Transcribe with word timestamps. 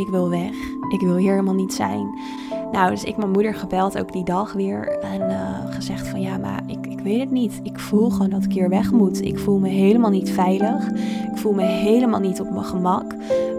ik 0.00 0.08
wil 0.08 0.28
weg. 0.28 0.54
Ik 0.88 1.00
wil 1.00 1.16
hier 1.16 1.30
helemaal 1.30 1.54
niet 1.54 1.74
zijn. 1.74 2.18
Nou, 2.72 2.90
dus 2.90 3.04
ik 3.04 3.16
mijn 3.16 3.30
moeder 3.30 3.54
gebeld 3.54 3.98
ook 3.98 4.12
die 4.12 4.24
dag 4.24 4.52
weer. 4.52 4.98
En 4.98 5.20
uh, 5.20 5.74
gezegd 5.74 6.08
van 6.08 6.20
ja, 6.20 6.36
maar 6.38 6.62
ik, 6.66 6.86
ik 6.86 7.00
weet 7.00 7.20
het 7.20 7.30
niet. 7.30 7.60
Ik 7.62 7.78
voel 7.78 8.10
gewoon 8.10 8.30
dat 8.30 8.44
ik 8.44 8.52
hier 8.52 8.68
weg 8.68 8.92
moet. 8.92 9.24
Ik 9.24 9.38
voel 9.38 9.58
me 9.58 9.68
helemaal 9.68 10.10
niet 10.10 10.30
veilig. 10.30 10.88
Ik 11.32 11.38
voel 11.38 11.52
me 11.52 11.62
helemaal 11.62 12.20
niet 12.20 12.40
op 12.40 12.50
mijn 12.50 12.64
gemak. 12.64 13.14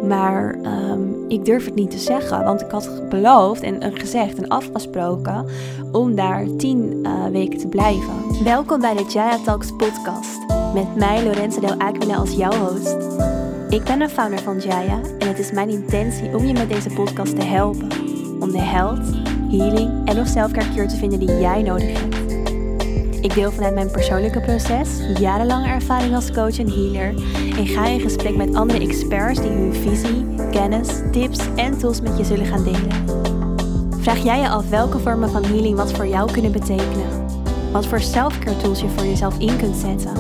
Maar 0.08 0.56
um, 0.56 1.16
ik 1.28 1.46
durf 1.46 1.66
het 1.66 1.76
niet 1.76 1.92
te 1.92 1.98
zeggen. 1.98 2.44
Want 2.44 2.62
ik 2.62 2.72
had 2.72 3.10
beloofd 3.10 3.62
en 3.62 3.98
gezegd 3.98 4.38
en 4.38 4.48
afgesproken 4.48 5.46
om 5.92 6.16
daar 6.16 6.46
tien 6.58 7.00
uh, 7.04 7.26
weken 7.26 7.60
te 7.60 7.68
blijven. 7.68 8.44
Welkom 8.44 8.80
bij 8.80 8.94
de 8.94 9.06
Jaya 9.10 9.38
Talks 9.44 9.72
podcast. 9.72 10.40
Met 10.74 10.96
mij 10.96 11.24
Lorenzo 11.24 11.60
Del 11.60 11.80
Aquila 11.80 12.16
als 12.16 12.32
jouw 12.32 12.54
host. 12.54 13.31
Ik 13.72 13.84
ben 13.84 14.00
de 14.00 14.10
founder 14.10 14.40
van 14.40 14.60
Jaya 14.60 15.00
en 15.20 15.28
het 15.28 15.40
is 15.40 15.52
mijn 15.52 15.70
intentie 15.70 16.36
om 16.36 16.46
je 16.46 16.54
met 16.54 16.70
deze 16.70 16.90
podcast 16.90 17.36
te 17.36 17.46
helpen. 17.46 17.92
Om 18.40 18.52
de 18.52 18.62
health, 18.62 19.06
healing 19.50 20.08
en 20.08 20.20
of 20.20 20.28
selfcare 20.28 20.86
te 20.86 20.96
vinden 20.96 21.20
die 21.20 21.40
jij 21.40 21.62
nodig 21.62 22.00
hebt. 22.00 22.32
Ik 23.22 23.34
deel 23.34 23.52
vanuit 23.52 23.74
mijn 23.74 23.92
persoonlijke 23.92 24.42
proces, 24.42 24.90
jarenlange 25.20 25.68
ervaring 25.68 26.16
als 26.16 26.32
coach 26.32 26.60
en 26.60 26.70
healer 26.70 27.14
en 27.58 27.68
ga 27.68 27.86
in 27.86 28.00
gesprek 28.00 28.36
met 28.36 28.56
andere 28.56 28.80
experts 28.80 29.42
die 29.42 29.50
hun 29.50 29.74
visie, 29.74 30.26
kennis, 30.52 30.88
tips 31.12 31.40
en 31.56 31.78
tools 31.78 32.02
met 32.02 32.18
je 32.18 32.24
zullen 32.24 32.46
gaan 32.46 32.64
delen. 32.64 33.06
Vraag 34.00 34.24
jij 34.24 34.40
je 34.40 34.50
af 34.50 34.70
welke 34.70 35.00
vormen 35.00 35.30
van 35.30 35.44
healing 35.44 35.76
wat 35.76 35.92
voor 35.92 36.08
jou 36.08 36.32
kunnen 36.32 36.52
betekenen? 36.52 37.26
Wat 37.72 37.86
voor 37.86 38.02
selfcare 38.02 38.58
tools 38.58 38.82
je 38.82 38.90
voor 38.90 39.06
jezelf 39.06 39.40
in 39.40 39.58
kunt 39.58 39.76
zetten? 39.76 40.14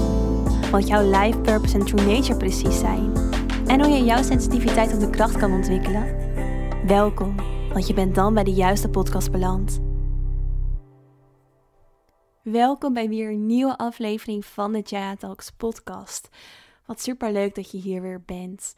Wat 0.72 0.88
jouw 0.88 1.10
life 1.10 1.38
purpose 1.38 1.77
en 1.77 1.86
true 1.86 2.05
nature 2.05 2.38
precies 2.38 2.80
zijn? 2.80 3.30
En 3.72 3.82
hoe 3.82 3.90
je 3.90 4.04
jouw 4.04 4.24
sensitiviteit 4.24 4.94
op 4.94 5.00
de 5.00 5.10
kracht 5.10 5.38
kan 5.38 5.52
ontwikkelen? 5.52 6.16
Welkom, 6.88 7.36
want 7.74 7.88
je 7.88 7.94
bent 7.94 8.16
dan 8.16 8.34
bij 8.34 8.44
de 8.44 8.54
juiste 8.54 8.90
podcast 8.90 9.32
beland. 9.32 9.82
Welkom 12.44 12.94
bij 12.94 13.10
weer 13.10 13.30
een 13.30 13.46
nieuwe 13.46 13.78
aflevering 13.78 14.46
van 14.46 14.72
de 14.72 14.82
Jaya 14.86 15.16
Talks 15.16 15.52
podcast. 15.52 16.30
Wat 16.86 17.02
super 17.02 17.32
leuk 17.32 17.55
dat 17.55 17.72
je 17.72 17.78
hier 17.78 18.02
weer 18.02 18.24
bent. 18.26 18.76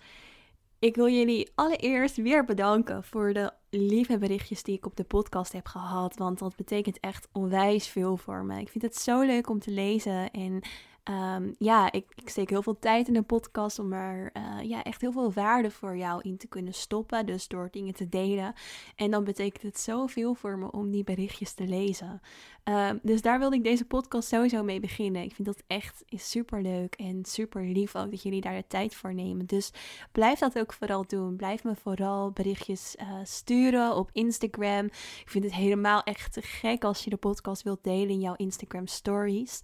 Ik 0.79 0.95
wil 0.95 1.09
jullie 1.09 1.51
allereerst 1.55 2.15
weer 2.15 2.45
bedanken 2.45 3.03
voor 3.03 3.33
de 3.33 3.51
lieve 3.69 4.17
berichtjes 4.17 4.63
die 4.63 4.75
ik 4.75 4.85
op 4.85 4.95
de 4.95 5.03
podcast 5.03 5.51
heb 5.51 5.67
gehad. 5.67 6.17
Want 6.17 6.39
dat 6.39 6.55
betekent 6.55 6.99
echt 6.99 7.27
onwijs 7.31 7.87
veel 7.87 8.17
voor 8.17 8.45
me. 8.45 8.59
Ik 8.59 8.69
vind 8.69 8.83
het 8.83 8.95
zo 8.95 9.21
leuk 9.21 9.49
om 9.49 9.59
te 9.59 9.71
lezen 9.71 10.31
en 10.31 10.61
Ehm, 11.03 11.51
ja, 11.57 11.91
ik, 11.91 12.05
ik, 12.15 12.29
steek 12.29 12.49
heel 12.49 12.61
veel 12.61 12.79
tijd 12.79 13.07
in 13.07 13.13
de 13.13 13.21
podcast 13.21 13.79
om 13.79 13.93
er 13.93 14.31
uh, 14.37 14.69
ja, 14.69 14.83
echt 14.83 15.01
heel 15.01 15.11
veel 15.11 15.31
waarde 15.31 15.71
voor 15.71 15.97
jou 15.97 16.21
in 16.21 16.37
te 16.37 16.47
kunnen 16.47 16.73
stoppen. 16.73 17.25
Dus 17.25 17.47
door 17.47 17.67
dingen 17.71 17.93
te 17.93 18.09
delen. 18.09 18.53
En 18.95 19.11
dan 19.11 19.23
betekent 19.23 19.63
het 19.63 19.79
zoveel 19.79 20.33
voor 20.33 20.57
me 20.57 20.71
om 20.71 20.91
die 20.91 21.03
berichtjes 21.03 21.53
te 21.53 21.67
lezen. 21.67 22.21
Ehm, 22.63 22.97
dus 23.01 23.21
daar 23.21 23.39
wilde 23.39 23.55
ik 23.55 23.63
deze 23.63 23.85
podcast 23.85 24.27
sowieso 24.27 24.63
mee 24.63 24.79
beginnen. 24.79 25.23
Ik 25.23 25.35
vind 25.35 25.47
dat 25.47 25.63
echt 25.67 26.03
super 26.07 26.61
leuk 26.61 26.95
en 26.95 27.25
super 27.25 27.63
lief 27.63 27.95
ook 27.95 28.11
dat 28.11 28.23
jullie 28.23 28.41
daar 28.41 28.55
de 28.55 28.67
tijd 28.67 28.95
voor 28.95 29.13
nemen. 29.13 29.45
Dus 29.45 29.71
blijf 30.11 30.39
dat 30.39 30.59
ook 30.59 30.73
vooral 30.73 31.07
doen. 31.07 31.35
Blijf 31.35 31.63
me 31.63 31.75
vooral 31.75 32.31
berichtjes 32.31 32.95
uh, 32.99 33.19
sturen 33.23 33.95
op 33.95 34.09
Instagram. 34.13 34.85
Ik 34.85 35.23
vind 35.25 35.43
het 35.43 35.53
helemaal 35.53 36.03
echt 36.03 36.37
gek 36.41 36.83
als 36.83 37.03
je 37.03 37.09
de 37.09 37.17
podcast 37.17 37.63
wilt 37.63 37.83
delen 37.83 38.09
in 38.09 38.19
jouw 38.19 38.35
Instagram 38.35 38.87
stories. 38.87 39.61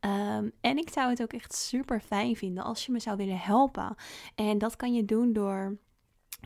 Um, 0.00 0.52
en 0.60 0.78
ik 0.78 0.90
zou 0.90 1.10
het 1.10 1.22
ook 1.22 1.32
echt 1.32 1.54
super 1.54 2.00
fijn 2.00 2.36
vinden 2.36 2.64
als 2.64 2.86
je 2.86 2.92
me 2.92 3.00
zou 3.00 3.16
willen 3.16 3.38
helpen. 3.38 3.94
En 4.34 4.58
dat 4.58 4.76
kan 4.76 4.94
je 4.94 5.04
doen 5.04 5.32
door 5.32 5.78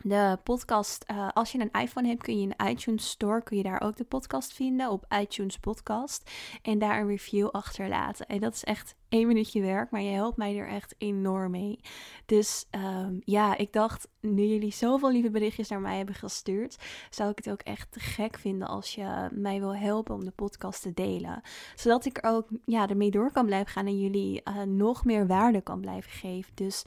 de 0.03 0.39
podcast, 0.43 1.05
uh, 1.11 1.29
als 1.33 1.51
je 1.51 1.59
een 1.59 1.81
iPhone 1.81 2.07
hebt, 2.07 2.23
kun 2.23 2.35
je 2.35 2.41
in 2.41 2.53
de 2.57 2.69
iTunes 2.69 3.09
Store, 3.09 3.43
kun 3.43 3.57
je 3.57 3.63
daar 3.63 3.81
ook 3.81 3.97
de 3.97 4.03
podcast 4.03 4.53
vinden 4.53 4.89
op 4.89 5.05
iTunes 5.19 5.57
Podcast. 5.57 6.31
En 6.61 6.79
daar 6.79 6.99
een 6.99 7.07
review 7.07 7.47
achterlaten. 7.47 8.25
En 8.25 8.39
dat 8.39 8.53
is 8.53 8.63
echt 8.63 8.95
één 9.09 9.27
minuutje 9.27 9.61
werk, 9.61 9.91
maar 9.91 10.01
je 10.01 10.11
helpt 10.11 10.37
mij 10.37 10.57
er 10.57 10.67
echt 10.67 10.95
enorm 10.97 11.51
mee. 11.51 11.79
Dus 12.25 12.65
um, 12.71 13.21
ja, 13.25 13.57
ik 13.57 13.73
dacht, 13.73 14.07
nu 14.19 14.43
jullie 14.45 14.73
zoveel 14.73 15.11
lieve 15.11 15.29
berichtjes 15.29 15.69
naar 15.69 15.81
mij 15.81 15.97
hebben 15.97 16.15
gestuurd, 16.15 16.77
zou 17.09 17.29
ik 17.29 17.37
het 17.37 17.49
ook 17.49 17.61
echt 17.61 17.91
te 17.91 17.99
gek 17.99 18.37
vinden 18.37 18.67
als 18.67 18.95
je 18.95 19.27
mij 19.31 19.59
wil 19.59 19.75
helpen 19.75 20.15
om 20.15 20.23
de 20.23 20.31
podcast 20.31 20.81
te 20.81 20.93
delen. 20.93 21.41
Zodat 21.75 22.05
ik 22.05 22.17
er 22.17 22.29
ook 22.29 22.47
ja, 22.65 22.87
ermee 22.87 23.11
door 23.11 23.31
kan 23.31 23.45
blijven 23.45 23.71
gaan 23.71 23.85
en 23.85 23.99
jullie 23.99 24.41
uh, 24.43 24.61
nog 24.61 25.05
meer 25.05 25.27
waarde 25.27 25.61
kan 25.61 25.81
blijven 25.81 26.11
geven. 26.11 26.51
Dus 26.55 26.85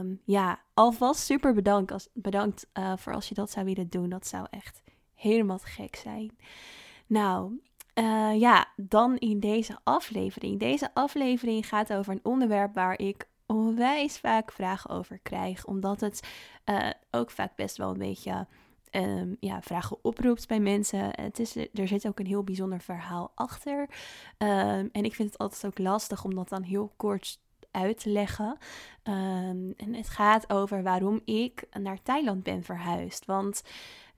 um, 0.00 0.20
ja, 0.24 0.60
alvast 0.74 1.20
super 1.20 1.54
bedankt, 1.54 1.92
als, 1.92 2.08
bedankt 2.12 2.66
uh, 2.78 2.92
voor 2.96 3.14
als 3.14 3.28
je 3.28 3.34
dat 3.34 3.50
zou 3.50 3.64
willen 3.64 3.88
doen. 3.88 4.08
Dat 4.08 4.26
zou 4.26 4.46
echt 4.50 4.82
helemaal 5.14 5.58
te 5.58 5.66
gek 5.66 5.96
zijn. 5.96 6.36
Nou, 7.06 7.60
uh, 7.94 8.40
ja, 8.40 8.66
dan 8.76 9.16
in 9.16 9.40
deze 9.40 9.78
aflevering. 9.84 10.60
Deze 10.60 10.94
aflevering 10.94 11.68
gaat 11.68 11.92
over 11.92 12.12
een 12.12 12.20
onderwerp 12.22 12.74
waar 12.74 12.98
ik 12.98 13.28
onwijs 13.46 14.18
vaak 14.18 14.52
vragen 14.52 14.90
over 14.90 15.18
krijg. 15.18 15.64
Omdat 15.64 16.00
het 16.00 16.28
uh, 16.64 16.90
ook 17.10 17.30
vaak 17.30 17.56
best 17.56 17.76
wel 17.76 17.90
een 17.90 17.98
beetje 17.98 18.46
um, 18.90 19.36
ja, 19.40 19.62
vragen 19.62 19.98
oproept 20.02 20.48
bij 20.48 20.60
mensen. 20.60 21.08
Het 21.10 21.38
is, 21.38 21.56
er 21.56 21.88
zit 21.88 22.06
ook 22.06 22.18
een 22.18 22.26
heel 22.26 22.44
bijzonder 22.44 22.80
verhaal 22.80 23.32
achter. 23.34 23.80
Um, 24.38 24.88
en 24.92 25.04
ik 25.04 25.14
vind 25.14 25.32
het 25.32 25.38
altijd 25.38 25.66
ook 25.66 25.78
lastig 25.78 26.24
om 26.24 26.34
dat 26.34 26.48
dan 26.48 26.62
heel 26.62 26.92
kort 26.96 27.38
uit 27.70 27.98
te 28.00 28.10
leggen. 28.10 28.58
Um, 29.02 29.74
en 29.76 29.94
het 29.94 30.08
gaat 30.08 30.52
over 30.52 30.82
waarom 30.82 31.20
ik 31.24 31.64
naar 31.80 32.02
Thailand 32.02 32.42
ben 32.42 32.62
verhuisd. 32.62 33.24
Want 33.24 33.62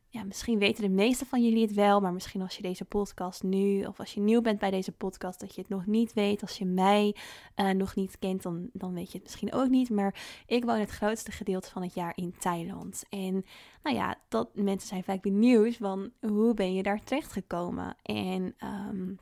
ja, 0.09 0.25
misschien 0.25 0.59
weten 0.59 0.83
de 0.83 0.89
meeste 0.89 1.27
van 1.27 1.45
jullie 1.45 1.63
het 1.63 1.75
wel, 1.75 2.01
maar 2.01 2.13
misschien 2.13 2.43
als 2.43 2.57
je 2.57 2.63
deze 2.63 2.85
podcast 2.85 3.43
nu, 3.43 3.85
of 3.85 3.99
als 3.99 4.15
je 4.15 4.21
nieuw 4.21 4.41
bent 4.41 4.59
bij 4.59 4.71
deze 4.71 4.93
podcast, 4.93 5.41
dat 5.41 5.55
je 5.55 5.61
het 5.61 5.71
nog 5.71 5.87
niet 5.87 6.13
weet. 6.13 6.43
Als 6.43 6.59
je 6.59 6.65
mij 6.65 7.17
uh, 7.57 7.71
nog 7.71 7.95
niet 7.95 8.19
kent, 8.19 8.43
dan, 8.43 8.71
dan 8.73 8.95
weet 8.95 9.07
je 9.07 9.15
het 9.15 9.23
misschien 9.23 9.53
ook 9.53 9.69
niet. 9.69 9.91
Maar 9.91 10.43
ik 10.47 10.65
woon 10.65 10.79
het 10.79 10.91
grootste 10.91 11.31
gedeelte 11.31 11.71
van 11.71 11.83
het 11.83 11.95
jaar 11.95 12.13
in 12.15 12.35
Thailand. 12.39 13.03
En 13.09 13.45
nou 13.83 13.97
ja, 13.97 14.19
dat 14.29 14.55
mensen 14.55 14.89
zijn 14.89 15.05
vaak 15.05 15.23
benieuwd 15.23 15.77
van 15.77 16.11
hoe 16.21 16.55
ben 16.55 16.75
je 16.75 16.83
daar 16.83 17.05
terecht 17.05 17.33
gekomen? 17.33 17.97
En 18.03 18.55
um, 18.89 19.19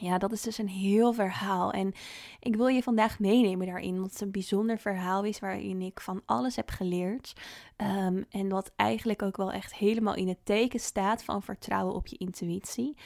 ja, 0.00 0.18
dat 0.18 0.32
is 0.32 0.42
dus 0.42 0.58
een 0.58 0.68
heel 0.68 1.12
verhaal. 1.12 1.70
En 1.70 1.92
ik 2.40 2.56
wil 2.56 2.66
je 2.66 2.82
vandaag 2.82 3.18
meenemen 3.18 3.66
daarin. 3.66 3.98
Want 3.98 4.10
het 4.10 4.20
een 4.20 4.30
bijzonder 4.30 4.78
verhaal 4.78 5.24
is 5.24 5.38
waarin 5.38 5.82
ik 5.82 6.00
van 6.00 6.22
alles 6.24 6.56
heb 6.56 6.70
geleerd. 6.70 7.32
Um, 7.76 8.24
en 8.30 8.48
wat 8.48 8.72
eigenlijk 8.76 9.22
ook 9.22 9.36
wel 9.36 9.52
echt 9.52 9.74
helemaal 9.74 10.14
in 10.14 10.28
het 10.28 10.44
teken 10.44 10.80
staat 10.80 11.24
van 11.24 11.42
vertrouwen 11.42 11.94
op 11.94 12.06
je 12.06 12.16
intuïtie. 12.16 12.96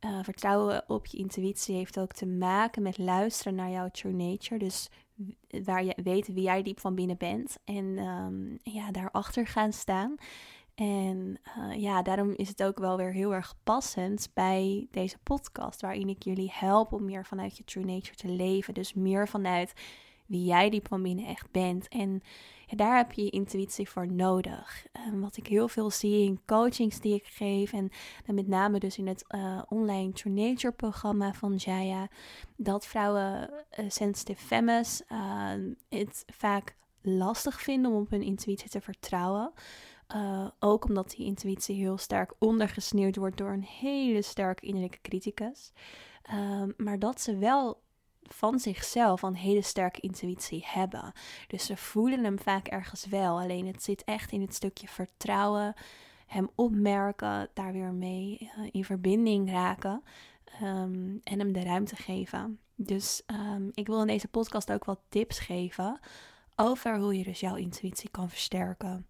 Uh, 0.00 0.18
vertrouwen 0.22 0.84
op 0.86 1.06
je 1.06 1.18
intuïtie 1.18 1.74
heeft 1.74 1.98
ook 1.98 2.12
te 2.12 2.26
maken 2.26 2.82
met 2.82 2.98
luisteren 2.98 3.54
naar 3.54 3.70
jouw 3.70 3.88
true 3.90 4.12
nature. 4.12 4.58
Dus 4.58 4.88
waar 5.64 5.84
je 5.84 5.96
weet 6.02 6.26
wie 6.26 6.42
jij 6.42 6.62
diep 6.62 6.80
van 6.80 6.94
binnen 6.94 7.16
bent. 7.16 7.58
En 7.64 7.98
um, 7.98 8.58
ja, 8.62 8.90
daarachter 8.90 9.46
gaan 9.46 9.72
staan. 9.72 10.14
En 10.74 11.38
uh, 11.58 11.80
ja, 11.80 12.02
daarom 12.02 12.30
is 12.36 12.48
het 12.48 12.62
ook 12.62 12.78
wel 12.78 12.96
weer 12.96 13.12
heel 13.12 13.34
erg 13.34 13.54
passend 13.64 14.30
bij 14.34 14.86
deze 14.90 15.18
podcast, 15.22 15.80
waarin 15.80 16.08
ik 16.08 16.22
jullie 16.22 16.52
help 16.52 16.92
om 16.92 17.04
meer 17.04 17.26
vanuit 17.26 17.56
je 17.56 17.64
true 17.64 17.84
nature 17.84 18.14
te 18.14 18.28
leven. 18.28 18.74
Dus 18.74 18.94
meer 18.94 19.28
vanuit 19.28 19.72
wie 20.26 20.44
jij 20.44 20.70
diep 20.70 20.88
van 20.88 21.02
binnen 21.02 21.26
echt 21.26 21.50
bent. 21.50 21.88
En 21.88 22.22
ja, 22.66 22.76
daar 22.76 22.96
heb 22.96 23.12
je 23.12 23.24
je 23.24 23.30
intuïtie 23.30 23.88
voor 23.88 24.12
nodig. 24.12 24.86
Um, 25.08 25.20
wat 25.20 25.36
ik 25.36 25.46
heel 25.46 25.68
veel 25.68 25.90
zie 25.90 26.24
in 26.24 26.40
coachings 26.46 27.00
die 27.00 27.14
ik 27.14 27.26
geef, 27.26 27.72
en, 27.72 27.90
met 28.26 28.48
name 28.48 28.78
dus 28.78 28.98
in 28.98 29.06
het 29.06 29.24
uh, 29.28 29.62
online 29.68 30.12
True 30.12 30.32
Nature 30.32 30.72
programma 30.72 31.32
van 31.32 31.54
Jaya, 31.54 32.08
dat 32.56 32.86
vrouwen 32.86 33.50
uh, 33.50 33.84
sensitive 33.88 34.44
femmes 34.44 35.02
het 35.88 36.24
vaak 36.26 36.76
lastig 37.02 37.60
vinden 37.60 37.90
om 37.92 38.00
op 38.00 38.10
hun 38.10 38.22
intuïtie 38.22 38.70
te 38.70 38.80
vertrouwen. 38.80 39.52
Uh, 40.14 40.46
ook 40.58 40.84
omdat 40.84 41.10
die 41.10 41.26
intuïtie 41.26 41.76
heel 41.76 41.98
sterk 41.98 42.32
ondergesneeuwd 42.38 43.16
wordt 43.16 43.36
door 43.36 43.50
een 43.52 43.66
hele 43.80 44.22
sterke 44.22 44.66
innerlijke 44.66 45.00
criticus. 45.02 45.72
Uh, 46.34 46.62
maar 46.76 46.98
dat 46.98 47.20
ze 47.20 47.36
wel 47.36 47.82
van 48.22 48.58
zichzelf 48.58 49.22
een 49.22 49.34
hele 49.34 49.62
sterke 49.62 50.00
intuïtie 50.00 50.64
hebben. 50.66 51.12
Dus 51.46 51.66
ze 51.66 51.76
voelen 51.76 52.24
hem 52.24 52.38
vaak 52.38 52.68
ergens 52.68 53.06
wel. 53.06 53.40
Alleen 53.40 53.66
het 53.66 53.82
zit 53.82 54.04
echt 54.04 54.32
in 54.32 54.40
het 54.40 54.54
stukje 54.54 54.88
vertrouwen, 54.88 55.74
hem 56.26 56.50
opmerken, 56.54 57.48
daar 57.54 57.72
weer 57.72 57.92
mee 57.92 58.38
uh, 58.40 58.68
in 58.70 58.84
verbinding 58.84 59.50
raken 59.50 60.02
um, 60.62 61.20
en 61.24 61.38
hem 61.38 61.52
de 61.52 61.62
ruimte 61.62 61.96
geven. 61.96 62.58
Dus 62.74 63.22
um, 63.26 63.70
ik 63.74 63.86
wil 63.86 64.00
in 64.00 64.06
deze 64.06 64.28
podcast 64.28 64.72
ook 64.72 64.84
wat 64.84 65.00
tips 65.08 65.38
geven 65.38 66.00
over 66.56 66.98
hoe 66.98 67.18
je 67.18 67.24
dus 67.24 67.40
jouw 67.40 67.56
intuïtie 67.56 68.10
kan 68.10 68.28
versterken. 68.28 69.06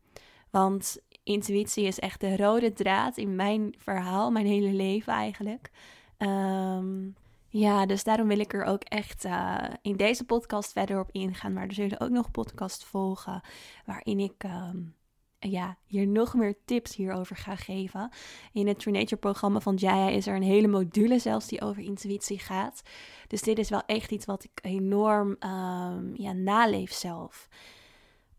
Want 0.53 0.99
intuïtie 1.23 1.85
is 1.85 1.99
echt 1.99 2.21
de 2.21 2.37
rode 2.37 2.73
draad 2.73 3.17
in 3.17 3.37
mijn 3.37 3.75
verhaal, 3.79 4.31
mijn 4.31 4.47
hele 4.47 4.73
leven 4.73 5.13
eigenlijk. 5.13 5.71
Um, 6.19 7.15
ja, 7.49 7.87
dus 7.87 8.05
daarom 8.05 8.29
wil 8.29 8.39
ik 8.39 8.53
er 8.53 8.65
ook 8.65 8.83
echt 8.83 9.25
uh, 9.25 9.65
in 9.83 9.97
deze 9.97 10.25
podcast 10.25 10.73
verder 10.73 11.01
op 11.01 11.09
ingaan. 11.13 11.53
Maar 11.53 11.67
er 11.67 11.75
zullen 11.75 12.01
ook 12.01 12.11
nog 12.11 12.31
podcasts 12.31 12.85
volgen 12.85 13.41
waarin 13.85 14.21
ik 14.21 14.45
um, 14.45 14.95
ja, 15.39 15.77
hier 15.87 16.07
nog 16.07 16.35
meer 16.35 16.55
tips 16.65 16.97
hierover 16.97 17.37
ga 17.37 17.57
geven. 17.57 18.11
In 18.53 18.67
het 18.67 18.79
True 18.79 18.95
Nature 18.95 19.17
programma 19.17 19.61
van 19.61 19.75
Jaya 19.75 20.09
is 20.09 20.27
er 20.27 20.37
een 20.37 20.43
hele 20.43 20.69
module 20.69 21.19
zelfs 21.19 21.47
die 21.47 21.63
over 21.63 21.83
intuïtie 21.83 22.39
gaat. 22.39 22.83
Dus 23.27 23.43
dit 23.43 23.59
is 23.59 23.71
wel 23.71 23.83
echt 23.87 24.11
iets 24.11 24.25
wat 24.25 24.45
ik 24.45 24.59
enorm 24.63 25.29
um, 25.29 26.13
ja, 26.15 26.33
naleef 26.33 26.93
zelf. 26.93 27.49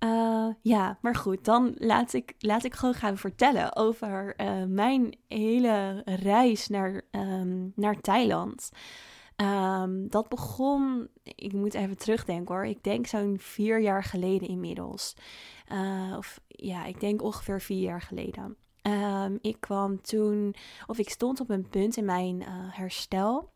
Uh, 0.03 0.47
ja, 0.61 0.97
maar 1.01 1.15
goed, 1.15 1.45
dan 1.45 1.73
laat 1.77 2.13
ik, 2.13 2.33
laat 2.39 2.63
ik 2.63 2.73
gewoon 2.73 2.93
gaan 2.93 3.17
vertellen 3.17 3.75
over 3.75 4.33
uh, 4.41 4.63
mijn 4.67 5.17
hele 5.27 6.01
reis 6.05 6.67
naar, 6.67 7.01
um, 7.11 7.71
naar 7.75 8.01
Thailand. 8.01 8.71
Um, 9.35 10.09
dat 10.09 10.29
begon, 10.29 11.07
ik 11.23 11.53
moet 11.53 11.73
even 11.73 11.97
terugdenken 11.97 12.55
hoor, 12.55 12.65
ik 12.65 12.83
denk 12.83 13.07
zo'n 13.07 13.35
vier 13.39 13.81
jaar 13.81 14.03
geleden 14.03 14.47
inmiddels. 14.47 15.15
Uh, 15.71 16.15
of 16.17 16.39
ja, 16.47 16.85
ik 16.85 16.99
denk 16.99 17.21
ongeveer 17.21 17.61
vier 17.61 17.81
jaar 17.81 18.01
geleden. 18.01 18.55
Um, 18.81 19.37
ik 19.41 19.57
kwam 19.59 20.01
toen, 20.01 20.55
of 20.87 20.97
ik 20.97 21.09
stond 21.09 21.39
op 21.39 21.49
een 21.49 21.69
punt 21.69 21.97
in 21.97 22.05
mijn 22.05 22.43
herstel. 22.69 23.52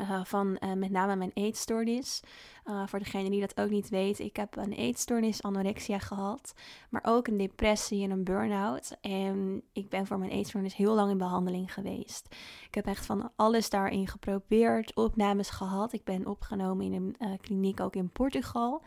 Uh, 0.00 0.24
van 0.24 0.56
uh, 0.60 0.72
met 0.72 0.90
name 0.90 1.16
mijn 1.16 1.30
eetstoornis. 1.34 2.22
Uh, 2.64 2.86
voor 2.86 2.98
degene 2.98 3.30
die 3.30 3.40
dat 3.40 3.60
ook 3.60 3.70
niet 3.70 3.88
weet, 3.88 4.18
ik 4.18 4.36
heb 4.36 4.56
een 4.56 4.72
eetstoornis, 4.72 5.42
anorexia 5.42 5.98
gehad. 5.98 6.54
Maar 6.90 7.02
ook 7.04 7.26
een 7.26 7.36
depressie 7.36 8.04
en 8.04 8.10
een 8.10 8.24
burn-out. 8.24 8.96
En 9.00 9.62
ik 9.72 9.88
ben 9.88 10.06
voor 10.06 10.18
mijn 10.18 10.30
eetstoornis 10.30 10.76
heel 10.76 10.94
lang 10.94 11.10
in 11.10 11.18
behandeling 11.18 11.72
geweest. 11.72 12.26
Ik 12.66 12.74
heb 12.74 12.86
echt 12.86 13.06
van 13.06 13.30
alles 13.36 13.70
daarin 13.70 14.08
geprobeerd, 14.08 14.94
opnames 14.94 15.50
gehad. 15.50 15.92
Ik 15.92 16.04
ben 16.04 16.26
opgenomen 16.26 16.92
in 16.92 17.16
een 17.18 17.40
kliniek 17.40 17.80
ook 17.80 17.96
in 17.96 18.10
Portugal. 18.10 18.82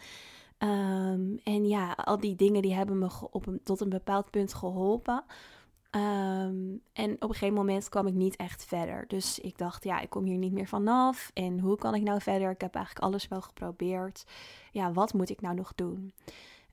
Um, 0.64 1.40
en 1.44 1.68
ja, 1.68 1.92
al 1.92 2.20
die 2.20 2.36
dingen 2.36 2.62
die 2.62 2.74
hebben 2.74 3.00
me 3.00 3.10
op 3.32 3.46
tot 3.64 3.82
een 3.82 3.90
bepaald 3.90 4.30
punt 4.30 4.54
geholpen. 4.54 5.24
Um, 5.96 6.82
en 6.94 7.14
op 7.14 7.22
een 7.22 7.34
gegeven 7.34 7.54
moment 7.54 7.90
kwam 7.90 8.08
ik 8.08 8.14
niet 8.14 8.36
echt 8.36 8.66
verder. 8.66 9.08
Dus 9.08 9.40
ik 9.40 9.58
dacht, 9.58 9.84
ja, 9.84 10.00
ik 10.00 10.10
kom 10.10 10.24
hier 10.24 10.38
niet 10.38 10.52
meer 10.52 10.68
vanaf. 10.68 11.32
En 11.34 11.60
hoe 11.60 11.78
kan 11.78 11.96
ik 11.96 12.02
nou 12.02 12.22
verder? 12.22 12.52
Ik 12.52 12.62
heb 12.62 12.76
eigenlijk 12.76 13.06
alles 13.06 13.28
wel 13.28 13.42
geprobeerd. 13.42 14.24
Ja, 14.72 14.92
wat 14.92 15.14
moet 15.14 15.30
ik 15.30 15.42
nou 15.42 15.56
nog 15.56 15.76
doen? 15.76 16.14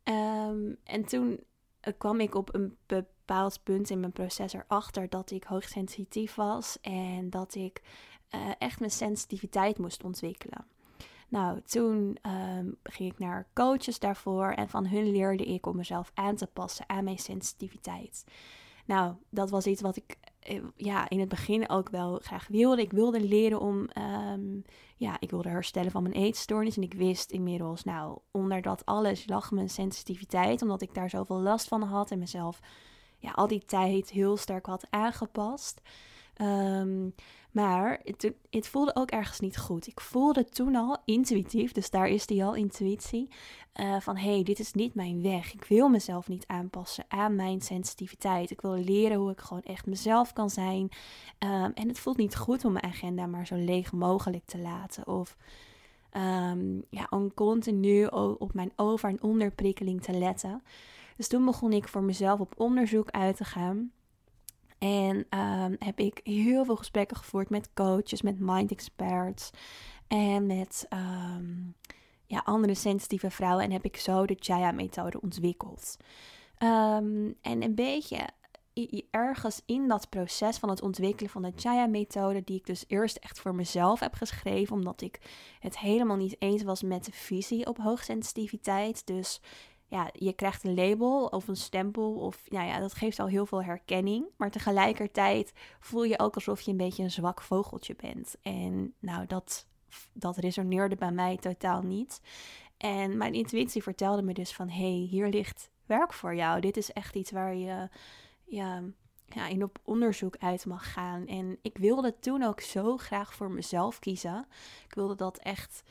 Um, 0.05 0.77
en 0.85 1.05
toen 1.05 1.31
uh, 1.31 1.95
kwam 1.99 2.21
ik 2.21 2.35
op 2.35 2.55
een 2.55 2.77
bepaald 2.87 3.63
punt 3.63 3.91
in 3.91 4.01
mijn 4.01 4.13
proces 4.13 4.53
erachter 4.53 5.09
dat 5.09 5.31
ik 5.31 5.45
hoogsensitief 5.45 6.35
was. 6.35 6.81
En 6.81 7.31
dat 7.31 7.55
ik 7.55 7.83
uh, 8.35 8.41
echt 8.59 8.79
mijn 8.79 8.91
sensitiviteit 8.91 9.79
moest 9.79 10.05
ontwikkelen. 10.05 10.67
Nou, 11.29 11.61
toen 11.61 12.19
um, 12.59 12.77
ging 12.83 13.13
ik 13.13 13.19
naar 13.19 13.49
coaches 13.55 13.99
daarvoor 13.99 14.51
en 14.51 14.69
van 14.69 14.87
hun 14.87 15.11
leerde 15.11 15.45
ik 15.45 15.67
om 15.67 15.77
mezelf 15.77 16.11
aan 16.15 16.37
te 16.37 16.47
passen 16.47 16.89
aan 16.89 17.05
mijn 17.05 17.19
sensitiviteit. 17.19 18.25
Nou, 18.89 19.15
dat 19.31 19.51
was 19.51 19.67
iets 19.67 19.81
wat 19.81 19.97
ik 19.97 20.17
eh, 20.41 20.63
ja, 20.77 21.09
in 21.09 21.21
het 21.21 21.29
begin 21.29 21.69
ook 21.69 21.89
wel 21.89 22.19
graag 22.23 22.47
wilde. 22.49 22.83
Ik 22.83 22.93
wilde 22.93 23.21
leren 23.21 23.61
om, 23.61 23.89
um, 24.33 24.63
ja, 24.97 25.17
ik 25.21 25.31
wilde 25.31 25.49
herstellen 25.49 25.91
van 25.91 26.03
mijn 26.03 26.15
eetstoornis. 26.15 26.77
En 26.77 26.83
ik 26.83 26.95
wist 26.95 27.31
inmiddels, 27.31 27.85
nou, 27.85 28.19
onder 28.31 28.63
dat 28.63 28.87
alles 28.87 29.27
lag 29.27 29.51
mijn 29.51 29.71
sensitiviteit, 29.71 30.63
omdat 30.63 30.83
ik 30.83 30.95
daar 30.95 31.11
zoveel 31.11 31.41
last 31.41 31.69
van 31.69 31.83
had 31.83 32.11
en 32.11 32.19
mezelf 32.19 32.61
ja, 33.19 33.31
al 33.31 33.47
die 33.47 33.65
tijd 33.65 34.11
heel 34.11 34.37
sterk 34.37 34.67
had 34.67 34.87
aangepast. 34.91 35.81
Um, 36.41 37.15
maar 37.51 38.01
het, 38.05 38.33
het, 38.51 38.69
voelde 38.69 38.95
ook 38.95 39.11
ergens 39.11 39.41
niet 39.41 39.59
goed. 39.59 39.87
Ik 39.87 40.01
voelde 40.01 40.45
toen 40.45 40.75
al 40.75 40.97
intuïtief, 41.05 41.73
dus 41.73 41.91
daar 41.91 42.09
is 42.09 42.27
die 42.27 42.45
al 42.45 42.55
intuïtie, 42.55 43.29
uh, 43.81 44.01
van 44.01 44.17
hé, 44.17 44.33
hey, 44.33 44.43
dit 44.43 44.59
is 44.59 44.73
niet 44.73 44.95
mijn 44.95 45.23
weg. 45.23 45.53
Ik 45.55 45.65
wil 45.65 45.89
mezelf 45.89 46.29
niet 46.29 46.47
aanpassen 46.47 47.05
aan 47.09 47.37
mijn 47.37 47.61
sensitiviteit. 47.61 48.51
Ik 48.51 48.61
wil 48.61 48.77
leren 48.77 49.19
hoe 49.19 49.31
ik 49.31 49.41
gewoon 49.41 49.63
echt 49.63 49.87
mezelf 49.87 50.33
kan 50.33 50.51
zijn. 50.51 50.89
Um, 51.39 51.73
en 51.75 51.89
het 51.89 51.99
voelt 51.99 52.17
niet 52.17 52.37
goed 52.37 52.65
om 52.65 52.73
mijn 52.73 52.85
agenda 52.85 53.27
maar 53.27 53.47
zo 53.47 53.55
leeg 53.55 53.93
mogelijk 53.93 54.47
te 54.47 54.59
laten. 54.59 55.07
Of 55.07 55.37
um, 56.17 56.85
ja, 56.91 57.07
om 57.11 57.35
continu 57.35 58.07
op 58.39 58.55
mijn 58.55 58.73
over- 58.77 59.09
en 59.09 59.23
onderprikkeling 59.23 60.03
te 60.03 60.13
letten. 60.13 60.63
Dus 61.17 61.29
toen 61.29 61.45
begon 61.45 61.73
ik 61.73 61.89
voor 61.89 62.03
mezelf 62.03 62.41
op 62.41 62.55
onderzoek 62.57 63.11
uit 63.11 63.37
te 63.37 63.45
gaan. 63.45 63.93
En 64.79 65.27
um, 65.39 65.77
heb 65.79 65.99
ik 65.99 66.21
heel 66.23 66.65
veel 66.65 66.77
gesprekken 66.77 67.17
gevoerd 67.17 67.51
met 67.51 67.71
coaches, 67.75 68.23
met 68.23 68.39
mind 68.39 68.71
experts 68.71 69.51
en 70.07 70.47
met 70.47 70.87
um, 70.91 71.75
ja, 72.27 72.43
andere 72.45 72.75
sensitieve 72.75 73.31
vrouwen. 73.31 73.65
En 73.65 73.71
heb 73.71 73.85
ik 73.85 73.97
zo 73.97 74.27
de 74.27 74.37
Chaya-methode 74.39 75.21
ontwikkeld. 75.21 75.97
Um, 76.63 77.35
en 77.43 77.63
een 77.63 77.75
beetje 77.75 78.27
ergens 79.11 79.63
in 79.67 79.89
dat 79.89 80.09
proces 80.09 80.57
van 80.57 80.69
het 80.69 80.83
ontwikkelen 80.83 81.31
van 81.31 81.43
de 81.43 81.53
Chaya-methode, 81.57 82.45
die 82.45 82.57
ik 82.57 82.67
dus 82.67 82.85
eerst 82.89 83.17
echt 83.17 83.41
voor 83.41 83.55
mezelf 83.55 84.01
heb 84.01 84.15
geschreven, 84.15 84.77
omdat 84.77 85.01
ik 85.01 85.21
het 85.61 85.79
helemaal 85.79 86.17
niet 86.17 86.37
eens 86.39 86.63
was 86.63 86.83
met 86.83 87.05
de 87.05 87.13
visie 87.13 87.67
op 87.67 87.79
hoogsensitiviteit. 87.79 89.07
Dus 89.07 89.41
ja, 89.89 90.11
je 90.13 90.33
krijgt 90.33 90.65
een 90.65 90.75
label 90.75 91.27
of 91.27 91.49
een 91.49 91.57
stempel. 91.57 92.15
Of 92.15 92.51
nou 92.51 92.67
ja, 92.67 92.79
dat 92.79 92.95
geeft 92.95 93.19
al 93.19 93.27
heel 93.27 93.47
veel 93.47 93.65
herkenning. 93.65 94.27
Maar 94.37 94.51
tegelijkertijd 94.51 95.53
voel 95.81 96.05
je 96.05 96.19
ook 96.19 96.35
alsof 96.35 96.61
je 96.61 96.71
een 96.71 96.77
beetje 96.77 97.03
een 97.03 97.11
zwak 97.11 97.43
vogeltje 97.43 97.97
bent. 97.97 98.37
En 98.43 98.95
nou, 98.99 99.27
dat, 99.27 99.67
dat 100.13 100.37
resoneerde 100.37 100.97
bij 100.97 101.13
mij 101.13 101.37
totaal 101.37 101.83
niet. 101.83 102.21
En 102.77 103.17
mijn 103.17 103.35
intuïtie 103.35 103.83
vertelde 103.83 104.23
me 104.23 104.33
dus 104.33 104.53
van... 104.53 104.69
hey, 104.69 105.07
hier 105.11 105.29
ligt 105.29 105.71
werk 105.87 106.13
voor 106.13 106.35
jou. 106.35 106.61
Dit 106.61 106.77
is 106.77 106.93
echt 106.93 107.15
iets 107.15 107.31
waar 107.31 107.55
je 107.55 107.89
ja, 108.45 108.83
ja, 109.27 109.47
in 109.47 109.63
op 109.63 109.79
onderzoek 109.85 110.37
uit 110.37 110.67
mag 110.67 110.93
gaan. 110.93 111.27
En 111.27 111.59
ik 111.63 111.79
wilde 111.79 112.19
toen 112.19 112.43
ook 112.43 112.61
zo 112.61 112.97
graag 112.97 113.35
voor 113.35 113.51
mezelf 113.51 113.99
kiezen. 113.99 114.47
Ik 114.85 114.95
wilde 114.95 115.15
dat 115.15 115.39
echt 115.39 115.83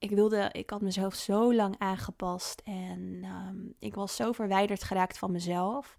ik 0.00 0.10
wilde, 0.10 0.48
ik 0.52 0.70
had 0.70 0.80
mezelf 0.80 1.14
zo 1.14 1.54
lang 1.54 1.74
aangepast 1.78 2.62
en 2.64 3.24
um, 3.24 3.74
ik 3.78 3.94
was 3.94 4.16
zo 4.16 4.32
verwijderd 4.32 4.82
geraakt 4.82 5.18
van 5.18 5.32
mezelf. 5.32 5.96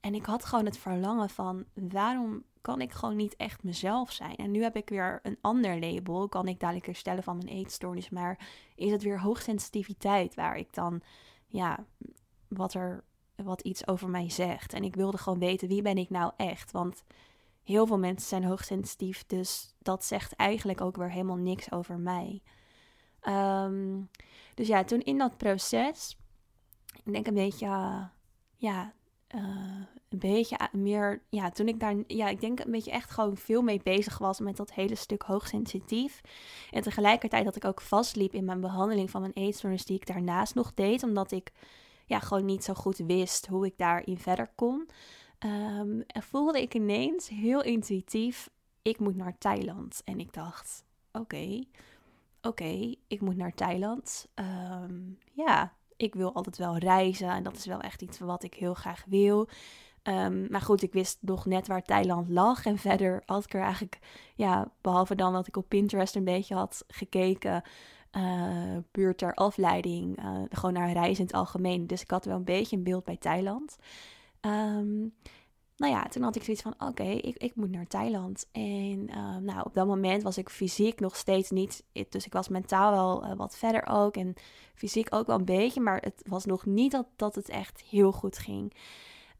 En 0.00 0.14
ik 0.14 0.24
had 0.24 0.44
gewoon 0.44 0.64
het 0.64 0.78
verlangen 0.78 1.30
van 1.30 1.64
waarom 1.74 2.42
kan 2.60 2.80
ik 2.80 2.92
gewoon 2.92 3.16
niet 3.16 3.36
echt 3.36 3.62
mezelf 3.62 4.12
zijn? 4.12 4.36
En 4.36 4.50
nu 4.50 4.62
heb 4.62 4.76
ik 4.76 4.88
weer 4.88 5.20
een 5.22 5.38
ander 5.40 5.78
label. 5.78 6.28
Kan 6.28 6.48
ik 6.48 6.60
dadelijk 6.60 6.86
herstellen 6.86 7.22
van 7.22 7.36
mijn 7.36 7.48
eetstoornis, 7.48 8.10
maar 8.10 8.46
is 8.74 8.90
het 8.90 9.02
weer 9.02 9.20
hoogsensitiviteit 9.20 10.34
waar 10.34 10.56
ik 10.56 10.74
dan 10.74 11.02
ja, 11.46 11.84
wat 12.48 12.74
er 12.74 13.04
wat 13.34 13.60
iets 13.60 13.86
over 13.86 14.08
mij 14.08 14.30
zegt. 14.30 14.72
En 14.72 14.84
ik 14.84 14.94
wilde 14.94 15.18
gewoon 15.18 15.38
weten 15.38 15.68
wie 15.68 15.82
ben 15.82 15.98
ik 15.98 16.10
nou 16.10 16.32
echt? 16.36 16.72
Want 16.72 17.04
heel 17.62 17.86
veel 17.86 17.98
mensen 17.98 18.28
zijn 18.28 18.44
hoogsensitief, 18.44 19.26
dus 19.26 19.74
dat 19.78 20.04
zegt 20.04 20.36
eigenlijk 20.36 20.80
ook 20.80 20.96
weer 20.96 21.10
helemaal 21.10 21.36
niks 21.36 21.72
over 21.72 21.98
mij. 21.98 22.42
Um, 23.28 24.08
dus 24.54 24.66
ja, 24.66 24.84
toen 24.84 25.00
in 25.00 25.18
dat 25.18 25.36
proces, 25.36 26.16
ik 27.04 27.12
denk 27.12 27.26
een 27.26 27.34
beetje, 27.34 27.66
ja, 28.56 28.92
uh, 29.34 29.40
een 30.08 30.18
beetje 30.18 30.68
meer, 30.72 31.22
ja, 31.28 31.50
toen 31.50 31.68
ik 31.68 31.80
daar, 31.80 31.94
ja, 32.06 32.28
ik 32.28 32.40
denk 32.40 32.60
een 32.60 32.70
beetje 32.70 32.90
echt 32.90 33.10
gewoon 33.10 33.36
veel 33.36 33.62
mee 33.62 33.80
bezig 33.82 34.18
was 34.18 34.40
met 34.40 34.56
dat 34.56 34.72
hele 34.72 34.94
stuk 34.94 35.22
hoogsensitief. 35.22 36.20
En 36.70 36.82
tegelijkertijd 36.82 37.44
dat 37.44 37.56
ik 37.56 37.64
ook 37.64 37.80
vastliep 37.80 38.34
in 38.34 38.44
mijn 38.44 38.60
behandeling 38.60 39.10
van 39.10 39.20
mijn 39.20 39.32
eetstoornis 39.32 39.84
die 39.84 39.96
ik 39.96 40.06
daarnaast 40.06 40.54
nog 40.54 40.74
deed, 40.74 41.02
omdat 41.02 41.32
ik, 41.32 41.52
ja, 42.06 42.18
gewoon 42.18 42.44
niet 42.44 42.64
zo 42.64 42.74
goed 42.74 42.98
wist 42.98 43.46
hoe 43.46 43.66
ik 43.66 43.78
daarin 43.78 44.18
verder 44.18 44.50
kon. 44.54 44.88
Um, 45.38 46.02
en 46.06 46.22
voelde 46.22 46.62
ik 46.62 46.74
ineens 46.74 47.28
heel 47.28 47.62
intuïtief, 47.62 48.50
ik 48.82 48.98
moet 48.98 49.16
naar 49.16 49.38
Thailand. 49.38 50.02
En 50.04 50.18
ik 50.18 50.32
dacht, 50.32 50.84
oké, 51.12 51.64
oké, 52.46 52.94
ik 53.08 53.20
moet 53.20 53.36
naar 53.36 53.54
Thailand. 53.54 54.28
Um, 54.82 55.18
ja, 55.32 55.72
ik 55.96 56.14
wil 56.14 56.34
altijd 56.34 56.58
wel 56.58 56.76
reizen 56.76 57.28
en 57.28 57.42
dat 57.42 57.56
is 57.56 57.66
wel 57.66 57.80
echt 57.80 58.02
iets 58.02 58.18
wat 58.18 58.42
ik 58.42 58.54
heel 58.54 58.74
graag 58.74 59.04
wil. 59.06 59.48
Um, 60.02 60.46
maar 60.50 60.60
goed, 60.60 60.82
ik 60.82 60.92
wist 60.92 61.18
nog 61.20 61.46
net 61.46 61.66
waar 61.66 61.82
Thailand 61.82 62.28
lag. 62.28 62.66
En 62.66 62.78
verder 62.78 63.22
had 63.26 63.44
ik 63.44 63.54
er 63.54 63.62
eigenlijk, 63.62 63.98
ja, 64.34 64.72
behalve 64.80 65.14
dan 65.14 65.32
dat 65.32 65.46
ik 65.46 65.56
op 65.56 65.68
Pinterest 65.68 66.16
een 66.16 66.24
beetje 66.24 66.54
had 66.54 66.84
gekeken, 66.88 67.62
uh, 68.12 68.76
puur 68.90 69.16
ter 69.16 69.34
afleiding, 69.34 70.24
uh, 70.24 70.42
gewoon 70.50 70.72
naar 70.72 70.92
reizen 70.92 71.18
in 71.18 71.26
het 71.26 71.36
algemeen. 71.36 71.86
Dus 71.86 72.02
ik 72.02 72.10
had 72.10 72.24
wel 72.24 72.36
een 72.36 72.44
beetje 72.44 72.76
een 72.76 72.82
beeld 72.82 73.04
bij 73.04 73.16
Thailand. 73.16 73.76
Um, 74.40 75.14
nou 75.84 75.96
ja, 75.96 76.08
toen 76.08 76.22
had 76.22 76.36
ik 76.36 76.42
zoiets 76.42 76.62
van: 76.62 76.74
oké, 76.78 77.02
ik, 77.02 77.36
ik 77.36 77.56
moet 77.56 77.70
naar 77.70 77.86
Thailand. 77.86 78.46
En 78.52 79.08
uh, 79.10 79.36
nou, 79.36 79.60
op 79.64 79.74
dat 79.74 79.86
moment 79.86 80.22
was 80.22 80.38
ik 80.38 80.48
fysiek 80.50 81.00
nog 81.00 81.16
steeds 81.16 81.50
niet. 81.50 81.84
Dus 82.08 82.26
ik 82.26 82.32
was 82.32 82.48
mentaal 82.48 82.90
wel 82.90 83.24
uh, 83.24 83.36
wat 83.36 83.56
verder 83.56 83.86
ook. 83.86 84.16
En 84.16 84.34
fysiek 84.74 85.14
ook 85.14 85.26
wel 85.26 85.38
een 85.38 85.44
beetje. 85.44 85.80
Maar 85.80 86.00
het 86.00 86.22
was 86.28 86.44
nog 86.44 86.66
niet 86.66 86.92
dat, 86.92 87.06
dat 87.16 87.34
het 87.34 87.48
echt 87.48 87.82
heel 87.82 88.12
goed 88.12 88.38
ging. 88.38 88.72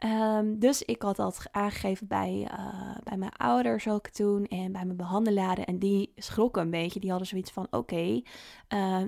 Um, 0.04 0.58
dus 0.58 0.82
ik 0.82 1.02
had 1.02 1.16
dat 1.16 1.46
aangegeven 1.50 2.06
bij, 2.06 2.48
uh, 2.52 2.96
bij 3.04 3.16
mijn 3.16 3.32
ouders 3.36 3.88
ook 3.88 4.08
toen 4.08 4.46
en 4.46 4.72
bij 4.72 4.84
mijn 4.84 4.96
behandelaren. 4.96 5.64
En 5.64 5.78
die 5.78 6.12
schrokken 6.16 6.62
een 6.62 6.70
beetje. 6.70 7.00
Die 7.00 7.10
hadden 7.10 7.28
zoiets 7.28 7.50
van: 7.50 7.66
oké, 7.70 8.22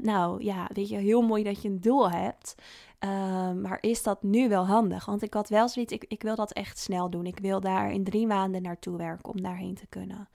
nou 0.02 0.45
ja, 0.45 0.69
weet 0.73 0.88
je, 0.88 0.97
heel 0.97 1.23
mooi 1.23 1.43
dat 1.43 1.62
je 1.62 1.69
een 1.69 1.81
doel 1.81 2.11
hebt. 2.11 2.55
Ehm, 2.99 3.61
maar 3.61 3.79
is 3.81 4.03
dat 4.03 4.23
nu 4.23 4.49
wel 4.49 4.67
handig? 4.67 5.05
Want 5.05 5.23
ik 5.23 5.35
had 5.35 5.49
wel 5.49 5.69
zoiets, 5.69 5.93
ik, 5.93 6.05
ik 6.09 6.23
wil 6.23 6.35
dat 6.35 6.53
echt 6.53 6.79
snel 6.79 7.11
doen. 7.11 7.26
Ik 7.26 7.38
wil 7.38 7.61
daar 7.61 7.93
in 7.93 8.05
drie 8.05 8.26
maanden 8.26 8.62
naartoe 8.62 8.97
werken 8.97 9.33
om 9.33 9.41
daarheen 9.41 9.75
te 9.75 9.87
kunnen. 9.87 10.29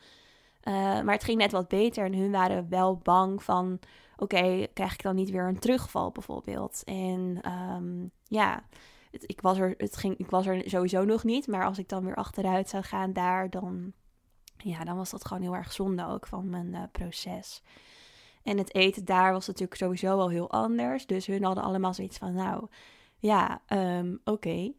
Uh, 0.64 0.74
maar 0.74 1.14
het 1.14 1.24
ging 1.24 1.38
net 1.38 1.52
wat 1.52 1.68
beter 1.68 2.06
en 2.06 2.14
hun 2.14 2.32
waren 2.32 2.70
wel 2.70 2.98
bang 2.98 3.44
van, 3.44 3.80
oké, 4.18 4.68
krijg 4.74 4.94
ik 4.94 5.02
dan 5.02 5.16
niet 5.16 5.30
weer 5.30 5.48
een 5.48 5.60
terugval 5.60 6.12
bijvoorbeeld? 6.12 6.82
En 6.84 7.40
um, 7.52 8.12
ja, 8.24 8.64
het, 9.12 9.24
ik, 9.30 9.42
was 9.42 9.58
er, 9.58 9.74
het 9.78 9.98
ging, 9.98 10.18
ik 10.18 10.30
was 10.30 10.46
er 10.46 10.70
sowieso 10.70 11.04
nog 11.04 11.24
niet, 11.24 11.48
maar 11.48 11.66
als 11.66 11.78
ik 11.78 11.90
dan 11.90 12.06
weer 12.06 12.16
achteruit 12.16 12.70
zou 12.70 12.84
gaan 12.84 13.14
daar, 13.14 13.50
dan, 13.50 13.94
ja, 14.58 14.84
dan 14.84 14.96
was 14.96 15.10
dat 15.10 15.26
gewoon 15.26 15.44
heel 15.44 15.56
erg 15.56 15.72
zonde 15.72 16.08
ook 16.08 16.28
van 16.28 16.50
mijn 16.50 16.74
uh, 16.74 16.84
proces. 16.92 17.64
En 18.44 18.58
het 18.58 18.76
eten 18.76 19.06
daar 19.06 19.32
was 19.32 19.48
natuurlijk 19.48 19.80
sowieso 19.80 20.20
al 20.20 20.30
heel 20.30 20.52
anders. 20.52 21.06
Dus 21.06 21.26
hun 21.26 21.44
hadden 21.44 21.64
allemaal 21.64 21.94
zoiets 21.94 22.18
van, 22.18 22.34
nou, 22.34 22.68
ja, 23.18 23.62
um, 23.68 24.20
oké. 24.24 24.72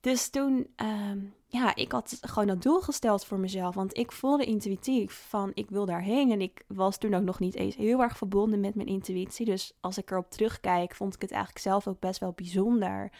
Dus 0.00 0.30
toen, 0.30 0.74
um, 0.76 1.34
ja, 1.46 1.74
ik 1.74 1.92
had 1.92 2.18
gewoon 2.20 2.46
dat 2.46 2.62
doel 2.62 2.80
gesteld 2.80 3.24
voor 3.24 3.38
mezelf. 3.38 3.74
Want 3.74 3.96
ik 3.96 4.12
voelde 4.12 4.44
intuïtief 4.44 5.26
van, 5.28 5.50
ik 5.54 5.70
wil 5.70 5.86
daarheen. 5.86 6.30
En 6.30 6.40
ik 6.40 6.64
was 6.66 6.98
toen 6.98 7.14
ook 7.14 7.22
nog 7.22 7.38
niet 7.38 7.54
eens 7.54 7.76
heel 7.76 8.02
erg 8.02 8.16
verbonden 8.16 8.60
met 8.60 8.74
mijn 8.74 8.88
intuïtie. 8.88 9.46
Dus 9.46 9.72
als 9.80 9.98
ik 9.98 10.10
erop 10.10 10.30
terugkijk, 10.30 10.94
vond 10.94 11.14
ik 11.14 11.20
het 11.20 11.30
eigenlijk 11.30 11.62
zelf 11.62 11.86
ook 11.86 12.00
best 12.00 12.20
wel 12.20 12.32
bijzonder. 12.32 13.12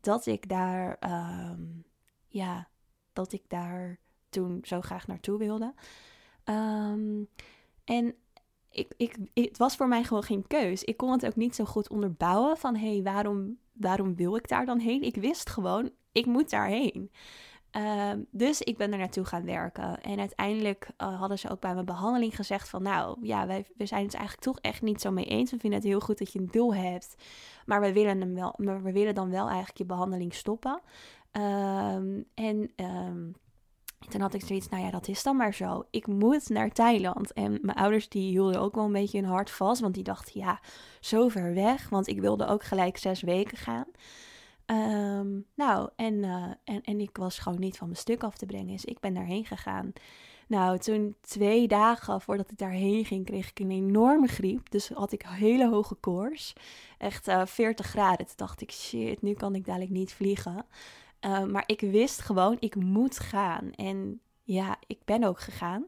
Dat 0.00 0.26
ik 0.26 0.48
daar, 0.48 0.98
um, 1.50 1.84
ja, 2.28 2.68
dat 3.12 3.32
ik 3.32 3.42
daar 3.48 3.98
toen 4.28 4.58
zo 4.62 4.80
graag 4.80 5.06
naartoe 5.06 5.38
wilde. 5.38 5.74
En 7.84 8.14
ik, 8.76 8.92
ik, 8.96 9.16
het 9.34 9.58
was 9.58 9.76
voor 9.76 9.88
mij 9.88 10.04
gewoon 10.04 10.22
geen 10.22 10.46
keus. 10.46 10.84
Ik 10.84 10.96
kon 10.96 11.12
het 11.12 11.26
ook 11.26 11.36
niet 11.36 11.54
zo 11.54 11.64
goed 11.64 11.88
onderbouwen 11.88 12.56
van 12.56 12.76
hé, 12.76 12.92
hey, 12.92 13.02
waarom, 13.02 13.58
waarom 13.72 14.14
wil 14.14 14.36
ik 14.36 14.48
daar 14.48 14.66
dan 14.66 14.78
heen? 14.78 15.02
Ik 15.02 15.16
wist 15.16 15.50
gewoon, 15.50 15.90
ik 16.12 16.26
moet 16.26 16.50
daarheen. 16.50 17.10
Uh, 17.76 18.12
dus 18.30 18.62
ik 18.62 18.76
ben 18.76 18.92
er 18.92 18.98
naartoe 18.98 19.24
gaan 19.24 19.44
werken. 19.44 20.02
En 20.02 20.18
uiteindelijk 20.18 20.88
uh, 20.98 21.18
hadden 21.18 21.38
ze 21.38 21.50
ook 21.50 21.60
bij 21.60 21.74
mijn 21.74 21.84
behandeling 21.84 22.36
gezegd 22.36 22.68
van... 22.68 22.82
nou, 22.82 23.18
ja, 23.22 23.46
wij, 23.46 23.66
we 23.76 23.86
zijn 23.86 24.04
het 24.04 24.14
eigenlijk 24.14 24.44
toch 24.44 24.58
echt 24.60 24.82
niet 24.82 25.00
zo 25.00 25.10
mee 25.10 25.24
eens. 25.24 25.50
We 25.50 25.58
vinden 25.58 25.78
het 25.78 25.88
heel 25.88 26.00
goed 26.00 26.18
dat 26.18 26.32
je 26.32 26.38
een 26.38 26.50
doel 26.50 26.74
hebt. 26.74 27.16
Maar 27.66 27.80
we 27.80 27.92
willen, 27.92 28.20
hem 28.20 28.34
wel, 28.34 28.54
we 28.56 28.92
willen 28.92 29.14
dan 29.14 29.30
wel 29.30 29.46
eigenlijk 29.46 29.78
je 29.78 29.84
behandeling 29.84 30.34
stoppen. 30.34 30.80
Um, 31.32 32.24
en... 32.34 32.70
Um, 32.76 33.34
toen 34.10 34.20
had 34.20 34.34
ik 34.34 34.44
zoiets, 34.44 34.68
nou 34.68 34.84
ja, 34.84 34.90
dat 34.90 35.08
is 35.08 35.22
dan 35.22 35.36
maar 35.36 35.54
zo. 35.54 35.84
Ik 35.90 36.06
moet 36.06 36.48
naar 36.48 36.70
Thailand. 36.70 37.32
En 37.32 37.58
mijn 37.62 37.78
ouders 37.78 38.08
die 38.08 38.30
hielden 38.30 38.60
ook 38.60 38.74
wel 38.74 38.84
een 38.84 38.92
beetje 38.92 39.20
hun 39.20 39.30
hart 39.30 39.50
vast. 39.50 39.80
Want 39.80 39.94
die 39.94 40.02
dachten, 40.02 40.40
ja, 40.40 40.60
zo 41.00 41.28
ver 41.28 41.54
weg. 41.54 41.88
Want 41.88 42.06
ik 42.06 42.20
wilde 42.20 42.46
ook 42.46 42.64
gelijk 42.64 42.96
zes 42.96 43.20
weken 43.20 43.56
gaan. 43.56 43.86
Um, 44.66 45.46
nou, 45.54 45.88
en, 45.96 46.14
uh, 46.14 46.44
en, 46.64 46.82
en 46.82 47.00
ik 47.00 47.16
was 47.16 47.38
gewoon 47.38 47.60
niet 47.60 47.76
van 47.76 47.86
mijn 47.86 47.98
stuk 47.98 48.22
af 48.22 48.36
te 48.36 48.46
brengen. 48.46 48.72
Dus 48.72 48.84
ik 48.84 49.00
ben 49.00 49.14
daarheen 49.14 49.44
gegaan. 49.44 49.92
Nou, 50.48 50.78
toen 50.78 51.16
twee 51.20 51.68
dagen 51.68 52.20
voordat 52.20 52.50
ik 52.50 52.58
daarheen 52.58 53.04
ging, 53.04 53.24
kreeg 53.24 53.50
ik 53.50 53.58
een 53.58 53.70
enorme 53.70 54.26
griep. 54.26 54.70
Dus 54.70 54.88
had 54.88 55.12
ik 55.12 55.22
hele 55.22 55.68
hoge 55.68 55.94
koers. 55.94 56.52
Echt 56.98 57.28
uh, 57.28 57.46
40 57.46 57.86
graden. 57.86 58.26
Toen 58.26 58.36
dacht 58.36 58.60
ik, 58.60 58.72
shit, 58.72 59.22
nu 59.22 59.32
kan 59.32 59.54
ik 59.54 59.64
dadelijk 59.64 59.90
niet 59.90 60.12
vliegen. 60.12 60.66
Uh, 61.26 61.44
maar 61.44 61.64
ik 61.66 61.80
wist 61.80 62.20
gewoon, 62.20 62.56
ik 62.60 62.74
moet 62.74 63.18
gaan. 63.18 63.70
En 63.70 64.20
ja, 64.42 64.76
ik 64.86 64.98
ben 65.04 65.24
ook 65.24 65.40
gegaan. 65.40 65.86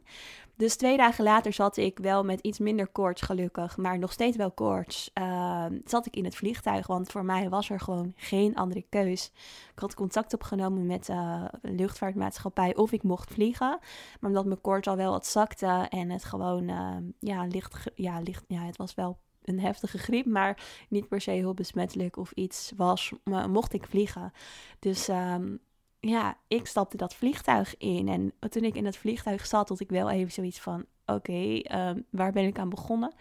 Dus 0.57 0.77
twee 0.77 0.97
dagen 0.97 1.25
later 1.25 1.53
zat 1.53 1.77
ik 1.77 1.99
wel 1.99 2.25
met 2.25 2.41
iets 2.41 2.59
minder 2.59 2.87
koorts, 2.89 3.23
gelukkig, 3.23 3.77
maar 3.77 3.99
nog 3.99 4.13
steeds 4.13 4.37
wel 4.37 4.51
koorts. 4.51 5.11
Uh, 5.15 5.65
zat 5.85 6.07
ik 6.07 6.17
in 6.17 6.25
het 6.25 6.37
vliegtuig, 6.37 6.87
want 6.87 7.11
voor 7.11 7.25
mij 7.25 7.49
was 7.49 7.71
er 7.71 7.81
gewoon 7.81 8.13
geen 8.17 8.55
andere 8.55 8.85
keus. 8.89 9.31
Ik 9.73 9.79
had 9.79 9.95
contact 9.95 10.35
opgenomen 10.35 10.87
met 10.87 11.09
een 11.09 11.75
luchtvaartmaatschappij 11.75 12.77
of 12.77 12.93
ik 12.93 13.03
mocht 13.03 13.33
vliegen. 13.33 13.79
Maar 14.21 14.31
omdat 14.31 14.45
mijn 14.45 14.61
koorts 14.61 14.89
al 14.89 14.97
wel 14.97 15.11
wat 15.11 15.27
zakte 15.27 15.87
en 15.89 16.11
het 16.11 16.25
gewoon, 16.25 16.69
uh, 16.69 16.97
ja, 17.19 17.47
licht, 17.47 17.91
ja, 17.95 18.21
licht, 18.21 18.45
ja, 18.49 18.61
het 18.61 18.77
was 18.77 18.95
wel 18.95 19.19
een 19.49 19.61
heftige 19.61 19.99
griep, 19.99 20.27
maar 20.27 20.63
niet 20.89 21.09
per 21.09 21.21
se 21.21 21.31
heel 21.31 21.55
besmettelijk 21.55 22.17
of 22.17 22.33
iets 22.33 22.73
was, 22.77 23.13
mocht 23.49 23.73
ik 23.73 23.87
vliegen. 23.87 24.33
Dus 24.79 25.09
um, 25.09 25.59
ja, 26.01 26.39
ik 26.49 26.67
stapte 26.67 26.97
dat 26.97 27.15
vliegtuig 27.15 27.77
in. 27.77 28.09
En 28.09 28.51
toen 28.51 28.65
ik 28.65 28.75
in 28.75 28.85
het 28.85 28.97
vliegtuig 28.97 29.47
zat, 29.47 29.69
had 29.69 29.81
ik 29.81 29.91
wel 29.91 30.11
even 30.11 30.33
zoiets 30.33 30.61
van: 30.61 30.85
oké, 31.07 31.61
um, 31.73 32.05
waar 32.11 32.33
ben 32.33 32.45
ik 32.45 32.59
aan 32.59 32.69
begonnen? 32.69 33.13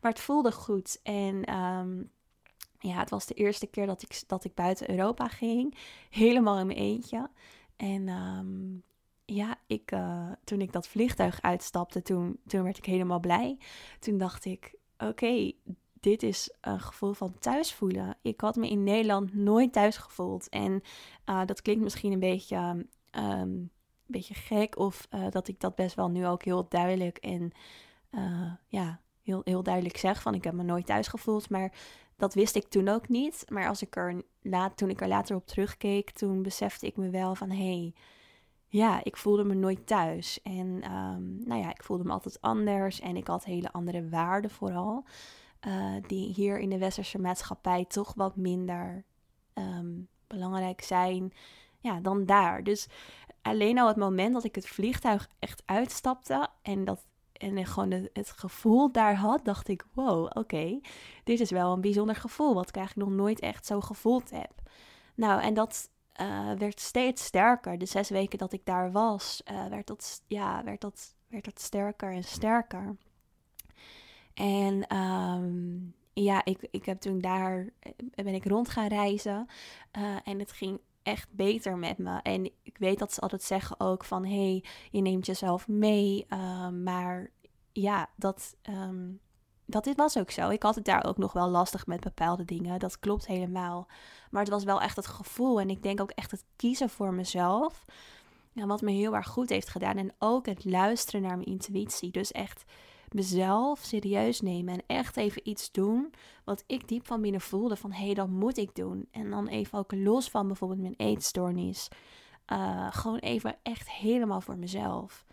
Maar 0.00 0.10
het 0.10 0.20
voelde 0.20 0.52
goed. 0.52 1.00
En 1.02 1.54
um, 1.54 2.10
ja, 2.78 2.98
het 2.98 3.10
was 3.10 3.26
de 3.26 3.34
eerste 3.34 3.66
keer 3.66 3.86
dat 3.86 4.02
ik, 4.02 4.22
dat 4.26 4.44
ik 4.44 4.54
buiten 4.54 4.90
Europa 4.90 5.28
ging. 5.28 5.76
Helemaal 6.10 6.58
in 6.58 6.66
mijn 6.66 6.78
eentje. 6.78 7.30
En 7.76 8.08
ja, 9.24 9.56
ik, 9.66 9.92
uh, 9.92 10.32
toen 10.44 10.60
ik 10.60 10.72
dat 10.72 10.88
vliegtuig 10.88 11.42
uitstapte, 11.42 12.02
toen, 12.02 12.38
toen 12.46 12.62
werd 12.62 12.78
ik 12.78 12.84
helemaal 12.84 13.20
blij. 13.20 13.58
Toen 13.98 14.18
dacht 14.18 14.44
ik, 14.44 14.74
oké, 14.98 15.52
dit 16.04 16.22
is 16.22 16.54
een 16.60 16.80
gevoel 16.80 17.12
van 17.12 17.38
thuis 17.38 17.72
voelen. 17.72 18.16
Ik 18.22 18.40
had 18.40 18.56
me 18.56 18.68
in 18.68 18.84
Nederland 18.84 19.34
nooit 19.34 19.72
thuis 19.72 19.96
gevoeld. 19.96 20.48
En 20.48 20.82
uh, 21.26 21.44
dat 21.46 21.62
klinkt 21.62 21.82
misschien 21.82 22.12
een 22.12 22.18
beetje, 22.18 22.86
um, 23.12 23.70
beetje 24.06 24.34
gek. 24.34 24.78
Of 24.78 25.06
uh, 25.10 25.30
dat 25.30 25.48
ik 25.48 25.60
dat 25.60 25.74
best 25.74 25.94
wel 25.94 26.08
nu 26.08 26.26
ook 26.26 26.42
heel 26.44 26.68
duidelijk 26.68 27.18
en 27.18 27.52
uh, 28.10 28.52
ja, 28.68 29.00
heel, 29.22 29.40
heel 29.44 29.62
duidelijk 29.62 29.96
zeg. 29.96 30.22
Van 30.22 30.34
ik 30.34 30.44
heb 30.44 30.54
me 30.54 30.62
nooit 30.62 30.86
thuis 30.86 31.08
gevoeld. 31.08 31.50
Maar 31.50 31.72
dat 32.16 32.34
wist 32.34 32.56
ik 32.56 32.68
toen 32.68 32.88
ook 32.88 33.08
niet. 33.08 33.44
Maar 33.48 33.68
als 33.68 33.82
ik 33.82 33.96
er 33.96 34.22
laat, 34.42 34.76
toen 34.76 34.90
ik 34.90 35.00
er 35.00 35.08
later 35.08 35.36
op 35.36 35.46
terugkeek, 35.46 36.10
toen 36.10 36.42
besefte 36.42 36.86
ik 36.86 36.96
me 36.96 37.10
wel 37.10 37.34
van 37.34 37.50
hé. 37.50 37.56
Hey, 37.56 37.94
ja, 38.74 39.00
ik 39.04 39.16
voelde 39.16 39.44
me 39.44 39.54
nooit 39.54 39.86
thuis. 39.86 40.42
En 40.42 40.92
um, 40.92 41.40
nou 41.44 41.60
ja, 41.60 41.70
ik 41.70 41.82
voelde 41.82 42.04
me 42.04 42.12
altijd 42.12 42.40
anders. 42.40 43.00
En 43.00 43.16
ik 43.16 43.26
had 43.26 43.44
hele 43.44 43.72
andere 43.72 44.08
waarden 44.08 44.50
vooral. 44.50 45.04
Uh, 45.66 45.94
die 46.06 46.32
hier 46.32 46.58
in 46.58 46.70
de 46.70 46.78
westerse 46.78 47.20
maatschappij 47.20 47.84
toch 47.84 48.14
wat 48.14 48.36
minder 48.36 49.04
um, 49.54 50.08
belangrijk 50.26 50.82
zijn 50.82 51.32
ja, 51.80 52.00
dan 52.00 52.24
daar. 52.24 52.62
Dus 52.64 52.88
alleen 53.42 53.78
al 53.78 53.88
het 53.88 53.96
moment 53.96 54.32
dat 54.32 54.44
ik 54.44 54.54
het 54.54 54.68
vliegtuig 54.68 55.28
echt 55.38 55.62
uitstapte 55.66 56.48
en 56.62 56.84
dat 56.84 57.06
en 57.32 57.66
gewoon 57.66 57.90
het, 57.90 58.30
gevoel 58.30 58.92
daar 58.92 59.16
had, 59.16 59.44
dacht 59.44 59.68
ik: 59.68 59.86
wow, 59.92 60.30
oké, 60.36 60.80
dit 61.24 61.40
is 61.40 61.50
wel 61.50 61.72
een 61.72 61.80
bijzonder 61.80 62.16
gevoel, 62.16 62.54
wat 62.54 62.68
ik 62.68 62.76
eigenlijk 62.76 63.08
nog 63.08 63.18
nooit 63.18 63.40
echt 63.40 63.66
zo 63.66 63.80
gevoeld 63.80 64.30
heb. 64.30 64.52
Nou, 65.14 65.42
en 65.42 65.54
dat 65.54 65.90
uh, 66.20 66.52
werd 66.52 66.80
steeds 66.80 67.24
sterker. 67.24 67.78
De 67.78 67.86
zes 67.86 68.08
weken 68.08 68.38
dat 68.38 68.52
ik 68.52 68.64
daar 68.64 68.92
was, 68.92 69.42
uh, 69.50 69.66
werd, 69.66 69.86
dat, 69.86 70.22
ja, 70.26 70.64
werd, 70.64 70.80
dat, 70.80 71.14
werd 71.28 71.44
dat 71.44 71.60
sterker 71.60 72.12
en 72.12 72.24
sterker. 72.24 72.96
En 74.34 74.96
um, 74.96 75.94
ja, 76.12 76.44
ik, 76.44 76.68
ik 76.70 76.84
heb 76.84 77.00
toen 77.00 77.18
daar, 77.18 77.68
eh, 77.78 78.24
ben 78.24 78.34
ik 78.34 78.44
rond 78.46 78.68
gaan 78.68 78.88
reizen 78.88 79.46
en 80.24 80.38
het 80.38 80.52
ging 80.52 80.80
echt 81.02 81.28
beter 81.32 81.76
met 81.78 81.98
me. 81.98 82.20
En 82.22 82.50
ik 82.62 82.78
weet 82.78 82.98
dat 82.98 83.12
ze 83.12 83.20
altijd 83.20 83.42
zeggen 83.42 83.80
ook 83.80 84.04
van, 84.04 84.24
hé, 84.24 84.50
hey, 84.50 84.64
je 84.90 85.00
neemt 85.00 85.26
jezelf 85.26 85.68
mee, 85.68 86.26
maar 86.82 87.30
ja, 87.72 88.10
dat, 88.16 88.56
um, 88.62 89.20
dat 89.74 89.84
dit 89.84 89.96
was 89.96 90.18
ook 90.18 90.30
zo. 90.30 90.48
Ik 90.48 90.62
had 90.62 90.74
het 90.74 90.84
daar 90.84 91.04
ook 91.04 91.18
nog 91.18 91.32
wel 91.32 91.48
lastig 91.48 91.86
met 91.86 92.00
bepaalde 92.00 92.44
dingen. 92.44 92.78
Dat 92.78 92.98
klopt 92.98 93.26
helemaal. 93.26 93.86
Maar 94.30 94.42
het 94.42 94.50
was 94.50 94.64
wel 94.64 94.80
echt 94.80 94.96
het 94.96 95.06
gevoel. 95.06 95.60
En 95.60 95.70
ik 95.70 95.82
denk 95.82 96.00
ook 96.00 96.10
echt 96.10 96.30
het 96.30 96.44
kiezen 96.56 96.90
voor 96.90 97.14
mezelf. 97.14 97.84
Ja, 98.52 98.66
wat 98.66 98.80
me 98.80 98.90
heel 98.90 99.14
erg 99.14 99.28
goed 99.28 99.48
heeft 99.48 99.68
gedaan. 99.68 99.96
En 99.96 100.14
ook 100.18 100.46
het 100.46 100.64
luisteren 100.64 101.22
naar 101.22 101.36
mijn 101.36 101.48
intuïtie. 101.48 102.10
Dus 102.10 102.32
echt 102.32 102.64
mezelf 103.08 103.78
serieus 103.78 104.40
nemen 104.40 104.74
en 104.74 104.82
echt 104.86 105.16
even 105.16 105.48
iets 105.48 105.72
doen 105.72 106.12
wat 106.44 106.64
ik 106.66 106.88
diep 106.88 107.06
van 107.06 107.20
binnen 107.20 107.40
voelde 107.40 107.76
van 107.76 107.92
hé, 107.92 108.04
hey, 108.04 108.14
dat 108.14 108.28
moet 108.28 108.56
ik 108.56 108.74
doen. 108.74 109.08
En 109.10 109.30
dan 109.30 109.48
even 109.48 109.78
ook 109.78 109.92
los 109.92 110.30
van 110.30 110.46
bijvoorbeeld 110.46 110.80
mijn 110.80 110.94
eetstoornis. 110.96 111.88
Uh, 112.52 112.86
gewoon 112.90 113.18
even 113.18 113.56
echt 113.62 113.90
helemaal 113.90 114.40
voor 114.40 114.56
mezelf. 114.56 115.24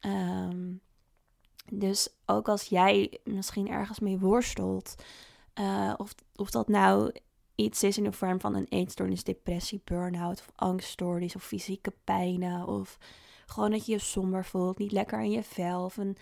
Um, 0.00 0.80
dus 1.72 2.08
ook 2.26 2.48
als 2.48 2.62
jij 2.62 3.18
misschien 3.24 3.68
ergens 3.68 4.00
mee 4.00 4.18
worstelt, 4.18 4.94
uh, 5.54 5.94
of, 5.96 6.14
of 6.36 6.50
dat 6.50 6.68
nou 6.68 7.12
iets 7.54 7.82
is 7.82 7.98
in 7.98 8.04
de 8.04 8.12
vorm 8.12 8.40
van 8.40 8.54
een 8.54 8.66
eetstoornis, 8.68 9.24
depressie, 9.24 9.80
burn-out 9.84 10.40
of 10.40 10.50
angststoornis 10.54 11.36
of 11.36 11.42
fysieke 11.42 11.92
pijnen 12.04 12.66
of 12.66 12.98
gewoon 13.46 13.70
dat 13.70 13.86
je 13.86 13.92
je 13.92 13.98
somber 13.98 14.44
voelt, 14.44 14.78
niet 14.78 14.92
lekker 14.92 15.20
in 15.20 15.30
je 15.30 15.42
vel 15.42 15.84
of 15.84 15.96
een 15.96 16.16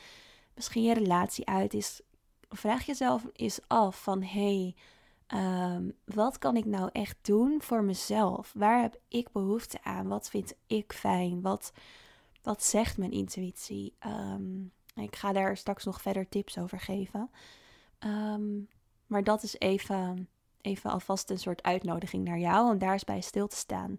misschien 0.54 0.82
je 0.82 0.94
relatie 0.94 1.46
uit 1.46 1.74
is, 1.74 2.00
vraag 2.48 2.86
jezelf 2.86 3.26
eens 3.32 3.60
af 3.66 4.02
van 4.02 4.22
hé, 4.22 4.74
hey, 5.28 5.74
um, 5.74 5.92
wat 6.04 6.38
kan 6.38 6.56
ik 6.56 6.64
nou 6.64 6.88
echt 6.92 7.16
doen 7.22 7.62
voor 7.62 7.84
mezelf? 7.84 8.52
Waar 8.54 8.80
heb 8.80 9.00
ik 9.08 9.32
behoefte 9.32 9.82
aan? 9.82 10.08
Wat 10.08 10.28
vind 10.30 10.54
ik 10.66 10.92
fijn? 10.92 11.40
Wat, 11.40 11.72
wat 12.42 12.64
zegt 12.64 12.98
mijn 12.98 13.10
intuïtie? 13.10 13.94
Um, 14.06 14.72
ik 14.94 15.16
ga 15.16 15.32
daar 15.32 15.56
straks 15.56 15.84
nog 15.84 16.00
verder 16.00 16.28
tips 16.28 16.58
over 16.58 16.80
geven. 16.80 17.30
Um, 17.98 18.68
maar 19.06 19.24
dat 19.24 19.42
is 19.42 19.58
even, 19.58 20.28
even 20.60 20.90
alvast 20.90 21.30
een 21.30 21.38
soort 21.38 21.62
uitnodiging 21.62 22.24
naar 22.24 22.38
jou 22.38 22.70
om 22.72 22.78
daar 22.78 22.92
eens 22.92 23.04
bij 23.04 23.20
stil 23.20 23.46
te 23.46 23.56
staan. 23.56 23.96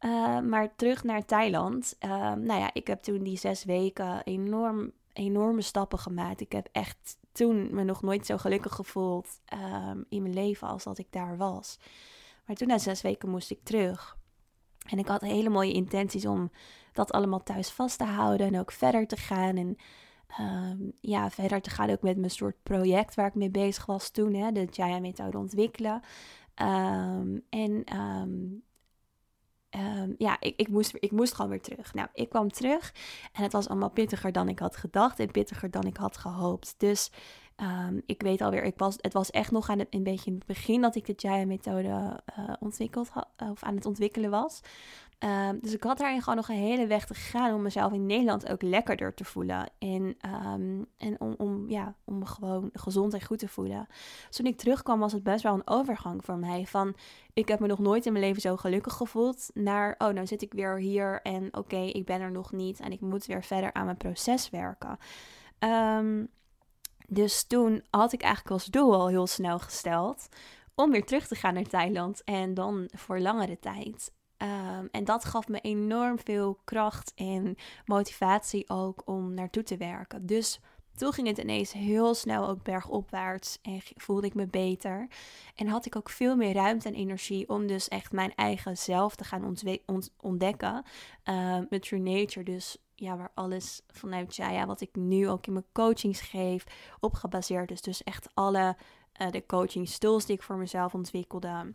Uh, 0.00 0.40
maar 0.40 0.76
terug 0.76 1.04
naar 1.04 1.24
Thailand. 1.24 1.96
Uh, 2.00 2.10
nou 2.32 2.60
ja, 2.60 2.70
ik 2.72 2.86
heb 2.86 3.02
toen 3.02 3.22
die 3.22 3.38
zes 3.38 3.64
weken 3.64 4.22
enorm, 4.24 4.92
enorme 5.12 5.62
stappen 5.62 5.98
gemaakt. 5.98 6.40
Ik 6.40 6.52
heb 6.52 6.68
echt 6.72 7.16
toen 7.32 7.74
me 7.74 7.84
nog 7.84 8.02
nooit 8.02 8.26
zo 8.26 8.36
gelukkig 8.36 8.74
gevoeld 8.74 9.40
um, 9.52 10.04
in 10.08 10.22
mijn 10.22 10.34
leven 10.34 10.68
als 10.68 10.84
dat 10.84 10.98
ik 10.98 11.06
daar 11.10 11.36
was. 11.36 11.78
Maar 12.46 12.56
toen 12.56 12.68
na 12.68 12.78
zes 12.78 13.02
weken 13.02 13.28
moest 13.28 13.50
ik 13.50 13.60
terug. 13.62 14.16
En 14.86 14.98
ik 14.98 15.08
had 15.08 15.20
hele 15.20 15.48
mooie 15.48 15.72
intenties 15.72 16.26
om 16.26 16.50
dat 16.96 17.12
allemaal 17.12 17.42
thuis 17.42 17.70
vast 17.70 17.98
te 17.98 18.04
houden 18.04 18.46
en 18.46 18.58
ook 18.60 18.72
verder 18.72 19.06
te 19.06 19.16
gaan. 19.16 19.56
En 19.56 19.76
um, 20.40 20.92
ja, 21.00 21.30
verder 21.30 21.60
te 21.60 21.70
gaan 21.70 21.90
ook 21.90 22.02
met 22.02 22.16
mijn 22.16 22.30
soort 22.30 22.62
project 22.62 23.14
waar 23.14 23.26
ik 23.26 23.34
mee 23.34 23.50
bezig 23.50 23.86
was 23.86 24.10
toen, 24.10 24.34
hè, 24.34 24.52
de 24.52 24.66
Jaya-methode 24.70 25.38
ontwikkelen. 25.38 26.00
Um, 26.62 27.44
en 27.50 27.84
um, 27.96 28.64
ja, 30.18 30.36
ik, 30.40 30.56
ik, 30.56 30.68
moest, 30.68 30.96
ik 30.98 31.10
moest 31.10 31.34
gewoon 31.34 31.50
weer 31.50 31.62
terug. 31.62 31.94
Nou, 31.94 32.08
ik 32.12 32.28
kwam 32.28 32.50
terug 32.50 32.94
en 33.32 33.42
het 33.42 33.52
was 33.52 33.68
allemaal 33.68 33.90
pittiger 33.90 34.32
dan 34.32 34.48
ik 34.48 34.58
had 34.58 34.76
gedacht 34.76 35.20
en 35.20 35.30
pittiger 35.30 35.70
dan 35.70 35.84
ik 35.84 35.96
had 35.96 36.16
gehoopt. 36.16 36.74
Dus 36.78 37.10
ik 38.06 38.22
weet 38.22 38.40
alweer, 38.40 38.64
ik 38.64 38.78
was, 38.78 38.96
het 39.00 39.12
was 39.12 39.30
echt 39.30 39.50
nog 39.50 39.68
aan 39.68 39.78
het, 39.78 39.88
een 39.90 40.02
beetje 40.02 40.30
in 40.30 40.36
het 40.36 40.46
begin 40.46 40.80
dat 40.80 40.94
ik 40.94 41.06
de 41.06 41.12
Jaya-methode 41.16 42.20
uh, 42.38 42.52
ontwikkeld 42.60 43.08
had, 43.08 43.28
of 43.36 43.62
aan 43.62 43.74
het 43.74 43.86
ontwikkelen 43.86 44.30
was. 44.30 44.60
Um, 45.18 45.58
dus 45.60 45.72
ik 45.72 45.82
had 45.82 45.98
daarin 45.98 46.20
gewoon 46.20 46.36
nog 46.36 46.48
een 46.48 46.54
hele 46.54 46.86
weg 46.86 47.06
te 47.06 47.14
gaan 47.14 47.54
om 47.54 47.62
mezelf 47.62 47.92
in 47.92 48.06
Nederland 48.06 48.48
ook 48.48 48.62
lekkerder 48.62 49.14
te 49.14 49.24
voelen. 49.24 49.70
En, 49.78 50.16
um, 50.52 50.86
en 50.96 51.20
om, 51.20 51.34
om, 51.38 51.68
ja, 51.68 51.94
om 52.04 52.18
me 52.18 52.26
gewoon 52.26 52.70
gezond 52.72 53.14
en 53.14 53.24
goed 53.24 53.38
te 53.38 53.48
voelen. 53.48 53.86
Toen 54.30 54.46
ik 54.46 54.56
terugkwam 54.56 55.00
was 55.00 55.12
het 55.12 55.22
best 55.22 55.42
wel 55.42 55.54
een 55.54 55.66
overgang 55.66 56.24
voor 56.24 56.36
mij. 56.36 56.66
Van 56.66 56.96
ik 57.32 57.48
heb 57.48 57.60
me 57.60 57.66
nog 57.66 57.78
nooit 57.78 58.06
in 58.06 58.12
mijn 58.12 58.24
leven 58.24 58.40
zo 58.40 58.56
gelukkig 58.56 58.92
gevoeld. 58.92 59.50
Naar 59.54 59.94
oh, 59.98 60.08
nou 60.08 60.26
zit 60.26 60.42
ik 60.42 60.52
weer 60.52 60.78
hier 60.78 61.22
en 61.22 61.56
oké, 61.56 61.80
ik 61.80 62.04
ben 62.04 62.20
er 62.20 62.30
nog 62.30 62.52
niet. 62.52 62.80
En 62.80 62.92
ik 62.92 63.00
moet 63.00 63.26
weer 63.26 63.44
verder 63.44 63.72
aan 63.72 63.84
mijn 63.84 63.96
proces 63.96 64.50
werken. 64.50 64.98
Um, 65.58 66.28
dus 67.08 67.44
toen 67.44 67.84
had 67.90 68.12
ik 68.12 68.22
eigenlijk 68.22 68.52
als 68.54 68.64
doel 68.64 68.94
al 68.94 69.08
heel 69.08 69.26
snel 69.26 69.58
gesteld 69.58 70.28
om 70.74 70.90
weer 70.90 71.04
terug 71.04 71.26
te 71.26 71.34
gaan 71.34 71.54
naar 71.54 71.64
Thailand 71.64 72.24
en 72.24 72.54
dan 72.54 72.88
voor 72.94 73.20
langere 73.20 73.58
tijd. 73.58 74.14
Um, 74.38 74.88
en 74.90 75.04
dat 75.04 75.24
gaf 75.24 75.48
me 75.48 75.60
enorm 75.60 76.18
veel 76.18 76.58
kracht 76.64 77.12
en 77.14 77.56
motivatie 77.84 78.68
ook 78.68 79.02
om 79.04 79.34
naartoe 79.34 79.62
te 79.62 79.76
werken. 79.76 80.26
Dus 80.26 80.60
toen 80.96 81.12
ging 81.12 81.26
het 81.26 81.38
ineens 81.38 81.72
heel 81.72 82.14
snel 82.14 82.48
ook 82.48 82.62
bergopwaarts 82.62 83.58
en 83.62 83.80
voelde 83.96 84.26
ik 84.26 84.34
me 84.34 84.46
beter. 84.46 85.08
En 85.54 85.66
had 85.66 85.86
ik 85.86 85.96
ook 85.96 86.10
veel 86.10 86.36
meer 86.36 86.54
ruimte 86.54 86.88
en 86.88 86.94
energie 86.94 87.48
om 87.48 87.66
dus 87.66 87.88
echt 87.88 88.12
mijn 88.12 88.34
eigen 88.34 88.76
zelf 88.76 89.16
te 89.16 89.24
gaan 89.24 89.56
ontdekken. 90.20 90.84
Uh, 91.24 91.58
met 91.70 91.82
True 91.82 92.00
Nature 92.00 92.44
dus 92.44 92.76
ja, 92.94 93.16
waar 93.16 93.30
alles 93.34 93.82
vanuit 93.88 94.36
ja, 94.36 94.66
wat 94.66 94.80
ik 94.80 94.94
nu 94.94 95.28
ook 95.28 95.46
in 95.46 95.52
mijn 95.52 95.64
coachings 95.72 96.20
geef, 96.20 96.64
op 97.00 97.14
gebaseerd 97.14 97.70
is. 97.70 97.80
Dus 97.80 98.02
echt 98.02 98.28
alle 98.34 98.76
uh, 99.20 99.30
de 99.30 99.46
coaching 99.46 99.88
tools 99.88 100.26
die 100.26 100.36
ik 100.36 100.42
voor 100.42 100.56
mezelf 100.56 100.94
ontwikkelde. 100.94 101.74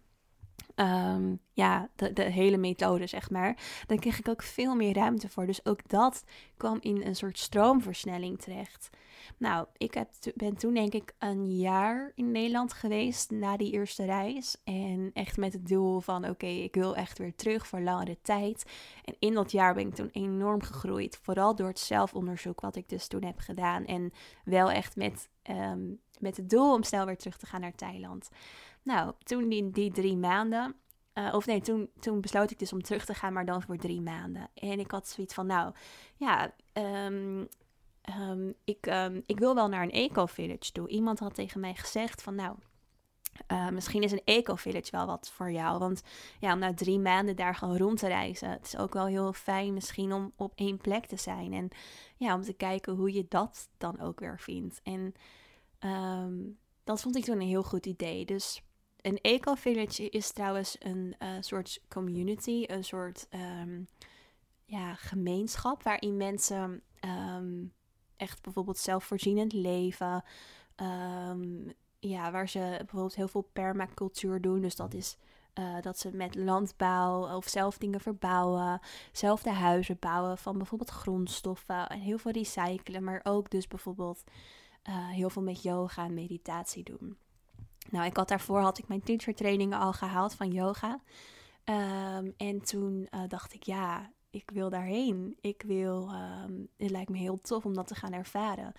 Um, 0.76 1.40
ja, 1.54 1.90
de, 1.96 2.14
de 2.14 2.24
hele 2.24 2.58
methode, 2.58 3.08
zeg 3.08 3.30
maar. 3.30 3.58
Dan 3.88 4.00
kreeg 4.00 4.20
ik 4.20 4.28
ook 4.28 4.44
veel 4.44 4.76
meer 4.76 4.94
ruimte 4.94 5.30
voor. 5.30 5.46
Dus 5.46 5.66
ook 5.66 5.90
dat 5.90 6.24
kwam 6.58 6.78
in 6.82 7.02
een 7.02 7.16
soort 7.16 7.40
stroomversnelling 7.40 8.42
terecht. 8.42 8.90
Nou, 9.38 9.68
ik 9.78 9.94
heb, 9.94 10.10
ben 10.36 10.58
toen 10.58 10.74
denk 10.74 10.94
ik 10.94 11.14
een 11.20 11.58
jaar 11.58 12.12
in 12.16 12.32
Nederland 12.32 12.74
geweest 12.74 13.32
na 13.32 13.58
die 13.58 13.72
eerste 13.72 14.06
reis. 14.06 14.58
En 14.64 15.12
echt 15.14 15.38
met 15.38 15.54
het 15.54 15.68
doel 15.68 16.00
van 16.00 16.30
oké, 16.30 16.46
ik 16.46 16.76
wil 16.76 16.96
echt 16.96 17.18
weer 17.18 17.36
terug 17.36 17.68
voor 17.68 17.82
langere 17.82 18.18
tijd. 18.22 18.66
En 19.06 19.16
in 19.20 19.34
dat 19.34 19.52
jaar 19.52 19.74
ben 19.74 19.88
ik 19.88 19.96
toen 19.96 20.10
enorm 20.12 20.62
gegroeid. 20.62 21.20
Vooral 21.22 21.56
door 21.56 21.68
het 21.68 21.80
zelfonderzoek 21.80 22.62
wat 22.62 22.76
ik 22.76 22.90
dus 22.90 23.08
toen 23.08 23.24
heb 23.24 23.40
gedaan. 23.40 23.86
En 23.86 24.12
wel 24.44 24.72
echt 24.72 24.96
met, 24.96 25.30
um, 25.50 26.00
met 26.20 26.38
het 26.38 26.50
doel 26.50 26.74
om 26.74 26.84
snel 26.84 27.06
weer 27.06 27.18
terug 27.18 27.38
te 27.38 27.46
gaan 27.46 27.62
naar 27.62 27.76
Thailand. 27.76 28.30
Nou, 28.84 29.14
toen 29.24 29.50
die, 29.50 29.72
die 29.72 29.92
drie 29.92 30.18
maanden, 30.18 30.76
uh, 31.14 31.34
of 31.34 31.46
nee, 31.46 31.62
toen, 31.62 31.90
toen 32.00 32.22
besloot 32.22 32.52
ik 32.52 32.60
dus 32.60 32.74
om 32.74 32.82
terug 32.82 33.06
te 33.06 33.14
gaan, 33.14 33.34
maar 33.34 33.46
dan 33.46 33.62
voor 33.62 33.78
drie 33.78 34.02
maanden. 34.02 34.50
En 34.54 34.80
ik 34.80 34.92
had 34.92 35.08
zoiets 35.08 35.34
van, 35.34 35.46
nou, 35.46 35.74
ja, 36.16 36.54
um, 36.74 37.48
um, 38.20 38.54
ik, 38.64 38.86
um, 38.86 39.24
ik 39.26 39.40
wil 39.40 39.56
wel 39.56 39.68
naar 39.68 39.84
een 39.84 39.92
eco-village 39.92 40.72
toe. 40.72 40.88
Iemand 40.88 41.20
had 41.20 41.36
tegen 41.36 41.60
mij 41.60 41.74
gezegd 41.74 42.22
van, 42.22 42.36
nou, 42.36 42.56
uh, 43.52 43.70
misschien 43.70 44.04
is 44.04 44.12
een 44.12 44.22
eco-village 44.26 44.92
wel 44.92 45.06
wat 45.06 45.32
voor 45.32 45.52
jou. 45.52 45.80
Want 45.80 46.02
ja, 46.40 46.54
om 46.54 46.60
na 46.60 46.74
drie 46.74 47.00
maanden 47.00 47.36
daar 47.36 47.56
gewoon 47.56 47.78
rond 47.78 48.00
te 48.00 48.08
reizen. 48.08 48.50
Het 48.50 48.66
is 48.66 48.78
ook 48.78 48.94
wel 48.94 49.06
heel 49.06 49.34
fijn 49.34 49.74
misschien 49.74 50.14
om 50.14 50.32
op 50.36 50.52
één 50.56 50.78
plek 50.78 51.06
te 51.06 51.18
zijn. 51.18 51.54
En 51.54 51.70
ja, 52.18 52.36
om 52.36 52.42
te 52.42 52.54
kijken 52.54 52.94
hoe 52.94 53.14
je 53.14 53.26
dat 53.30 53.70
dan 53.78 54.00
ook 54.00 54.20
weer 54.20 54.40
vindt. 54.40 54.82
En 54.84 55.14
dat 56.84 57.02
vond 57.02 57.16
ik 57.16 57.24
toen 57.24 57.40
een 57.40 57.48
heel 57.48 57.64
goed 57.64 57.86
idee. 57.86 58.26
Dus 58.26 58.64
een 59.02 59.22
eco-village 59.22 60.10
is 60.10 60.32
trouwens 60.32 60.76
een 60.80 61.16
uh, 61.20 61.30
soort 61.40 61.82
community, 61.88 62.64
een 62.68 62.84
soort 62.84 63.28
um, 63.30 63.88
ja, 64.66 64.94
gemeenschap 64.94 65.84
waarin 65.84 66.18
mensen 66.18 66.82
um, 67.06 67.74
echt 68.18 68.42
bijvoorbeeld 68.42 68.78
zelfvoorzienend 68.78 69.54
leven. 69.54 70.24
Um, 70.76 71.74
ja, 72.00 72.32
waar 72.32 72.50
ze 72.50 72.76
bijvoorbeeld 72.78 73.16
heel 73.16 73.28
veel 73.28 73.50
permacultuur 73.54 74.42
doen. 74.42 74.62
Dus 74.62 74.76
dat 74.76 74.94
is 74.94 75.18
uh, 75.60 75.82
dat 75.82 76.00
ze 76.00 76.16
met 76.16 76.36
landbouw 76.36 77.36
of 77.36 77.48
zelf 77.48 77.78
dingen 77.78 78.00
verbouwen, 78.00 78.80
zelf 79.12 79.44
de 79.44 79.52
huizen 79.52 79.98
bouwen 80.00 80.38
van 80.38 80.58
bijvoorbeeld 80.58 80.90
grondstoffen 80.90 81.90
en 81.90 82.00
heel 82.00 82.18
veel 82.18 82.32
recyclen, 82.32 83.04
maar 83.04 83.22
ook 83.24 83.50
dus 83.50 83.68
bijvoorbeeld 83.68 84.24
uh, 84.90 85.10
heel 85.10 85.30
veel 85.30 85.42
met 85.42 85.64
yoga 85.64 86.06
en 86.06 86.14
meditatie 86.14 86.84
doen. 86.84 87.18
Nou, 87.90 88.06
ik 88.06 88.18
had 88.18 88.28
daarvoor 88.28 88.60
had 88.60 88.78
ik 88.78 88.88
mijn 88.88 89.04
teacher 89.04 89.36
trainingen 89.36 89.80
al 89.80 89.94
gehaald 89.94 90.34
van 90.34 90.52
yoga. 90.52 91.00
Um, 91.66 92.34
en 92.38 92.62
toen 92.62 93.08
uh, 93.12 93.22
dacht 93.28 93.54
ik, 93.54 93.64
ja, 93.64 94.12
ik 94.30 94.50
wil 94.54 94.70
daarheen. 94.70 95.38
Ik 95.42 95.64
wil, 95.66 96.10
um, 96.46 96.68
het 96.78 96.90
lijkt 96.90 97.10
me 97.10 97.18
heel 97.18 97.42
tof 97.42 97.66
om 97.66 97.74
dat 97.74 97.88
te 97.88 97.96
gaan 97.96 98.14
ervaren. 98.14 98.74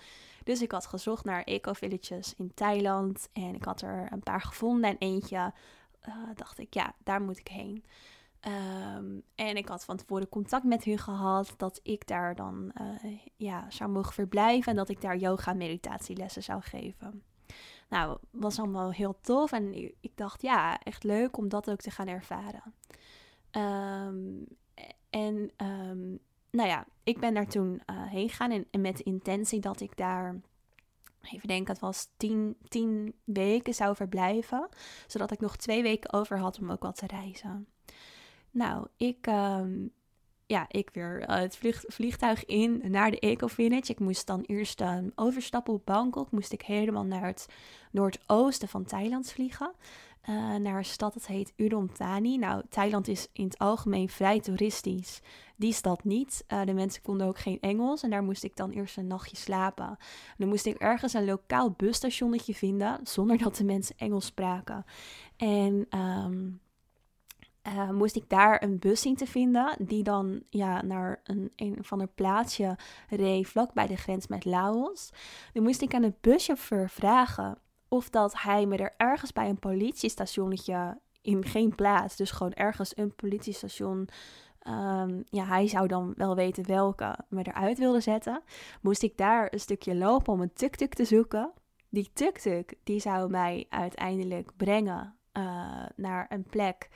Dus 0.45 0.63
ik 0.63 0.73
had 0.73 0.87
gezocht 0.87 1.25
naar 1.25 1.43
eco-villages 1.43 2.35
in 2.37 2.55
Thailand. 2.55 3.29
En 3.33 3.55
ik 3.55 3.65
had 3.65 3.81
er 3.81 4.09
een 4.11 4.23
paar 4.23 4.41
gevonden. 4.41 4.91
En 4.91 4.97
eentje 4.99 5.53
uh, 6.09 6.15
dacht 6.35 6.59
ik, 6.59 6.75
ja, 6.75 6.95
daar 7.05 7.23
moet 7.23 7.39
ik 7.39 7.49
heen. 7.49 7.85
Um, 8.97 9.23
en 9.35 9.57
ik 9.57 9.69
had 9.69 9.85
van 9.85 9.97
tevoren 9.97 10.29
contact 10.29 10.65
met 10.65 10.85
hun 10.85 10.99
gehad 10.99 11.55
dat 11.57 11.81
ik 11.83 12.07
daar 12.07 12.35
dan 12.35 12.73
uh, 12.81 13.19
ja, 13.37 13.71
zou 13.71 13.91
mogen 13.91 14.13
verblijven 14.13 14.71
en 14.71 14.77
dat 14.77 14.89
ik 14.89 15.01
daar 15.01 15.17
yoga 15.17 15.53
meditatielessen 15.53 16.43
zou 16.43 16.61
geven. 16.61 17.23
Nou, 17.93 18.19
was 18.31 18.59
allemaal 18.59 18.93
heel 18.93 19.19
tof 19.21 19.53
en 19.53 19.75
ik 20.01 20.13
dacht, 20.15 20.43
ja, 20.43 20.79
echt 20.79 21.05
leuk 21.05 21.37
om 21.37 21.49
dat 21.49 21.71
ook 21.71 21.81
te 21.81 21.91
gaan 21.91 22.07
ervaren. 22.07 22.75
Um, 23.51 24.47
en 25.11 25.51
um, 25.57 26.19
nou 26.51 26.69
ja, 26.69 26.87
ik 27.03 27.19
ben 27.21 27.35
daar 27.35 27.47
toen 27.47 27.83
uh, 27.91 28.07
heen 28.07 28.29
gegaan 28.29 28.67
en, 28.71 28.81
met 28.81 28.97
de 28.97 29.03
intentie 29.03 29.61
dat 29.61 29.81
ik 29.81 29.97
daar, 29.97 30.41
even 31.21 31.49
denken, 31.49 31.73
het 31.73 31.83
was 31.83 32.09
tien, 32.17 32.57
tien 32.69 33.15
weken 33.25 33.75
zou 33.75 33.97
verblijven. 33.97 34.69
Zodat 35.07 35.31
ik 35.31 35.41
nog 35.41 35.57
twee 35.57 35.83
weken 35.83 36.13
over 36.13 36.39
had 36.39 36.59
om 36.59 36.71
ook 36.71 36.83
wat 36.83 36.97
te 36.97 37.07
reizen. 37.07 37.67
Nou, 38.51 38.87
ik, 38.97 39.27
um, 39.27 39.93
ja, 40.53 40.67
ik 40.69 40.91
weer 40.93 41.21
uh, 41.21 41.37
het 41.37 41.57
vlieg, 41.57 41.85
vliegtuig 41.87 42.45
in 42.45 42.83
naar 42.85 43.11
de 43.11 43.19
Eco 43.19 43.47
Village. 43.47 43.93
Ik 43.93 43.99
moest 43.99 44.27
dan 44.27 44.41
eerst 44.41 44.81
uh, 44.81 44.99
overstappen 45.15 45.75
op 45.75 45.87
Bangkok. 45.87 46.31
Moest 46.31 46.53
ik 46.53 46.63
helemaal 46.63 47.05
naar 47.05 47.27
het 47.27 47.49
noordoosten 47.91 48.69
van 48.69 48.85
Thailand 48.85 49.33
vliegen. 49.33 49.73
Uh, 50.29 50.55
naar 50.55 50.77
een 50.77 50.85
stad 50.85 51.13
dat 51.13 51.27
heet 51.27 51.53
Udon 51.57 51.93
Thani. 51.93 52.37
Nou, 52.37 52.63
Thailand 52.69 53.09
is 53.09 53.29
in 53.33 53.45
het 53.45 53.59
algemeen 53.59 54.09
vrij 54.09 54.41
toeristisch. 54.41 55.21
Die 55.57 55.73
stad 55.73 56.05
niet. 56.05 56.45
Uh, 56.49 56.65
de 56.65 56.75
mensen 56.75 57.03
konden 57.03 57.27
ook 57.27 57.39
geen 57.39 57.61
Engels. 57.61 58.03
En 58.03 58.11
daar 58.11 58.23
moest 58.23 58.45
ik 58.45 58.57
dan 58.57 58.71
eerst 58.71 58.97
een 58.97 59.07
nachtje 59.07 59.37
slapen. 59.37 59.97
dan 60.39 60.49
moest 60.49 60.67
ik 60.67 60.77
ergens 60.77 61.13
een 61.13 61.25
lokaal 61.25 61.71
busstationnetje 61.71 62.55
vinden. 62.55 63.01
Zonder 63.03 63.39
dat 63.39 63.57
de 63.57 63.65
mensen 63.65 63.97
Engels 63.99 64.27
spraken. 64.27 64.85
En 65.37 65.87
um, 65.99 66.61
uh, 67.67 67.91
moest 67.91 68.17
ik 68.17 68.29
daar 68.29 68.63
een 68.63 68.79
bus 68.79 69.01
zien 69.01 69.17
te 69.17 69.27
vinden, 69.27 69.77
die 69.79 70.03
dan 70.03 70.43
ja, 70.51 70.83
naar 70.83 71.21
een, 71.25 71.53
een 71.57 71.79
of 71.79 71.93
ander 71.93 72.09
plaatsje 72.09 72.77
reed 73.09 73.47
vlak 73.47 73.73
bij 73.73 73.87
de 73.87 73.97
grens 73.97 74.27
met 74.27 74.45
Laos. 74.45 75.11
Dan 75.53 75.63
moest 75.63 75.83
ik 75.83 75.95
aan 75.95 76.03
de 76.03 76.15
buschauffeur 76.21 76.91
vragen 76.91 77.59
of 77.89 78.11
dat 78.11 78.43
hij 78.43 78.67
me 78.67 78.77
er 78.77 78.95
ergens 78.97 79.33
bij 79.33 79.49
een 79.49 79.59
politiestationnetje 79.59 80.99
in 81.21 81.45
geen 81.45 81.75
plaats, 81.75 82.17
dus 82.17 82.31
gewoon 82.31 82.53
ergens 82.53 82.97
een 82.97 83.15
politiestation, 83.15 84.09
um, 84.69 85.25
ja, 85.29 85.45
hij 85.45 85.69
zou 85.69 85.87
dan 85.87 86.15
wel 86.17 86.35
weten 86.35 86.67
welke, 86.67 87.19
me 87.29 87.43
eruit 87.43 87.79
wilde 87.79 88.01
zetten. 88.01 88.43
Moest 88.81 89.03
ik 89.03 89.17
daar 89.17 89.49
een 89.51 89.61
stukje 89.61 89.95
lopen 89.95 90.33
om 90.33 90.41
een 90.41 90.53
tuk-tuk 90.53 90.95
te 90.95 91.05
zoeken. 91.05 91.53
Die 91.89 92.11
tuk-tuk, 92.13 92.75
die 92.85 93.01
zou 93.01 93.31
mij 93.31 93.67
uiteindelijk 93.69 94.57
brengen 94.57 95.17
eh, 95.33 95.85
naar 95.97 96.27
een 96.29 96.45
plek 96.45 96.89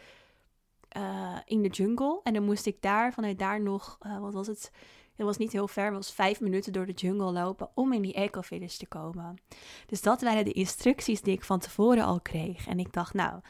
eh, 0.97 1.37
in 1.45 1.63
de 1.63 1.69
jungle. 1.69 2.21
En 2.23 2.33
dan 2.33 2.45
moest 2.45 2.67
ik 2.67 2.83
daar, 2.83 3.13
vanuit 3.13 3.39
daar 3.39 3.63
nog, 3.63 3.99
uh, 4.07 4.19
wat 4.19 4.33
was 4.33 4.47
het? 4.47 4.71
Het 5.15 5.27
was 5.27 5.37
niet 5.37 5.53
heel 5.53 5.69
ver, 5.69 5.85
het 5.85 5.95
was 5.95 6.13
vijf 6.13 6.41
minuten 6.41 6.73
door 6.73 6.87
de 6.87 6.93
jungle 6.93 7.33
lopen 7.33 7.71
om 7.75 7.93
in 7.93 8.03
die 8.03 8.13
eco-village 8.15 8.79
te 8.79 8.87
komen. 8.87 9.37
Dus 9.87 10.03
dat 10.03 10.23
waren 10.23 10.45
de 10.45 10.53
instructies 10.53 11.21
die 11.21 11.35
ik 11.35 11.45
van 11.45 11.59
tevoren 11.59 12.05
al 12.05 12.21
kreeg. 12.21 12.67
En 12.67 12.79
ik 12.79 12.93
dacht, 12.93 13.15
nou, 13.15 13.41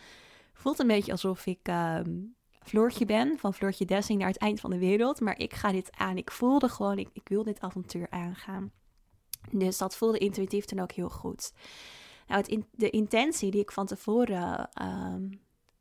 voelt 0.52 0.78
een 0.78 0.86
beetje 0.86 1.12
alsof 1.12 1.46
ik 1.46 1.58
ehm, 1.62 2.14
Floortje 2.62 3.04
ben, 3.04 3.38
van 3.38 3.54
Floortje 3.54 3.84
Dessing 3.84 4.18
naar 4.18 4.28
het 4.28 4.38
eind 4.38 4.60
van 4.60 4.70
de 4.70 4.78
wereld. 4.78 5.20
Maar 5.20 5.38
ik 5.38 5.54
ga 5.54 5.72
dit 5.72 5.96
aan. 5.96 6.16
Ik 6.16 6.30
voelde 6.30 6.68
gewoon, 6.68 6.98
ik, 6.98 7.08
ik 7.12 7.28
wil 7.28 7.42
dit 7.42 7.60
avontuur 7.60 8.06
aangaan. 8.10 8.72
Dus 9.50 9.78
dat 9.78 9.96
voelde 9.96 10.18
intuïtief 10.18 10.64
dan 10.64 10.80
ook 10.80 10.92
heel 10.92 11.10
goed. 11.10 11.52
Nou, 12.26 12.40
het 12.40 12.64
de 12.70 12.90
intentie 12.90 13.50
die 13.50 13.60
ik 13.60 13.72
van 13.72 13.86
tevoren 13.86 14.68
ehm, 14.72 15.28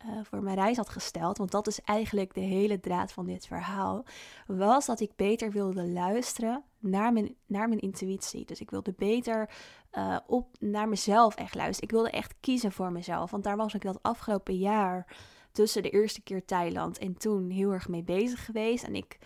eh, 0.06 0.20
voor 0.24 0.44
mijn 0.44 0.56
reis 0.56 0.78
had 0.78 0.90
gesteld, 0.90 1.38
want 1.38 1.52
dat 1.52 1.68
is 1.68 1.82
eigenlijk 1.82 2.34
de 2.34 2.40
hele 2.40 2.80
draad 2.80 3.12
van 3.12 3.26
dit 3.26 3.48
verhaal, 3.48 4.06
was 4.48 4.86
dat 4.86 5.00
ik 5.00 5.16
beter 5.16 5.52
wilde 5.52 5.88
luisteren 5.88 6.64
naar 6.80 7.14
mijn, 7.14 7.36
naar 7.46 7.68
mijn 7.68 7.80
intuïtie. 7.80 8.46
Dus 8.46 8.60
ik 8.60 8.70
wilde 8.70 8.94
beter 8.98 9.50
uh, 9.92 10.18
op, 10.28 10.48
naar 10.60 10.90
mezelf 10.90 11.36
echt 11.36 11.56
luisteren. 11.56 11.90
Ik 11.90 11.96
wilde 11.96 12.10
echt 12.10 12.36
kiezen 12.40 12.72
voor 12.72 12.92
mezelf, 12.92 13.32
want 13.32 13.44
daar 13.44 13.58
was 13.58 13.74
ik 13.74 13.82
dat 13.82 14.00
afgelopen 14.02 14.58
jaar 14.58 15.16
tussen 15.52 15.84
de 15.84 15.90
eerste 15.90 16.22
keer 16.22 16.46
Thailand 16.46 16.98
en 16.98 17.18
toen 17.18 17.50
heel 17.50 17.72
erg 17.72 17.88
mee 17.88 18.04
bezig 18.04 18.46
geweest. 18.46 18.84
En 18.84 18.96
ik 18.96 19.18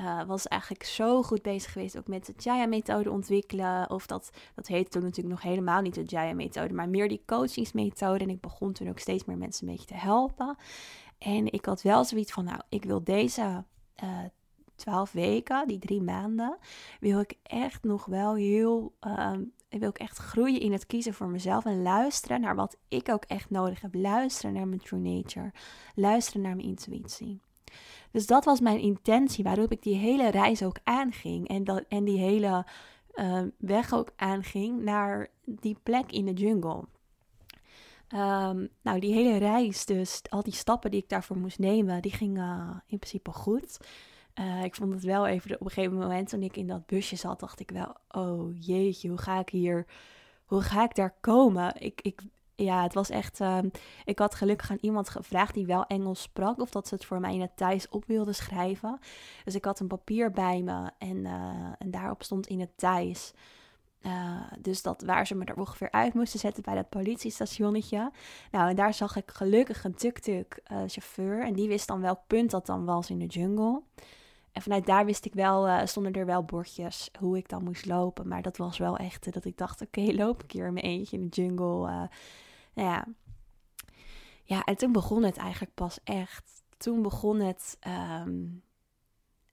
uh, 0.00 0.22
was 0.24 0.48
eigenlijk 0.48 0.84
zo 0.84 1.22
goed 1.22 1.42
bezig 1.42 1.72
geweest 1.72 1.98
ook 1.98 2.06
met 2.06 2.26
de 2.26 2.34
Jaya-methode 2.36 3.10
ontwikkelen. 3.10 3.90
Of 3.90 4.06
dat, 4.06 4.30
dat 4.54 4.66
heette 4.66 4.90
toen 4.90 5.02
natuurlijk 5.02 5.34
nog 5.34 5.42
helemaal 5.42 5.80
niet 5.80 5.94
de 5.94 6.04
Jaya-methode, 6.04 6.74
maar 6.74 6.88
meer 6.88 7.08
die 7.08 7.22
coachingsmethode. 7.26 8.24
En 8.24 8.30
ik 8.30 8.40
begon 8.40 8.72
toen 8.72 8.88
ook 8.88 8.98
steeds 8.98 9.24
meer 9.24 9.38
mensen 9.38 9.66
een 9.66 9.72
beetje 9.72 9.88
te 9.88 9.94
helpen. 9.94 10.56
En 11.18 11.52
ik 11.52 11.64
had 11.64 11.82
wel 11.82 12.04
zoiets 12.04 12.32
van, 12.32 12.44
nou, 12.44 12.60
ik 12.68 12.84
wil 12.84 13.04
deze 13.04 13.64
uh, 14.04 14.18
twaalf 14.74 15.12
weken, 15.12 15.68
die 15.68 15.78
drie 15.78 16.02
maanden, 16.02 16.58
wil 17.00 17.20
ik 17.20 17.38
echt 17.42 17.84
nog 17.84 18.04
wel 18.04 18.34
heel, 18.34 18.94
uh, 19.06 19.32
wil 19.68 19.88
ik 19.88 19.98
echt 19.98 20.18
groeien 20.18 20.60
in 20.60 20.72
het 20.72 20.86
kiezen 20.86 21.14
voor 21.14 21.28
mezelf 21.28 21.64
en 21.64 21.82
luisteren 21.82 22.40
naar 22.40 22.54
wat 22.54 22.76
ik 22.88 23.08
ook 23.08 23.24
echt 23.24 23.50
nodig 23.50 23.80
heb. 23.80 23.94
Luisteren 23.94 24.52
naar 24.52 24.68
mijn 24.68 24.80
true 24.80 25.00
nature, 25.00 25.52
luisteren 25.94 26.42
naar 26.42 26.56
mijn 26.56 26.68
intuïtie. 26.68 27.40
Dus 28.12 28.26
dat 28.26 28.44
was 28.44 28.60
mijn 28.60 28.80
intentie 28.80 29.44
waarop 29.44 29.72
ik 29.72 29.82
die 29.82 29.96
hele 29.96 30.30
reis 30.30 30.62
ook 30.62 30.78
aanging. 30.84 31.48
En, 31.48 31.64
dat, 31.64 31.84
en 31.88 32.04
die 32.04 32.18
hele 32.18 32.66
uh, 33.14 33.42
weg 33.58 33.92
ook 33.92 34.12
aanging 34.16 34.82
naar 34.82 35.28
die 35.44 35.76
plek 35.82 36.12
in 36.12 36.24
de 36.24 36.32
jungle. 36.32 36.84
Um, 38.14 38.68
nou, 38.82 39.00
die 39.00 39.14
hele 39.14 39.36
reis, 39.36 39.84
dus 39.84 40.22
al 40.28 40.42
die 40.42 40.52
stappen 40.52 40.90
die 40.90 41.02
ik 41.02 41.08
daarvoor 41.08 41.38
moest 41.38 41.58
nemen, 41.58 42.02
die 42.02 42.12
gingen 42.12 42.82
in 42.86 42.98
principe 42.98 43.32
goed. 43.32 43.78
Uh, 44.40 44.64
ik 44.64 44.74
vond 44.74 44.92
het 44.92 45.02
wel 45.02 45.26
even, 45.26 45.54
op 45.54 45.66
een 45.66 45.70
gegeven 45.72 45.98
moment 45.98 46.28
toen 46.28 46.42
ik 46.42 46.56
in 46.56 46.66
dat 46.66 46.86
busje 46.86 47.16
zat, 47.16 47.40
dacht 47.40 47.60
ik 47.60 47.70
wel, 47.70 47.96
oh 48.08 48.56
jeetje, 48.60 49.08
hoe 49.08 49.18
ga 49.18 49.38
ik 49.38 49.48
hier, 49.48 49.86
hoe 50.44 50.62
ga 50.62 50.84
ik 50.84 50.94
daar 50.94 51.14
komen? 51.20 51.74
Ik, 51.80 52.00
ik, 52.00 52.22
ja, 52.56 52.82
het 52.82 52.94
was 52.94 53.10
echt. 53.10 53.40
Ehm, 53.40 53.68
ik 54.04 54.18
had 54.18 54.34
gelukkig 54.34 54.70
aan 54.70 54.78
iemand 54.80 55.08
gevraagd 55.08 55.54
die 55.54 55.66
wel 55.66 55.86
Engels 55.86 56.22
sprak. 56.22 56.60
Of 56.60 56.70
dat 56.70 56.88
ze 56.88 56.94
het 56.94 57.04
voor 57.04 57.20
mij 57.20 57.34
in 57.34 57.40
het 57.40 57.56
Thais 57.56 57.88
op 57.88 58.04
wilde 58.06 58.32
schrijven. 58.32 58.98
Dus 59.44 59.54
ik 59.54 59.64
had 59.64 59.80
een 59.80 59.86
papier 59.86 60.30
bij 60.30 60.62
me. 60.62 60.90
En, 60.98 61.16
uh, 61.16 61.72
en 61.78 61.90
daarop 61.90 62.22
stond 62.22 62.46
in 62.46 62.60
het 62.60 62.76
Thais. 62.76 63.32
Uh, 64.02 64.40
dus 64.60 64.82
dat 64.82 65.02
waar 65.02 65.26
ze 65.26 65.34
me 65.34 65.44
er 65.44 65.58
ongeveer 65.58 65.90
uit 65.90 66.14
moesten 66.14 66.40
zetten 66.40 66.62
bij 66.62 66.74
dat 66.74 66.88
politiestationnetje. 66.88 68.10
Nou, 68.50 68.68
en 68.68 68.76
daar 68.76 68.94
zag 68.94 69.16
ik 69.16 69.30
gelukkig 69.30 69.84
een 69.84 69.94
tuk-tuk 69.94 70.60
uh, 70.72 70.78
chauffeur. 70.86 71.44
En 71.44 71.52
die 71.52 71.68
wist 71.68 71.86
dan 71.86 72.00
welk 72.00 72.20
punt 72.26 72.50
dat 72.50 72.66
dan 72.66 72.84
was 72.84 73.10
in 73.10 73.18
de 73.18 73.26
jungle. 73.26 73.82
En 74.52 74.62
vanuit 74.62 74.86
daar 74.86 75.04
wist 75.04 75.24
ik 75.24 75.34
wel, 75.34 75.68
uh, 75.68 75.84
stonden 75.84 76.12
er 76.12 76.26
wel 76.26 76.44
bordjes 76.44 77.10
hoe 77.18 77.36
ik 77.36 77.48
dan 77.48 77.64
moest 77.64 77.86
lopen. 77.86 78.28
Maar 78.28 78.42
dat 78.42 78.56
was 78.56 78.78
wel 78.78 78.96
echt 78.96 79.32
dat 79.32 79.44
ik 79.44 79.56
dacht, 79.56 79.80
oké, 79.80 80.12
loop 80.22 80.42
ik 80.42 80.52
hier 80.52 80.66
in 80.66 80.72
mijn 80.72 80.86
eentje 80.86 81.16
in 81.16 81.28
de 81.28 81.42
jungle. 81.42 82.08
Nou 82.74 82.88
ja. 82.88 83.06
Ja, 84.44 84.64
en 84.64 84.76
toen 84.76 84.92
begon 84.92 85.22
het 85.22 85.36
eigenlijk 85.36 85.74
pas 85.74 85.98
echt. 86.04 86.62
Toen 86.76 87.02
begon 87.02 87.40
het. 87.40 87.78
Um, 88.26 88.62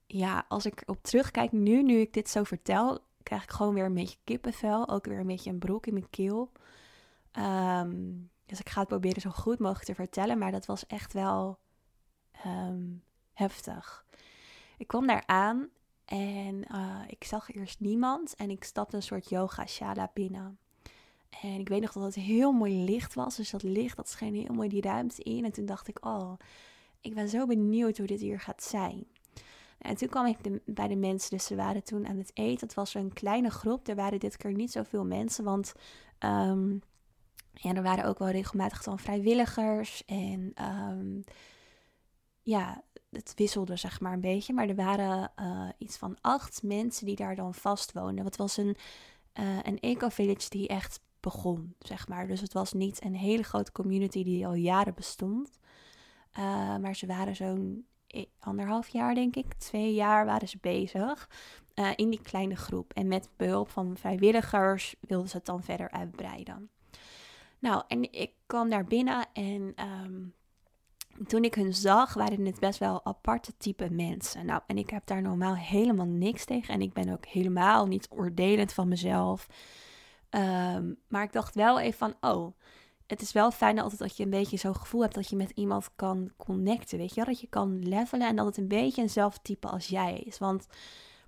ja, 0.07 0.45
als 0.47 0.65
ik 0.65 0.83
op 0.85 1.03
terugkijk 1.03 1.51
nu, 1.51 1.83
nu 1.83 1.99
ik 1.99 2.13
dit 2.13 2.29
zo 2.29 2.43
vertel, 2.43 2.99
krijg 3.23 3.43
ik 3.43 3.51
gewoon 3.51 3.73
weer 3.73 3.85
een 3.85 3.93
beetje 3.93 4.17
kippenvel. 4.23 4.89
Ook 4.89 5.05
weer 5.05 5.19
een 5.19 5.27
beetje 5.27 5.49
een 5.49 5.59
broek 5.59 5.85
in 5.85 5.93
mijn 5.93 6.09
keel. 6.09 6.51
Um, 7.33 8.29
dus 8.45 8.59
ik 8.59 8.69
ga 8.69 8.79
het 8.79 8.89
proberen 8.89 9.21
zo 9.21 9.29
goed 9.29 9.59
mogelijk 9.59 9.85
te 9.85 9.95
vertellen. 9.95 10.37
Maar 10.37 10.51
dat 10.51 10.65
was 10.65 10.85
echt 10.85 11.13
wel 11.13 11.59
um, 12.45 13.03
heftig. 13.33 14.05
Ik 14.79 14.87
kwam 14.87 15.07
daar 15.07 15.23
aan 15.25 15.69
en 16.05 16.65
uh, 16.71 17.01
ik 17.07 17.23
zag 17.23 17.51
eerst 17.51 17.79
niemand. 17.79 18.35
En 18.35 18.49
ik 18.49 18.63
stapte 18.63 18.95
een 18.95 19.03
soort 19.03 19.29
yoga 19.29 19.65
shala 19.65 20.11
binnen. 20.13 20.57
En 21.41 21.59
ik 21.59 21.69
weet 21.69 21.81
nog 21.81 21.91
dat 21.91 22.03
het 22.03 22.15
heel 22.15 22.51
mooi 22.51 22.83
licht 22.83 23.13
was. 23.13 23.35
Dus 23.35 23.49
dat 23.49 23.63
licht, 23.63 23.95
dat 23.95 24.09
scheen 24.09 24.35
heel 24.35 24.53
mooi 24.53 24.69
die 24.69 24.81
ruimte 24.81 25.23
in. 25.23 25.45
En 25.45 25.51
toen 25.51 25.65
dacht 25.65 25.87
ik, 25.87 26.05
oh, 26.05 26.33
ik 27.01 27.13
ben 27.13 27.29
zo 27.29 27.45
benieuwd 27.45 27.97
hoe 27.97 28.07
dit 28.07 28.19
hier 28.19 28.39
gaat 28.39 28.63
zijn. 28.63 29.05
En 29.77 29.95
toen 29.95 30.09
kwam 30.09 30.25
ik 30.25 30.37
bij 30.65 30.87
de 30.87 30.95
mensen, 30.95 31.29
dus 31.29 31.45
ze 31.45 31.55
waren 31.55 31.83
toen 31.83 32.07
aan 32.07 32.17
het 32.17 32.31
eten. 32.33 32.67
Het 32.67 32.75
was 32.75 32.93
een 32.93 33.13
kleine 33.13 33.49
groep. 33.49 33.87
Er 33.87 33.95
waren 33.95 34.19
dit 34.19 34.37
keer 34.37 34.53
niet 34.53 34.71
zoveel 34.71 35.05
mensen, 35.05 35.43
want 35.43 35.73
um, 36.19 36.81
ja, 37.53 37.73
er 37.73 37.83
waren 37.83 38.05
ook 38.05 38.19
wel 38.19 38.29
regelmatig 38.29 38.83
dan 38.83 38.99
vrijwilligers. 38.99 40.05
En 40.05 40.53
um, 40.89 41.23
ja, 42.43 42.83
het 43.09 43.33
wisselde 43.35 43.75
zeg 43.75 43.99
maar 43.99 44.13
een 44.13 44.21
beetje. 44.21 44.53
Maar 44.53 44.67
er 44.67 44.75
waren 44.75 45.31
uh, 45.39 45.69
iets 45.77 45.97
van 45.97 46.17
acht 46.21 46.63
mensen 46.63 47.05
die 47.05 47.15
daar 47.15 47.35
dan 47.35 47.53
vast 47.53 47.91
woonden. 47.91 48.25
Het 48.25 48.35
was 48.37 48.57
een, 48.57 48.75
uh, 49.39 49.57
een 49.63 49.79
eco-village 49.79 50.49
die 50.49 50.67
echt 50.67 51.01
begon, 51.19 51.75
zeg 51.79 52.07
maar. 52.07 52.27
Dus 52.27 52.41
het 52.41 52.53
was 52.53 52.73
niet 52.73 53.03
een 53.03 53.15
hele 53.15 53.43
grote 53.43 53.71
community 53.71 54.23
die 54.23 54.47
al 54.47 54.53
jaren 54.53 54.93
bestond. 54.93 55.59
Uh, 56.37 56.77
maar 56.77 56.95
ze 56.95 57.05
waren 57.05 57.35
zo'n 57.35 57.85
anderhalf 58.39 58.87
jaar, 58.87 59.15
denk 59.15 59.35
ik, 59.35 59.53
twee 59.53 59.93
jaar 59.93 60.25
waren 60.25 60.47
ze 60.47 60.57
bezig 60.61 61.29
in 61.95 62.09
die 62.09 62.21
kleine 62.21 62.55
groep. 62.55 62.93
En 62.93 63.07
met 63.07 63.29
behulp 63.35 63.69
van 63.69 63.97
vrijwilligers 63.97 64.95
wilden 64.99 65.29
ze 65.29 65.37
het 65.37 65.45
dan 65.45 65.63
verder 65.63 65.91
uitbreiden. 65.91 66.69
Nou, 67.59 67.83
en 67.87 68.11
ik 68.11 68.31
kwam 68.45 68.69
daar 68.69 68.83
binnen 68.83 69.27
en 69.33 69.73
um, 70.03 70.33
toen 71.27 71.43
ik 71.43 71.55
hun 71.55 71.73
zag, 71.73 72.13
waren 72.13 72.45
het 72.45 72.59
best 72.59 72.79
wel 72.79 73.05
aparte 73.05 73.57
type 73.57 73.89
mensen. 73.91 74.45
Nou, 74.45 74.61
en 74.67 74.77
ik 74.77 74.89
heb 74.89 75.05
daar 75.05 75.21
normaal 75.21 75.55
helemaal 75.55 76.05
niks 76.05 76.45
tegen. 76.45 76.73
En 76.73 76.81
ik 76.81 76.93
ben 76.93 77.09
ook 77.09 77.25
helemaal 77.25 77.85
niet 77.85 78.07
oordelend 78.11 78.73
van 78.73 78.87
mezelf. 78.87 79.47
Um, 80.29 80.97
maar 81.07 81.23
ik 81.23 81.31
dacht 81.31 81.55
wel 81.55 81.79
even 81.79 81.97
van, 81.97 82.31
oh, 82.31 82.53
het 83.07 83.21
is 83.21 83.31
wel 83.31 83.51
fijn 83.51 83.79
altijd 83.79 83.99
dat 83.99 84.17
je 84.17 84.23
een 84.23 84.29
beetje 84.29 84.57
zo'n 84.57 84.75
gevoel 84.75 85.01
hebt 85.01 85.15
dat 85.15 85.29
je 85.29 85.35
met 85.35 85.51
iemand 85.55 85.89
kan 85.95 86.31
connecten, 86.37 86.97
weet 86.97 87.09
je 87.09 87.15
wel? 87.15 87.25
Dat 87.25 87.39
je 87.39 87.47
kan 87.47 87.87
levelen 87.87 88.27
en 88.27 88.35
dat 88.35 88.45
het 88.45 88.57
een 88.57 88.67
beetje 88.67 89.01
eenzelfde 89.01 89.41
type 89.41 89.67
als 89.67 89.87
jij 89.87 90.19
is. 90.19 90.37
Want 90.37 90.67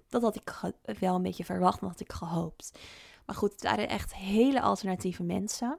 dat 0.09 0.21
had 0.21 0.35
ik 0.35 0.53
wel 0.99 1.15
een 1.15 1.21
beetje 1.21 1.45
verwacht 1.45 1.81
en 1.81 1.87
had 1.87 1.99
ik 1.99 2.11
gehoopt. 2.11 2.79
Maar 3.25 3.35
goed, 3.35 3.51
het 3.51 3.63
waren 3.63 3.89
echt 3.89 4.15
hele 4.15 4.61
alternatieve 4.61 5.23
mensen. 5.23 5.77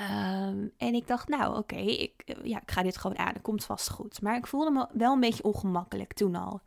Um, 0.00 0.72
en 0.76 0.94
ik 0.94 1.06
dacht, 1.06 1.28
nou 1.28 1.56
oké, 1.56 1.76
ik, 1.76 2.36
ja, 2.42 2.60
ik 2.60 2.70
ga 2.70 2.82
dit 2.82 2.96
gewoon 2.96 3.18
aan, 3.18 3.32
het 3.32 3.42
komt 3.42 3.64
vast 3.64 3.90
goed. 3.90 4.22
Maar 4.22 4.36
ik 4.36 4.46
voelde 4.46 4.70
me 4.70 4.86
wel 4.92 5.12
een 5.12 5.20
beetje 5.20 5.42
ongemakkelijk 5.42 6.12
toen 6.12 6.34
al. 6.34 6.60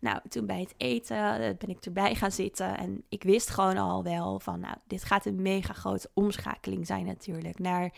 Nou, 0.00 0.20
toen 0.28 0.46
bij 0.46 0.60
het 0.60 0.74
eten 0.76 1.16
eh, 1.16 1.56
ben 1.58 1.68
ik 1.68 1.84
erbij 1.84 2.14
gaan 2.14 2.32
zitten 2.32 2.78
en 2.78 3.04
ik 3.08 3.22
wist 3.22 3.50
gewoon 3.50 3.76
al 3.76 4.02
wel 4.02 4.40
van, 4.40 4.60
nou, 4.60 4.76
dit 4.86 5.04
gaat 5.04 5.24
een 5.24 5.42
mega 5.42 5.72
grote 5.72 6.10
omschakeling 6.14 6.86
zijn 6.86 7.06
natuurlijk. 7.06 7.58
Naar 7.58 7.94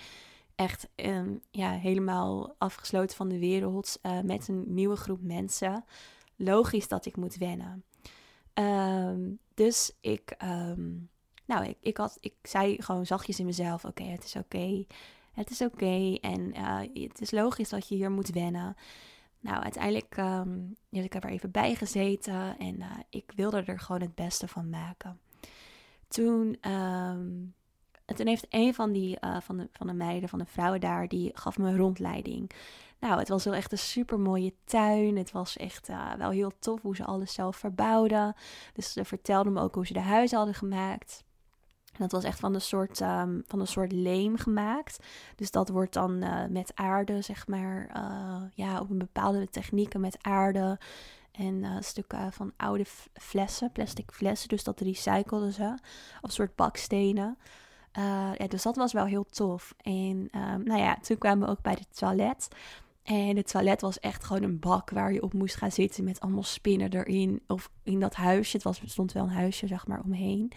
echt 0.54 0.88
um, 0.96 1.40
ja, 1.50 1.70
helemaal 1.70 2.54
afgesloten 2.58 3.16
van 3.16 3.28
de 3.28 3.38
wereld 3.38 3.98
uh, 4.02 4.20
met 4.20 4.48
een 4.48 4.64
nieuwe 4.66 4.96
groep 4.96 5.22
mensen. 5.22 5.84
Logisch 6.36 6.88
dat 6.88 7.06
ik 7.06 7.16
moet 7.16 7.36
wennen. 7.36 7.84
Um, 8.54 9.38
dus 9.54 9.92
ik... 10.00 10.36
nou, 11.44 11.64
ik, 11.64 11.76
ik, 11.81 11.96
had, 11.96 12.18
ik 12.20 12.35
zei 12.42 12.83
gewoon 12.83 13.07
zachtjes 13.07 13.38
in 13.38 13.46
mezelf: 13.46 13.85
Oké, 13.85 14.02
het 14.02 14.24
is 14.24 14.37
oké. 14.37 14.85
Het 15.33 15.50
is 15.50 15.61
oké. 15.61 16.18
En 16.20 16.40
uh, 16.57 16.78
het 17.02 17.20
is 17.20 17.31
logisch 17.31 17.68
dat 17.68 17.88
je 17.88 17.94
hier 17.94 18.11
moet 18.11 18.31
wennen. 18.31 18.76
Nou, 19.40 19.62
uiteindelijk, 19.62 20.16
um, 20.16 20.76
ik 20.90 21.14
er 21.14 21.24
even 21.24 21.50
bij 21.50 21.74
gezeten 21.74 22.59
en 22.59 22.76
uh, 22.81 22.90
ik 23.09 23.33
wilde 23.37 23.62
er 23.62 23.78
gewoon 23.78 24.00
het 24.00 24.14
beste 24.14 24.48
van 24.48 24.70
maken. 24.70 25.20
Toen, 26.09 26.70
um, 26.70 27.55
toen 28.05 28.26
heeft 28.26 28.46
een 28.48 28.74
van, 28.74 28.92
die, 28.92 29.18
uh, 29.20 29.40
van, 29.40 29.57
de, 29.57 29.68
van 29.72 29.87
de 29.87 29.92
meiden, 29.92 30.28
van 30.28 30.38
de 30.38 30.46
vrouwen 30.46 30.81
daar, 30.81 31.09
die 31.09 31.31
gaf 31.35 31.59
me 31.59 31.68
een 31.68 31.76
rondleiding. 31.76 32.50
Nou, 32.98 33.18
het 33.18 33.28
was 33.28 33.44
wel 33.44 33.55
echt 33.55 33.72
een 33.72 33.78
super 33.78 34.20
mooie 34.20 34.55
tuin. 34.64 35.16
Het 35.16 35.33
was 35.33 35.57
echt 35.57 35.88
wel 36.18 36.31
heel 36.31 36.52
tof 36.59 36.83
hoe 36.83 36.96
ze 36.96 37.05
alles 37.05 37.33
zelf 37.33 37.57
verbouwden. 37.57 38.35
Dus 38.72 38.92
ze 38.92 39.05
vertelden 39.05 39.52
me 39.52 39.61
ook 39.61 39.74
hoe 39.74 39.87
ze 39.87 39.92
de 39.92 40.00
huizen 40.00 40.37
hadden 40.37 40.55
gemaakt. 40.55 41.24
Dat 41.98 42.12
was 42.12 42.24
echt 42.24 42.40
van 42.40 42.55
een 42.55 42.61
soort, 42.61 43.00
ehm, 43.00 43.40
van 43.46 43.61
een 43.61 43.66
soort 43.66 43.92
leem 43.92 44.37
gemaakt. 44.37 44.98
Dus 45.37 45.50
dat 45.50 45.68
wordt 45.68 45.92
dan 45.92 46.24
uh, 46.24 46.46
met 46.48 46.72
aarde, 46.74 47.22
zeg 47.22 47.46
maar, 47.46 47.90
uh, 47.96 48.42
ja, 48.55 48.81
op 48.81 48.90
een 48.90 48.98
bepaalde 48.98 49.48
technieken 49.48 50.00
met 50.00 50.18
aarde. 50.20 50.78
En 51.33 51.55
uh, 51.55 51.76
stukken 51.81 52.33
van 52.33 52.52
oude 52.57 52.85
flessen, 53.12 53.72
plastic 53.72 54.11
flessen. 54.12 54.48
Dus 54.48 54.64
dat 54.64 54.81
recycleden 54.81 55.52
ze. 55.52 55.72
Of 55.72 56.22
een 56.22 56.31
soort 56.31 56.57
bakstenen. 56.57 57.38
ja, 57.92 58.46
dus 58.48 58.62
dat 58.62 58.76
was 58.76 58.92
wel 58.92 59.05
heel 59.05 59.24
tof. 59.24 59.74
En 59.81 60.28
um, 60.35 60.64
nou 60.64 60.81
ja, 60.81 60.96
toen 61.02 61.18
kwamen 61.18 61.46
we 61.46 61.52
ook 61.52 61.62
bij 61.62 61.72
het 61.78 61.96
toilet. 61.98 62.48
En 63.02 63.37
het 63.37 63.50
toilet 63.50 63.81
was 63.81 64.00
echt 64.00 64.24
gewoon 64.24 64.42
een 64.42 64.59
bak 64.59 64.90
waar 64.90 65.12
je 65.12 65.22
op 65.22 65.33
moest 65.33 65.57
gaan 65.57 65.72
zitten 65.72 66.05
met 66.05 66.20
allemaal 66.20 66.42
spinnen 66.42 66.92
erin. 66.92 67.42
Of 67.46 67.70
in 67.83 68.00
dat 68.00 68.14
huisje. 68.14 68.57
Het 68.57 68.64
was, 68.64 68.83
stond 68.85 69.12
wel 69.12 69.22
een 69.22 69.31
huisje, 69.31 69.66
zeg 69.66 69.87
maar, 69.87 70.00
omheen. 70.05 70.52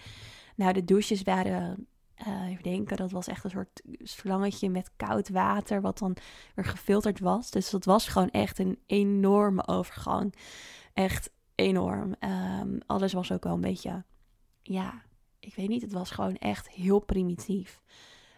Nou, 0.56 0.74
de 0.74 0.84
douches 0.84 1.24
waren, 1.24 1.88
uh, 2.28 2.50
even 2.50 2.64
denken, 2.64 2.98
dat 2.98 3.12
was 3.12 3.28
echt 3.28 3.44
een 3.44 3.50
soort 3.50 3.82
slangetje 3.98 4.70
met 4.70 4.92
koud 4.96 5.30
water, 5.30 5.82
wat 5.82 5.98
dan 5.98 6.18
weer 6.56 6.66
gefilterd 6.66 7.20
was. 7.20 7.52
Dus 7.52 7.70
dat 7.70 7.86
was 7.86 8.08
gewoon 8.08 8.30
echt 8.30 8.60
een 8.60 8.80
enorme 8.86 9.68
overgang. 9.68 10.36
Echt 10.94 11.34
enorm. 11.56 12.16
Um, 12.20 12.80
alles 12.86 13.14
was 13.14 13.32
ook 13.32 13.44
wel 13.44 13.54
een 13.54 13.62
beetje, 13.62 14.04
ja, 14.62 15.04
ik 15.40 15.56
weet 15.56 15.70
niet, 15.70 15.82
het 15.82 15.94
was 15.94 16.12
gewoon 16.12 16.36
echt 16.36 16.70
heel 16.70 17.00
primitief. 17.00 17.82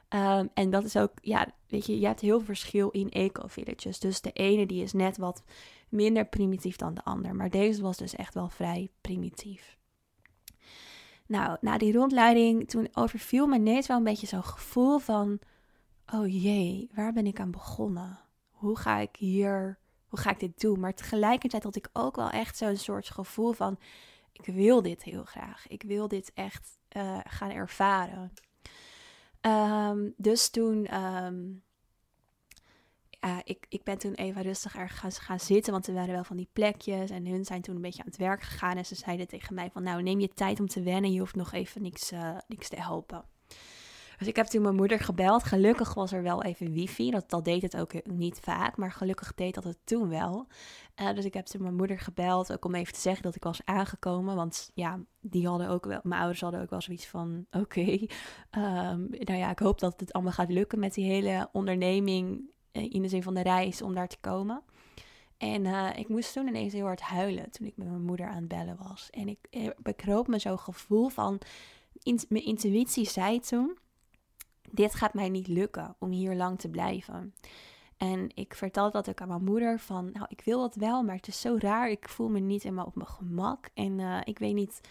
Um, 0.10 0.50
en 0.54 0.70
dat 0.70 0.84
is 0.84 0.98
ook, 0.98 1.12
ja, 1.22 1.54
weet 1.68 1.86
je, 1.86 2.00
je 2.00 2.06
hebt 2.06 2.22
heel 2.22 2.42
verschil 2.42 2.90
in 2.90 3.10
eco-villages. 3.10 4.00
Dus 4.00 4.22
de 4.22 4.32
ene 4.32 4.66
die 4.66 4.84
is 4.84 4.94
net 4.94 5.18
wat 5.18 5.44
minder 5.90 6.26
primitief 6.28 6.76
dan 6.76 6.94
de 6.94 7.04
ander. 7.04 7.36
Maar 7.36 7.50
deze 7.50 7.82
was 7.82 7.98
dus 7.98 8.16
echt 8.16 8.34
wel 8.34 8.50
vrij 8.50 8.92
primitief. 9.02 9.78
Nou, 11.28 11.58
na 11.62 11.78
die 11.78 11.94
rondleiding, 11.94 12.70
toen 12.70 12.88
overviel 12.94 13.48
me 13.48 13.56
ineens 13.56 13.88
wel 13.88 13.98
een 13.98 14.04
beetje 14.04 14.28
zo'n 14.28 14.44
gevoel 14.44 15.00
van... 15.00 15.40
Oh 16.14 16.42
jee, 16.42 16.90
waar 16.94 17.14
ben 17.14 17.26
ik 17.26 17.40
aan 17.40 17.52
begonnen? 17.52 18.20
Hoe 18.52 18.78
ga 18.78 18.98
ik 18.98 19.16
hier, 19.16 19.80
hoe 20.08 20.20
ga 20.20 20.30
ik 20.30 20.40
dit 20.40 20.60
doen? 20.60 20.80
Maar 20.80 20.94
tegelijkertijd 20.94 21.64
had 21.64 21.76
ik 21.76 21.90
ook 21.94 22.16
wel 22.16 22.30
echt 22.30 22.58
zo'n 22.58 22.78
soort 22.78 23.10
gevoel 23.10 23.52
van... 23.52 23.80
Ik 24.32 24.46
wil 24.46 24.82
dit 24.82 25.04
heel 25.04 25.24
graag. 25.24 25.68
Ik 25.68 25.84
wil 25.84 26.08
dit 26.08 26.32
echt 26.34 26.78
uh, 26.98 27.20
gaan 27.24 27.52
ervaren. 27.52 28.34
Um, 29.42 30.14
dus 30.18 30.50
toen 30.50 31.04
um, 31.04 31.64
uh, 33.28 33.38
ik, 33.44 33.66
ik 33.70 33.84
ben 33.84 33.98
toen 33.98 34.14
even 34.14 34.42
rustig 34.42 34.76
ergens 34.76 35.00
gaan, 35.00 35.12
gaan 35.12 35.40
zitten, 35.40 35.72
want 35.72 35.88
er 35.88 35.94
waren 35.94 36.14
wel 36.14 36.24
van 36.24 36.38
die 36.38 36.50
plekjes. 36.54 37.10
En 37.10 37.26
hun 37.26 37.46
zijn 37.46 37.62
toen 37.62 37.76
een 37.76 37.82
beetje 37.82 38.02
aan 38.02 38.10
het 38.10 38.18
werk 38.18 38.42
gegaan. 38.42 38.78
En 38.78 38.86
ze 38.86 38.96
zeiden 38.96 39.28
tegen 39.28 39.54
mij 39.56 39.70
van, 39.72 39.84
nou 39.84 40.04
neem 40.04 40.20
je 40.20 40.30
tijd 40.34 40.60
om 40.60 40.68
te 40.68 40.82
wennen. 40.82 41.12
Je 41.12 41.20
hoeft 41.20 41.36
nog 41.36 41.54
even 41.54 41.82
niks, 41.82 42.12
uh, 42.12 42.38
niks 42.48 42.70
te 42.70 42.82
helpen. 42.82 43.26
Dus 44.18 44.28
ik 44.28 44.36
heb 44.36 44.46
toen 44.46 44.62
mijn 44.62 44.76
moeder 44.76 45.00
gebeld. 45.00 45.44
Gelukkig 45.44 45.94
was 45.94 46.12
er 46.12 46.24
wel 46.24 46.44
even 46.44 46.72
wifi. 46.72 47.12
Dat, 47.12 47.30
dat 47.30 47.46
deed 47.46 47.62
het 47.62 47.78
ook 47.78 48.08
niet 48.08 48.40
vaak, 48.40 48.78
maar 48.78 48.92
gelukkig 48.92 49.34
deed 49.34 49.56
dat 49.56 49.64
het 49.64 49.78
toen 49.84 50.10
wel. 50.10 50.48
Uh, 51.02 51.14
dus 51.14 51.26
ik 51.26 51.34
heb 51.34 51.46
toen 51.46 51.62
mijn 51.62 51.76
moeder 51.76 52.00
gebeld, 52.00 52.54
ook 52.54 52.66
om 52.66 52.76
even 52.76 52.94
te 52.94 53.00
zeggen 53.00 53.24
dat 53.24 53.36
ik 53.36 53.44
was 53.44 53.62
aangekomen. 53.66 54.36
Want 54.36 54.72
ja, 54.74 55.00
die 55.22 55.48
hadden 55.48 55.70
ook 55.70 55.86
wel, 55.86 56.00
mijn 56.04 56.20
ouders 56.20 56.42
hadden 56.42 56.62
ook 56.62 56.70
wel 56.70 56.82
zoiets 56.82 57.08
van, 57.08 57.46
oké, 57.52 57.82
um, 57.82 59.08
nou 59.30 59.38
ja, 59.38 59.50
ik 59.52 59.60
hoop 59.60 59.80
dat 59.80 60.00
het 60.00 60.14
allemaal 60.14 60.34
gaat 60.34 60.52
lukken 60.52 60.80
met 60.80 60.94
die 60.94 61.06
hele 61.06 61.50
onderneming 61.52 62.40
eh, 62.40 62.56
in 62.78 63.02
de 63.02 63.08
zin 63.08 63.24
van 63.24 63.34
de 63.34 63.42
reis 63.42 63.82
om 63.82 63.94
daar 63.94 64.08
te 64.08 64.18
komen. 64.20 64.62
En 65.38 65.66
uh, 65.66 65.90
ik 65.96 66.10
moest 66.10 66.34
toen 66.34 66.48
ineens 66.48 66.74
heel 66.74 66.86
hard 66.86 67.02
huilen 67.02 67.52
toen 67.52 67.68
ik 67.68 67.78
met 67.78 67.88
mijn 67.88 68.06
moeder 68.06 68.28
aan 68.28 68.36
het 68.36 68.48
bellen 68.48 68.78
was. 68.90 69.10
En 69.10 69.28
ik, 69.28 69.40
ik 69.50 69.74
bekroop 69.78 70.28
me 70.28 70.40
zo'n 70.40 70.60
gevoel 70.60 71.10
van, 71.10 71.40
in, 72.04 72.20
mijn 72.30 72.46
intuïtie 72.46 73.06
zei 73.06 73.40
toen, 73.40 73.78
dit 74.72 74.96
gaat 74.96 75.14
mij 75.14 75.30
niet 75.30 75.48
lukken 75.48 75.96
om 76.00 76.12
hier 76.12 76.36
lang 76.36 76.60
te 76.60 76.70
blijven. 76.70 77.34
En 77.98 78.30
ik 78.34 78.54
vertelde 78.54 78.92
dat 78.92 79.10
ook 79.10 79.22
aan 79.22 79.28
mijn 79.28 79.44
moeder 79.44 79.80
van, 79.80 80.10
nou 80.12 80.26
ik 80.30 80.42
wil 80.42 80.62
dat 80.62 80.76
wel, 80.76 81.04
maar 81.04 81.16
het 81.16 81.28
is 81.28 81.42
zo 81.42 81.56
raar. 81.60 81.90
Ik 81.90 82.10
voel 82.10 82.30
me 82.30 82.40
niet 82.40 82.64
helemaal 82.64 82.86
op 82.86 82.96
mijn 82.96 83.08
gemak 83.08 83.70
en 83.74 84.00
ik 84.24 84.40
weet 84.40 84.54
niet, 84.54 84.82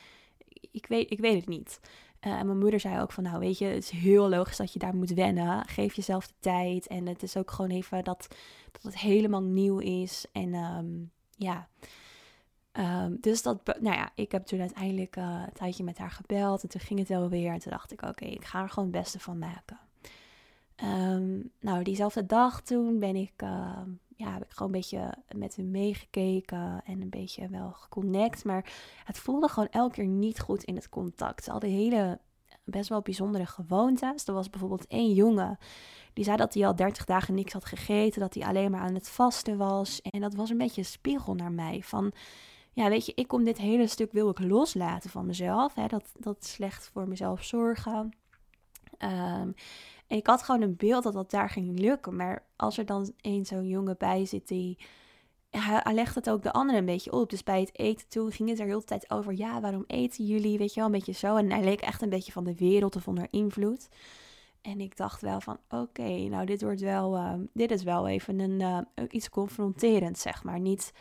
ik 0.70 0.87
weet, 0.87 1.11
ik 1.11 1.18
weet 1.18 1.35
het 1.35 1.49
niet. 1.49 1.81
Uh, 2.20 2.33
en 2.33 2.46
mijn 2.46 2.59
moeder 2.59 2.81
zei 2.81 3.00
ook 3.00 3.12
van, 3.12 3.22
nou 3.22 3.38
weet 3.38 3.59
je, 3.59 3.64
het 3.64 3.83
is 3.83 3.90
heel 3.90 4.29
logisch 4.29 4.57
dat 4.57 4.72
je 4.72 4.79
daar 4.79 4.96
moet 4.96 5.11
wennen. 5.11 5.66
Geef 5.66 5.94
jezelf 5.94 6.26
de 6.26 6.35
tijd. 6.40 6.87
En 6.87 7.07
het 7.07 7.22
is 7.22 7.37
ook 7.37 7.50
gewoon 7.50 7.70
even 7.70 8.05
dat, 8.05 8.29
dat 8.72 8.83
het 8.83 8.98
helemaal 8.98 9.42
nieuw 9.42 9.79
is. 9.79 10.26
En 10.33 10.55
um, 10.55 11.11
ja, 11.37 11.68
um, 12.72 13.16
dus 13.20 13.42
dat, 13.42 13.64
nou 13.64 13.96
ja, 13.96 14.11
ik 14.14 14.33
heb 14.33 14.46
toen 14.46 14.61
uiteindelijk 14.61 15.16
uh, 15.16 15.42
een 15.46 15.52
tijdje 15.52 15.85
met 15.85 15.98
haar 15.98 16.11
gebeld. 16.11 16.62
En 16.62 16.68
toen 16.68 16.81
ging 16.81 16.98
het 16.98 17.09
wel 17.09 17.29
weer. 17.29 17.52
En 17.52 17.59
toen 17.59 17.72
dacht 17.72 17.92
ik, 17.92 18.02
oké, 18.02 18.24
ik 18.24 18.44
ga 18.44 18.62
er 18.62 18.68
gewoon 18.68 18.88
het 18.88 18.98
beste 18.98 19.18
van 19.18 19.38
maken. 19.38 19.79
Um, 20.85 21.50
nou, 21.61 21.83
diezelfde 21.83 22.26
dag 22.26 22.62
toen 22.62 22.98
ben 22.98 23.16
ik, 23.16 23.42
ja, 24.16 24.33
heb 24.33 24.44
ik 24.44 24.50
gewoon 24.50 24.74
een 24.74 24.81
beetje 24.81 25.14
met 25.35 25.57
hem 25.57 25.70
meegekeken 25.70 26.83
en 26.85 27.00
een 27.00 27.11
beetje 27.11 27.48
wel 27.48 27.70
geconnect. 27.72 28.44
Maar 28.44 28.72
het 29.05 29.18
voelde 29.18 29.48
gewoon 29.48 29.68
elke 29.68 29.94
keer 29.94 30.07
niet 30.07 30.40
goed 30.40 30.64
in 30.64 30.74
het 30.74 30.88
contact. 30.88 31.44
Ze 31.44 31.50
hadden 31.50 31.70
hele 31.70 32.18
best 32.64 32.88
wel 32.88 33.02
bijzondere 33.02 33.46
gewoontes. 33.46 34.26
Er 34.26 34.35
was 34.35 34.50
bijvoorbeeld 34.50 34.87
één 34.87 35.12
jongen 35.12 35.59
die 36.16 36.24
zei 36.24 36.37
dat 36.37 36.55
hij 36.55 36.66
al 36.66 36.76
30 36.76 37.05
dagen 37.05 37.35
niks 37.35 37.52
had 37.52 37.64
gegeten, 37.64 38.20
dat 38.20 38.35
hij 38.35 38.46
alleen 38.46 38.70
maar 38.70 38.81
aan 38.81 38.94
het 38.94 39.09
vasten 39.09 39.57
was. 39.57 40.00
En 40.00 40.20
dat 40.20 40.35
was 40.35 40.50
een 40.50 40.59
beetje 40.59 40.81
een 40.81 40.87
spiegel 40.87 41.35
naar 41.35 41.52
mij 41.52 41.81
van, 41.83 42.12
ja, 42.72 42.88
weet 42.88 43.07
je, 43.07 43.12
ik 43.14 43.29
kom 43.29 43.44
dit 43.44 43.59
hele 43.59 43.87
stuk 43.87 44.12
wil 44.12 44.29
ik 44.29 44.38
loslaten 44.38 45.11
van 45.11 45.26
mezelf. 45.26 45.74
Hè, 45.74 45.87
dat, 45.87 46.12
dat 46.18 46.44
slecht 46.44 46.90
voor 46.92 47.09
mezelf 47.09 47.44
zorgen. 47.44 48.16
Um, 48.98 49.55
ik 50.09 50.27
had 50.27 50.42
gewoon 50.42 50.62
een 50.62 50.77
beeld 50.77 51.03
dat 51.03 51.12
dat 51.12 51.31
daar 51.31 51.51
ging 51.51 51.79
lukken. 51.79 52.16
Maar 52.16 52.45
als 52.57 52.79
er 52.79 52.87
dan 52.87 53.12
een 53.21 53.47
zo'n 53.47 53.69
jongen 53.69 53.97
bij 53.99 54.25
zit 54.25 54.49
die... 54.49 54.79
Hij, 55.51 55.95
legt 55.95 56.14
het 56.14 56.31
ook 56.31 56.42
de 56.42 56.53
anderen 56.53 56.81
een 56.81 56.87
beetje 56.87 57.12
op. 57.12 57.31
Dus 57.31 57.42
bij 57.42 57.61
het 57.61 57.79
eten 57.79 58.09
toen 58.09 58.33
ging 58.33 58.49
het 58.49 58.59
er 58.59 58.66
heel 58.66 58.79
de 58.79 58.85
tijd 58.85 59.11
over. 59.11 59.37
Ja, 59.37 59.61
waarom 59.61 59.85
eten 59.87 60.25
jullie? 60.25 60.59
Weet 60.59 60.75
je 60.75 60.81
wel, 60.81 60.87
een 60.87 60.97
beetje 60.97 61.12
zo. 61.12 61.37
En 61.37 61.51
hij 61.51 61.64
leek 61.64 61.81
echt 61.81 62.03
een 62.03 62.09
beetje 62.09 62.33
van 62.33 62.45
de 62.45 62.55
wereld 62.55 62.97
of 62.97 63.09
onder 63.09 63.27
invloed. 63.31 63.88
En 64.62 64.81
ik 64.81 64.97
dacht 64.97 65.21
wel 65.21 65.40
van, 65.40 65.59
oké, 65.69 66.09
nou 66.09 66.47
dit 66.47 66.62
wordt 66.62 66.81
wel, 66.81 67.16
uh, 67.16 67.35
dit 67.53 67.71
is 67.71 67.83
wel 67.83 68.09
even 68.09 68.38
een, 68.38 68.61
uh, 68.61 69.05
iets 69.11 69.29
confronterend, 69.29 70.19
zeg 70.19 70.45
maar. 70.45 70.61
Niet 70.61 70.92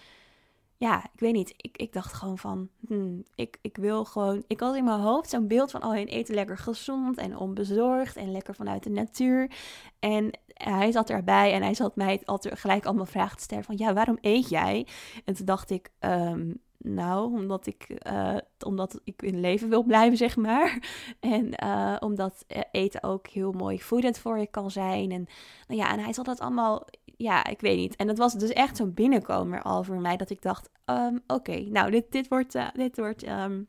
ja, 0.78 1.04
ik 1.14 1.20
weet 1.20 1.34
niet. 1.34 1.54
Ik, 1.58 1.78
ik 1.78 1.94
dacht 1.94 2.14
gewoon 2.14 2.38
van, 2.38 2.70
hmm, 2.88 3.24
ik, 3.36 3.58
ik 3.62 3.78
wil 3.78 4.06
gewoon... 4.06 4.44
Ik 4.48 4.60
had 4.60 4.76
in 4.76 4.84
mijn 4.84 5.00
hoofd 5.00 5.30
zo'n 5.30 5.48
beeld 5.48 5.72
van, 5.72 5.84
oh, 5.84 5.96
eten 5.96 6.36
lekker 6.36 6.58
gezond 6.58 7.18
en 7.18 7.38
onbezorgd 7.38 8.16
en 8.16 8.32
lekker 8.32 8.56
vanuit 8.56 8.84
de 8.84 8.90
natuur. 8.90 9.52
En 10.00 10.40
hij 10.54 10.92
zat 10.92 11.10
erbij 11.10 11.54
en 11.54 11.62
hij 11.62 11.74
zat 11.74 11.96
mij 11.96 12.22
altijd 12.26 12.60
gelijk 12.60 12.86
allemaal 12.86 13.06
vragen 13.06 13.38
te 13.38 13.44
stellen 13.44 13.64
van, 13.64 13.78
ja, 13.78 13.94
waarom 13.94 14.18
eet 14.22 14.50
jij? 14.50 14.88
En 15.26 15.34
toen 15.34 15.46
dacht 15.46 15.70
ik, 15.70 15.90
um, 16.00 16.64
nou, 16.78 17.34
omdat 17.34 17.66
ik, 17.68 18.08
uh, 18.12 18.38
omdat 18.66 19.00
ik 19.04 19.22
in 19.22 19.40
leven 19.40 19.70
wil 19.70 19.84
blijven, 19.84 20.18
zeg 20.18 20.36
maar. 20.36 20.80
En 21.20 21.54
uh, 21.64 21.96
omdat 22.00 22.46
eten 22.72 23.04
ook 23.04 23.28
heel 23.28 23.52
mooi 23.52 23.82
voedend 23.82 24.18
voor 24.18 24.40
je 24.40 24.48
kan 24.48 24.72
zijn. 24.72 25.12
En, 25.12 25.28
nou 25.68 25.80
ja, 25.80 25.92
en 25.92 26.00
hij 26.00 26.14
zat 26.14 26.26
dat 26.26 26.40
allemaal 26.40 26.88
ja, 27.18 27.46
ik 27.46 27.62
weet 27.62 27.78
niet. 27.78 27.96
En 27.96 28.08
het 28.08 28.18
was 28.18 28.34
dus 28.34 28.50
echt 28.50 28.78
zo'n 28.78 28.94
binnenkomer 28.94 29.62
al 29.62 29.84
voor 29.84 30.00
mij 30.00 30.18
dat 30.18 30.30
ik 30.30 30.42
dacht, 30.42 30.70
um, 30.86 31.24
oké, 31.28 31.60
nou, 31.60 31.92
dit, 31.92 32.12
dit 32.12 32.28
wordt, 32.28 32.56
uh, 32.56 32.68
dit 32.74 32.98
wordt 32.98 33.28
um, 33.28 33.68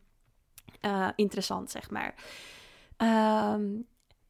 uh, 0.85 1.09
interessant, 1.17 1.71
zeg 1.71 1.91
maar. 1.91 2.15
Um, 3.55 3.87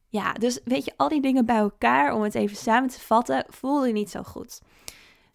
ja, 0.09 0.33
dus 0.33 0.59
weet 0.63 0.85
je, 0.85 0.93
al 0.97 1.09
die 1.09 1.21
dingen 1.21 1.45
bij 1.45 1.57
elkaar, 1.57 2.13
om 2.13 2.21
het 2.21 2.35
even 2.35 2.57
samen 2.57 2.89
te 2.89 2.99
vatten, 2.99 3.45
voelde 3.49 3.91
niet 3.91 4.09
zo 4.09 4.23
goed. 4.23 4.61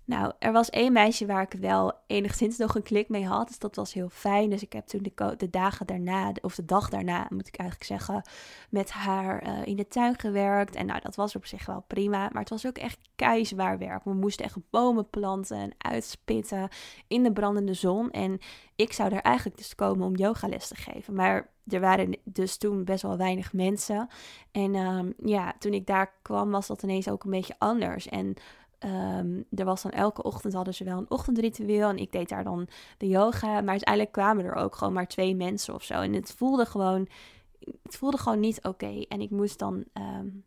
Nou, 0.05 0.33
er 0.39 0.53
was 0.53 0.71
één 0.71 0.93
meisje 0.93 1.27
waar 1.27 1.43
ik 1.43 1.61
wel 1.61 1.93
enigszins 2.07 2.57
nog 2.57 2.75
een 2.75 2.83
klik 2.83 3.09
mee 3.09 3.27
had. 3.27 3.49
Dus 3.49 3.59
dat 3.59 3.77
was 3.77 3.93
heel 3.93 4.09
fijn. 4.09 4.51
Dus 4.51 4.63
ik 4.63 4.73
heb 4.73 4.87
toen 4.87 5.03
de, 5.03 5.35
de 5.37 5.51
dagen 5.51 5.87
daarna, 5.87 6.33
of 6.41 6.55
de 6.55 6.65
dag 6.65 6.89
daarna 6.89 7.27
moet 7.29 7.47
ik 7.47 7.57
eigenlijk 7.57 7.89
zeggen, 7.89 8.23
met 8.71 8.91
haar 8.91 9.47
uh, 9.47 9.67
in 9.67 9.77
de 9.77 9.89
tuin 9.89 10.19
gewerkt. 10.19 10.75
En 10.75 10.87
nou, 10.87 11.01
dat 11.01 11.15
was 11.15 11.37
op 11.37 11.47
zich 11.47 11.67
wel 11.67 11.85
prima. 11.87 12.29
Maar 12.33 12.41
het 12.41 12.51
was 12.51 12.67
ook 12.67 12.79
echt 12.79 12.99
keizwaar 13.17 13.79
werk. 13.79 14.05
We 14.05 14.15
moesten 14.15 14.45
echt 14.45 14.57
bomen 14.71 15.11
planten 15.11 15.57
en 15.57 15.75
uitspitten 15.79 16.69
in 17.07 17.23
de 17.23 17.33
brandende 17.33 17.75
zon. 17.75 18.11
En 18.11 18.39
ik 18.77 18.93
zou 18.93 19.11
daar 19.11 19.21
eigenlijk 19.21 19.57
dus 19.57 19.75
komen 19.75 20.07
om 20.07 20.17
yogales 20.17 20.69
te 20.69 20.77
geven. 20.77 21.15
Maar 21.15 21.51
er 21.67 21.81
waren 21.81 22.17
dus 22.25 22.57
toen 22.57 22.85
best 22.85 23.03
wel 23.03 23.17
weinig 23.17 23.53
mensen. 23.53 24.09
En 24.51 24.75
um, 24.75 25.15
ja, 25.25 25.55
toen 25.59 25.73
ik 25.73 25.87
daar 25.87 26.13
kwam 26.23 26.51
was 26.51 26.67
dat 26.67 26.83
ineens 26.83 27.09
ook 27.09 27.25
een 27.25 27.31
beetje 27.31 27.55
anders. 27.59 28.09
En 28.09 28.35
Um, 28.85 29.45
er 29.55 29.65
was 29.65 29.83
dan 29.83 29.91
elke 29.91 30.23
ochtend 30.23 30.55
hadden 30.55 30.75
ze 30.75 30.85
wel 30.85 30.99
een 30.99 31.11
ochtendritueel 31.11 31.89
en 31.89 31.99
ik 31.99 32.13
deed 32.13 32.29
daar 32.29 32.45
dan 32.45 32.69
de 32.99 33.09
yoga. 33.09 33.61
Maar 33.61 33.71
uiteindelijk 33.71 34.13
kwamen 34.13 34.45
er 34.45 34.55
ook 34.55 34.75
gewoon 34.75 34.93
maar 34.93 35.09
twee 35.09 35.37
mensen 35.37 35.75
of 35.75 35.83
zo. 35.83 35.95
En 35.95 36.13
het 36.13 36.33
voelde 36.33 36.67
gewoon, 36.67 37.09
het 37.83 37.97
voelde 37.97 38.19
gewoon 38.19 38.41
niet 38.41 38.65
oké. 38.65 39.05
En 39.09 39.21
ik 39.21 39.31
moest 39.31 39.59
dan, 39.59 39.85
um, 39.95 40.45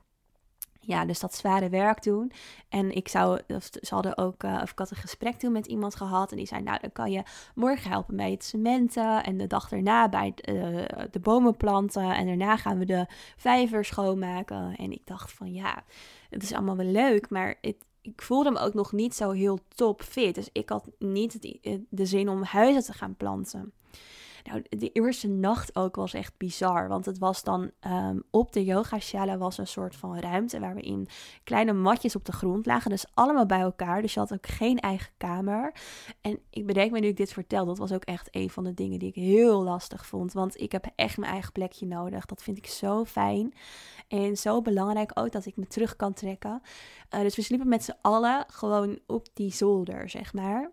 ja, 0.80 1.06
dus 1.06 1.20
dat 1.20 1.36
zware 1.36 1.70
werk 1.70 2.04
doen. 2.04 2.32
En 2.70 2.92
ik 2.92 3.08
zou, 3.08 3.40
ze 3.82 3.94
hadden 3.94 4.18
ook, 4.18 4.44
uh, 4.44 4.60
of 4.64 4.72
ik 4.72 4.80
had 4.80 4.92
een 4.92 4.98
gesprek 4.98 5.36
toen 5.36 5.52
met 5.52 5.66
iemand 5.66 5.96
gehad. 5.96 6.32
En 6.32 6.38
die 6.38 6.48
zei, 6.48 6.62
nou, 6.62 6.80
dan 6.82 6.92
kan 6.92 7.12
je 7.12 7.24
morgen 7.56 7.92
helpen 7.92 8.16
bij 8.16 8.32
het 8.32 8.44
cementen. 8.44 9.24
En 9.24 9.38
de 9.38 9.48
dag 9.48 9.70
daarna 9.70 10.10
bij 10.10 10.34
uh, 10.50 10.84
de 11.12 11.20
bomen 11.20 11.58
planten. 11.58 12.16
En 12.16 12.26
daarna 12.26 12.58
gaan 12.58 12.80
we 12.80 12.86
de 12.86 13.06
vijver 13.38 13.86
schoonmaken. 13.86 14.76
En 14.76 14.92
ik 14.92 15.02
dacht 15.06 15.32
van, 15.32 15.54
ja, 15.54 15.84
het 16.30 16.44
is 16.44 16.54
allemaal 16.54 16.78
wel 16.78 16.86
leuk. 16.86 17.30
Maar 17.30 17.56
het, 17.62 17.76
ik 18.06 18.22
voelde 18.22 18.52
me 18.52 18.60
ook 18.60 18.74
nog 18.74 18.92
niet 18.92 19.16
zo 19.16 19.32
heel 19.32 19.60
top 19.76 20.02
fit. 20.02 20.36
Dus 20.36 20.50
ik 20.52 20.70
had 20.70 20.86
niet 21.00 21.60
de 21.90 22.06
zin 22.06 22.30
om 22.30 22.44
huizen 22.44 22.84
te 22.84 22.94
gaan 22.94 23.16
planten. 23.16 23.74
Nou, 24.50 24.64
de 24.70 24.92
eerste 24.92 25.28
nacht 25.28 25.76
ook 25.76 25.96
was 25.96 26.14
echt 26.14 26.38
bizar. 26.38 26.88
Want 26.88 27.06
het 27.06 27.18
was 27.18 27.44
dan 27.44 27.72
um, 27.88 28.24
op 28.32 28.54
de 28.54 28.64
yogashala 28.64 29.38
was 29.38 29.58
een 29.58 29.68
soort 29.68 29.96
van 29.96 30.20
ruimte 30.20 30.60
waar 30.60 30.76
we 30.76 30.82
in 30.82 31.08
kleine 31.44 31.74
matjes 31.74 32.16
op 32.16 32.26
de 32.26 32.32
grond 32.32 32.66
lagen. 32.66 32.90
Dus 32.90 33.06
allemaal 33.14 33.46
bij 33.46 33.60
elkaar. 33.60 34.02
Dus 34.02 34.14
je 34.14 34.20
had 34.20 34.34
ook 34.34 34.48
geen 34.48 34.80
eigen 34.80 35.12
kamer. 35.18 35.74
En 36.22 36.40
ik 36.50 36.66
bedenk 36.66 36.92
me 36.92 37.00
nu 37.00 37.08
ik 37.08 37.18
dit 37.18 37.34
vertel, 37.34 37.66
dat 37.66 37.78
was 37.78 37.92
ook 37.92 38.04
echt 38.04 38.28
een 38.32 38.50
van 38.50 38.64
de 38.64 38.74
dingen 38.74 39.00
die 39.00 39.10
ik 39.10 39.16
heel 39.16 39.64
lastig 39.64 40.06
vond. 40.06 40.34
Want 40.34 40.62
ik 40.62 40.72
heb 40.72 40.86
echt 40.96 41.18
mijn 41.18 41.32
eigen 41.32 41.52
plekje 41.52 41.86
nodig. 41.86 42.26
Dat 42.26 42.44
vind 42.44 42.58
ik 42.58 42.68
zo 42.68 43.06
fijn. 43.06 43.54
En 44.08 44.38
zo 44.38 44.62
belangrijk 44.62 45.12
ook 45.14 45.32
dat 45.32 45.46
ik 45.46 45.58
me 45.58 45.68
terug 45.68 45.96
kan 45.96 46.14
trekken. 46.14 46.62
Uh, 47.16 47.22
dus 47.22 47.36
we 47.36 47.42
sliepen 47.42 47.68
met 47.68 47.84
z'n 47.84 47.98
allen 48.02 48.46
gewoon 48.48 49.00
op 49.08 49.28
die 49.34 49.54
zolder, 49.54 50.10
zeg 50.10 50.34
maar. 50.34 50.72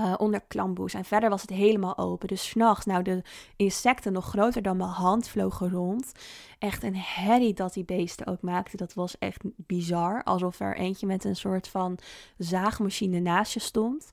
Uh, 0.00 0.14
onder 0.16 0.40
klamboes. 0.40 0.94
En 0.94 1.04
verder 1.04 1.30
was 1.30 1.40
het 1.40 1.50
helemaal 1.50 1.98
open. 1.98 2.28
Dus 2.28 2.48
s'nachts, 2.48 2.86
nou, 2.86 3.02
de 3.02 3.22
insecten 3.56 4.12
nog 4.12 4.26
groter 4.26 4.62
dan 4.62 4.76
mijn 4.76 4.90
hand 4.90 5.28
vlogen 5.28 5.70
rond. 5.70 6.12
Echt 6.58 6.82
een 6.82 6.96
herrie 6.96 7.54
dat 7.54 7.72
die 7.72 7.84
beesten 7.84 8.26
ook 8.26 8.40
maakten. 8.40 8.78
Dat 8.78 8.94
was 8.94 9.18
echt 9.18 9.42
bizar. 9.56 10.22
Alsof 10.24 10.60
er 10.60 10.76
eentje 10.76 11.06
met 11.06 11.24
een 11.24 11.36
soort 11.36 11.68
van 11.68 11.98
zaagmachine 12.38 13.20
naast 13.20 13.52
je 13.52 13.60
stond. 13.60 14.10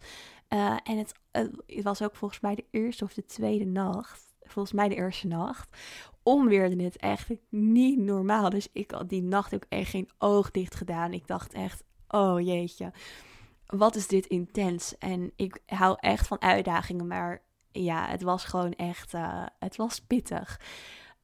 Uh, 0.50 0.78
en 0.84 0.98
het, 0.98 1.12
het, 1.32 1.84
was 1.84 2.02
ook 2.02 2.16
volgens 2.16 2.40
mij 2.40 2.56
de 2.56 2.66
eerste 2.72 3.04
of 3.04 3.14
de 3.14 3.26
tweede 3.26 3.66
nacht. 3.66 4.24
Volgens 4.42 4.74
mij 4.74 4.90
de 4.90 4.96
eerste 4.96 5.28
nacht. 5.28 5.78
Onweerde 6.24 6.84
het 6.84 6.98
echt 6.98 7.30
niet 7.50 8.00
normaal. 8.00 8.50
Dus 8.50 8.68
ik 8.72 8.92
had 8.92 9.10
die 9.10 9.24
nacht 9.24 9.54
ook 9.54 9.66
echt 9.70 9.90
geen 9.90 10.10
oog 10.18 10.52
dicht 10.52 10.76
gedaan. 10.76 11.14
Ik 11.14 11.28
dacht 11.28 11.54
echt, 11.54 11.84
oh 12.08 12.40
jeetje 12.40 12.92
wat 13.68 13.96
is 13.96 14.08
dit 14.08 14.26
intens? 14.26 14.98
En 14.98 15.32
ik 15.36 15.60
hou 15.66 15.98
echt 16.00 16.28
van 16.28 16.42
uitdagingen, 16.42 17.08
maar 17.08 17.42
ja, 17.72 18.08
het 18.08 18.22
was 18.22 18.46
gewoon 18.46 18.74
echt, 18.74 19.14
uh, 19.14 19.46
het 19.60 19.76
was 19.76 20.00
pittig. 20.00 20.60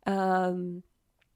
Um, 0.04 0.84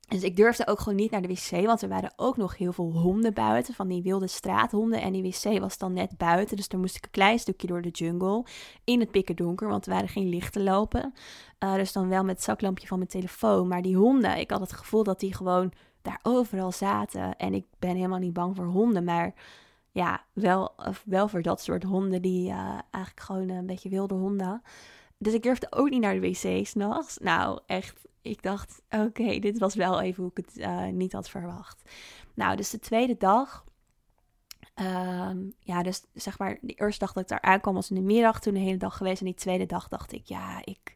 dus 0.07 0.23
ik 0.23 0.35
durfde 0.35 0.67
ook 0.67 0.79
gewoon 0.79 0.95
niet 0.97 1.11
naar 1.11 1.21
de 1.21 1.27
wc, 1.27 1.65
want 1.65 1.81
er 1.81 1.89
waren 1.89 2.13
ook 2.15 2.37
nog 2.37 2.57
heel 2.57 2.73
veel 2.73 2.91
honden 2.91 3.33
buiten, 3.33 3.73
van 3.73 3.87
die 3.87 4.01
wilde 4.01 4.27
straathonden. 4.27 5.01
En 5.01 5.11
die 5.11 5.23
wc 5.23 5.59
was 5.59 5.77
dan 5.77 5.93
net 5.93 6.17
buiten, 6.17 6.57
dus 6.57 6.67
dan 6.67 6.79
moest 6.79 6.95
ik 6.95 7.05
een 7.05 7.11
klein 7.11 7.39
stukje 7.39 7.67
door 7.67 7.81
de 7.81 7.89
jungle 7.89 8.45
in 8.83 8.99
het 8.99 9.11
pikken 9.11 9.35
donker, 9.35 9.67
want 9.67 9.85
er 9.85 9.93
waren 9.93 10.09
geen 10.09 10.29
lichten 10.29 10.63
lopen. 10.63 11.13
Uh, 11.59 11.73
dus 11.73 11.91
dan 11.91 12.09
wel 12.09 12.23
met 12.23 12.35
het 12.35 12.43
zaklampje 12.43 12.87
van 12.87 12.97
mijn 12.97 13.09
telefoon. 13.09 13.67
Maar 13.67 13.81
die 13.81 13.95
honden, 13.95 14.37
ik 14.37 14.51
had 14.51 14.59
het 14.59 14.73
gevoel 14.73 15.03
dat 15.03 15.19
die 15.19 15.35
gewoon 15.35 15.71
daar 16.01 16.19
overal 16.23 16.71
zaten. 16.71 17.35
En 17.37 17.53
ik 17.53 17.65
ben 17.79 17.95
helemaal 17.95 18.19
niet 18.19 18.33
bang 18.33 18.55
voor 18.55 18.65
honden, 18.65 19.03
maar 19.03 19.33
ja, 19.95 20.25
wel, 20.33 20.75
wel 21.05 21.27
voor 21.27 21.41
dat 21.41 21.61
soort 21.61 21.83
honden 21.83 22.21
die 22.21 22.49
uh, 22.49 22.79
eigenlijk 22.91 23.19
gewoon 23.25 23.49
een 23.49 23.65
beetje 23.65 23.89
wilde 23.89 24.13
honden. 24.13 24.61
Dus 25.17 25.33
ik 25.33 25.43
durfde 25.43 25.67
ook 25.69 25.89
niet 25.89 26.01
naar 26.01 26.13
de 26.13 26.19
wc 26.19 26.67
s'nachts. 26.67 27.17
Nou, 27.17 27.59
echt, 27.65 28.07
ik 28.21 28.41
dacht, 28.41 28.81
oké, 28.89 29.39
dit 29.39 29.59
was 29.59 29.75
wel 29.75 30.01
even 30.01 30.23
hoe 30.23 30.31
ik 30.35 30.45
het 30.45 30.57
uh, 30.57 30.85
niet 30.85 31.13
had 31.13 31.29
verwacht. 31.29 31.89
Nou, 32.33 32.55
dus 32.55 32.69
de 32.69 32.79
tweede 32.79 33.17
dag. 33.17 33.63
Um, 34.81 35.53
ja, 35.59 35.83
dus 35.83 36.03
zeg 36.13 36.39
maar, 36.39 36.57
de 36.61 36.73
eerste 36.73 36.99
dag 37.05 37.13
dat 37.13 37.23
ik 37.23 37.29
daar 37.29 37.41
aankwam 37.41 37.73
was 37.73 37.89
in 37.89 37.95
de 37.95 38.01
middag. 38.01 38.39
Toen 38.39 38.53
de 38.53 38.59
hele 38.59 38.77
dag 38.77 38.97
geweest. 38.97 39.19
En 39.19 39.25
die 39.25 39.35
tweede 39.35 39.65
dag 39.65 39.87
dacht 39.87 40.11
ik, 40.11 40.25
ja, 40.25 40.61
ik, 40.63 40.94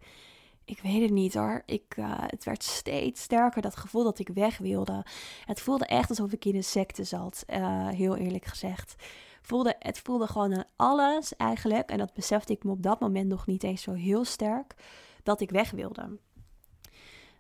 ik 0.70 0.80
weet 0.80 1.02
het 1.02 1.12
niet 1.12 1.34
hoor. 1.34 1.64
Ik, 1.66 1.96
uh, 2.00 2.14
het 2.18 2.44
werd 2.44 2.64
steeds 2.64 3.22
sterker, 3.22 3.62
dat 3.62 3.76
gevoel 3.76 4.04
dat 4.04 4.20
ik 4.20 4.28
weg 4.28 4.58
wilde. 4.58 5.06
Het 5.46 5.62
voelde 5.62 5.86
echt 5.86 6.10
alsof 6.10 6.32
ik 6.32 6.46
in 6.46 6.56
een 6.56 6.64
secte 6.64 7.04
zat, 7.04 7.44
uh, 7.48 7.88
heel 7.88 8.16
eerlijk 8.16 8.46
gezegd. 8.46 8.96
Voelde, 9.42 9.76
het 9.80 10.00
voelde 10.00 10.28
gewoon 10.28 10.56
aan 10.56 10.66
alles 10.76 11.36
eigenlijk. 11.36 11.90
En 11.90 11.98
dat 11.98 12.14
besefte 12.14 12.54
ik 12.54 12.64
me 12.64 12.72
op 12.72 12.84
dat 12.84 13.00
moment 13.00 13.28
nog 13.28 13.46
niet 13.46 13.64
eens 13.64 13.82
zo 13.82 13.94
heel 13.94 14.26
sterk, 14.26 14.76
dat 15.24 15.42
ik 15.42 15.50
weg 15.50 15.72
wilde. 15.72 16.18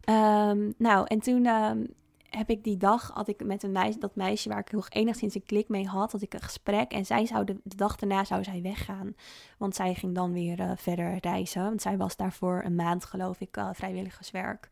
Um, 0.09 0.73
nou, 0.77 1.05
en 1.07 1.19
toen 1.19 1.45
um, 1.45 1.87
heb 2.29 2.49
ik 2.49 2.63
die 2.63 2.77
dag, 2.77 3.11
had 3.13 3.27
ik 3.27 3.43
met 3.43 3.63
een 3.63 3.71
meisje, 3.71 3.99
dat 3.99 4.15
meisje 4.15 4.49
waar 4.49 4.59
ik 4.59 4.71
nog 4.71 4.89
enigszins 4.89 5.35
een 5.35 5.43
klik 5.43 5.67
mee 5.67 5.87
had, 5.87 6.11
had 6.11 6.21
ik 6.21 6.33
een 6.33 6.41
gesprek. 6.41 6.91
En 6.91 7.05
zij 7.05 7.25
zou 7.25 7.45
de, 7.45 7.59
dag 7.63 7.95
daarna 7.95 8.23
zou 8.23 8.43
zij 8.43 8.61
weggaan. 8.61 9.15
Want 9.57 9.75
zij 9.75 9.93
ging 9.93 10.15
dan 10.15 10.33
weer 10.33 10.59
uh, 10.59 10.71
verder 10.75 11.17
reizen. 11.21 11.63
Want 11.63 11.81
zij 11.81 11.97
was 11.97 12.15
daarvoor 12.15 12.61
een 12.65 12.75
maand, 12.75 13.05
geloof 13.05 13.39
ik, 13.39 13.57
uh, 13.57 13.69
vrijwilligerswerk. 13.73 14.69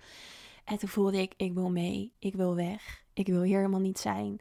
En 0.63 0.77
toen 0.77 0.89
voelde 0.89 1.21
ik, 1.21 1.33
ik 1.37 1.53
wil 1.53 1.71
mee, 1.71 2.11
ik 2.19 2.35
wil 2.35 2.55
weg. 2.55 3.03
Ik 3.13 3.27
wil 3.27 3.41
hier 3.41 3.57
helemaal 3.57 3.79
niet 3.79 3.99
zijn. 3.99 4.39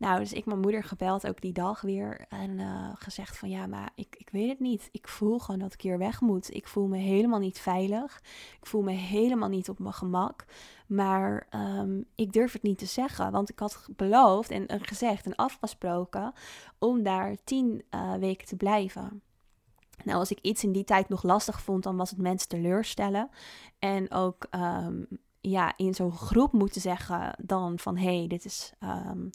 Nou, 0.00 0.18
dus 0.18 0.32
ik 0.32 0.46
mijn 0.46 0.60
moeder 0.60 0.84
gebeld 0.84 1.26
ook 1.26 1.40
die 1.40 1.52
dag 1.52 1.80
weer 1.80 2.26
en 2.28 2.58
uh, 2.58 2.90
gezegd 2.94 3.38
van 3.38 3.48
ja, 3.48 3.66
maar 3.66 3.90
ik, 3.94 4.14
ik 4.18 4.28
weet 4.30 4.48
het 4.48 4.60
niet. 4.60 4.88
Ik 4.92 5.08
voel 5.08 5.38
gewoon 5.38 5.60
dat 5.60 5.72
ik 5.72 5.80
hier 5.80 5.98
weg 5.98 6.20
moet. 6.20 6.54
Ik 6.54 6.66
voel 6.66 6.86
me 6.86 6.96
helemaal 6.96 7.38
niet 7.38 7.58
veilig. 7.58 8.22
Ik 8.60 8.66
voel 8.66 8.82
me 8.82 8.92
helemaal 8.92 9.48
niet 9.48 9.68
op 9.68 9.78
mijn 9.78 9.94
gemak. 9.94 10.44
Maar 10.86 11.46
um, 11.54 12.04
ik 12.14 12.32
durf 12.32 12.52
het 12.52 12.62
niet 12.62 12.78
te 12.78 12.86
zeggen, 12.86 13.32
want 13.32 13.50
ik 13.50 13.58
had 13.58 13.88
beloofd 13.96 14.50
en, 14.50 14.66
gezegd 14.68 15.26
en 15.26 15.36
afgesproken 15.36 16.32
om 16.78 17.02
daar 17.02 17.36
tien 17.44 17.82
uh, 17.90 18.14
weken 18.14 18.46
te 18.46 18.56
blijven. 18.56 19.22
Nou, 20.04 20.18
als 20.18 20.30
ik 20.30 20.38
iets 20.40 20.64
in 20.64 20.72
die 20.72 20.84
tijd 20.84 21.08
nog 21.08 21.22
lastig 21.22 21.62
vond, 21.62 21.82
dan 21.82 21.96
was 21.96 22.10
het 22.10 22.18
mensen 22.18 22.48
teleurstellen. 22.48 23.30
En 23.78 24.10
ook 24.10 24.46
um, 24.50 25.06
ja, 25.40 25.72
in 25.76 25.94
zo'n 25.94 26.12
groep 26.12 26.52
moeten 26.52 26.80
zeggen 26.80 27.34
dan 27.42 27.78
van 27.78 27.96
hé, 27.96 28.18
hey, 28.18 28.26
dit 28.26 28.44
is. 28.44 28.72
Um, 28.80 29.30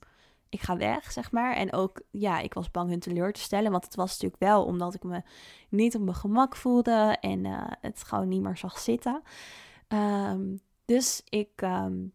ik 0.49 0.61
ga 0.61 0.77
weg, 0.77 1.11
zeg 1.11 1.31
maar. 1.31 1.55
En 1.55 1.73
ook, 1.73 2.01
ja, 2.11 2.39
ik 2.39 2.53
was 2.53 2.71
bang 2.71 2.89
hun 2.89 2.99
teleur 2.99 3.33
te 3.33 3.39
stellen. 3.39 3.71
Want 3.71 3.83
het 3.83 3.95
was 3.95 4.11
natuurlijk 4.11 4.41
wel 4.41 4.65
omdat 4.65 4.93
ik 4.93 5.03
me 5.03 5.21
niet 5.69 5.95
op 5.95 6.01
mijn 6.01 6.15
gemak 6.15 6.55
voelde 6.55 7.17
en 7.19 7.45
uh, 7.45 7.67
het 7.81 8.03
gewoon 8.03 8.27
niet 8.27 8.41
meer 8.41 8.57
zag 8.57 8.77
zitten. 8.79 9.21
Um, 9.87 10.59
dus 10.85 11.21
ik, 11.29 11.61
um, 11.61 12.13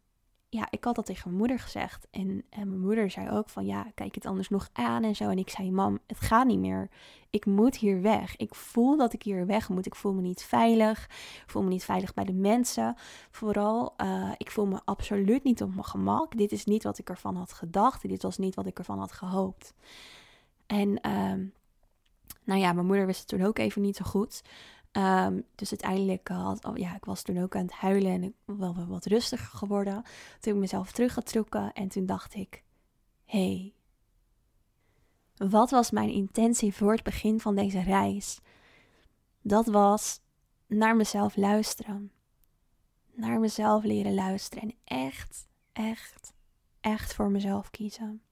ja, 0.51 0.67
ik 0.71 0.85
had 0.85 0.95
dat 0.95 1.07
tegen 1.07 1.23
mijn 1.25 1.39
moeder 1.39 1.59
gezegd. 1.59 2.07
En, 2.11 2.45
en 2.51 2.69
mijn 2.69 2.81
moeder 2.81 3.11
zei 3.11 3.31
ook 3.31 3.49
van, 3.49 3.67
ja, 3.67 3.87
kijk 3.95 4.15
het 4.15 4.27
anders 4.27 4.49
nog 4.49 4.69
aan 4.73 5.05
en 5.05 5.17
zo. 5.17 5.29
En 5.29 5.39
ik 5.39 5.51
zei, 5.51 5.71
mam, 5.71 5.99
het 6.07 6.21
gaat 6.21 6.47
niet 6.47 6.59
meer. 6.59 6.91
Ik 7.31 7.47
moet 7.47 7.77
hier 7.77 8.03
weg. 8.03 8.37
Ik 8.37 8.55
voel 8.55 8.97
dat 8.97 9.13
ik 9.13 9.23
hier 9.23 9.47
weg 9.47 9.69
moet. 9.69 9.87
Ik 9.87 9.95
voel 9.95 10.13
me 10.13 10.21
niet 10.21 10.43
veilig. 10.43 11.05
Ik 11.43 11.45
voel 11.47 11.63
me 11.63 11.69
niet 11.69 11.85
veilig 11.85 12.15
bij 12.15 12.25
de 12.25 12.33
mensen. 12.33 12.95
Vooral, 13.31 13.95
uh, 13.97 14.31
ik 14.37 14.51
voel 14.51 14.67
me 14.67 14.81
absoluut 14.85 15.45
niet 15.45 15.63
op 15.63 15.71
mijn 15.71 15.85
gemak. 15.85 16.37
Dit 16.37 16.53
is 16.53 16.65
niet 16.65 16.83
wat 16.83 16.99
ik 16.99 17.09
ervan 17.09 17.37
had 17.37 17.53
gedacht. 17.53 18.09
Dit 18.09 18.23
was 18.23 18.39
niet 18.39 18.55
wat 18.55 18.67
ik 18.67 18.79
ervan 18.79 18.99
had 18.99 19.13
gehoopt. 19.13 19.75
En, 20.67 21.11
um, 21.11 21.53
nou 22.45 22.61
ja, 22.61 22.73
mijn 22.73 22.87
moeder 22.87 23.07
wist 23.07 23.19
het 23.19 23.29
toen 23.29 23.47
ook 23.47 23.59
even 23.59 23.83
niet 23.83 23.97
zo 23.97 24.05
goed. 24.05 24.43
Um, 24.93 25.45
dus 25.55 25.71
uiteindelijk 25.71 26.29
had, 26.29 26.65
oh 26.65 26.77
ja, 26.77 26.95
ik 26.97 27.05
was 27.05 27.23
toen 27.23 27.43
ook 27.43 27.57
aan 27.57 27.63
het 27.63 27.73
huilen 27.73 28.13
en 28.13 28.23
ik 28.23 28.33
wel 28.45 28.87
wat 28.87 29.07
rustiger 29.07 29.59
geworden. 29.59 30.03
Toen 30.41 30.55
ik 30.55 30.59
mezelf 30.59 30.93
teruggetrokken 30.93 31.73
en 31.73 31.89
toen 31.89 32.07
dacht 32.07 32.35
ik, 32.35 32.63
hey, 33.25 33.75
wat 35.37 35.71
was 35.71 35.91
mijn 35.91 36.11
intentie 36.11 36.75
voor 36.75 36.93
het 36.93 37.03
begin 37.03 37.41
van 37.41 37.55
deze 37.55 37.81
reis? 37.81 38.41
Dat 39.43 39.67
was 39.67 40.21
naar 40.67 40.97
mezelf 40.97 41.37
luisteren. 41.37 42.13
Naar 43.13 43.41
mezelf 43.41 43.85
leren 43.85 44.15
luisteren 44.15 44.63
en 44.63 44.77
echt, 44.85 45.49
echt, 45.73 46.33
echt 46.81 47.15
voor 47.15 47.31
mezelf 47.31 47.71
kiezen. 47.71 48.23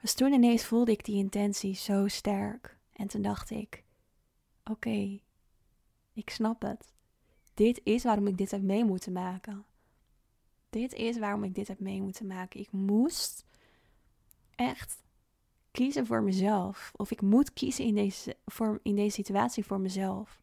Dus 0.00 0.14
toen 0.14 0.32
ineens 0.32 0.64
voelde 0.64 0.92
ik 0.92 1.04
die 1.04 1.16
intentie 1.16 1.74
zo 1.74 2.08
sterk. 2.08 2.78
En 2.92 3.06
toen 3.06 3.22
dacht 3.22 3.50
ik, 3.50 3.84
oké, 4.70 5.20
ik 6.12 6.30
snap 6.30 6.62
het. 6.62 6.92
Dit 7.54 7.80
is 7.84 8.02
waarom 8.02 8.26
ik 8.26 8.38
dit 8.38 8.50
heb 8.50 8.62
mee 8.62 8.84
moeten 8.84 9.12
maken. 9.12 9.64
Dit 10.70 10.92
is 10.92 11.18
waarom 11.18 11.44
ik 11.44 11.54
dit 11.54 11.68
heb 11.68 11.80
mee 11.80 12.02
moeten 12.02 12.26
maken. 12.26 12.60
Ik 12.60 12.72
moest 12.72 13.44
echt 14.54 15.02
kiezen 15.70 16.06
voor 16.06 16.22
mezelf. 16.22 16.92
Of 16.96 17.10
ik 17.10 17.20
moet 17.20 17.52
kiezen 17.52 17.84
in 17.84 17.94
deze, 17.94 18.36
in 18.82 18.96
deze 18.96 19.14
situatie 19.14 19.64
voor 19.64 19.80
mezelf. 19.80 20.40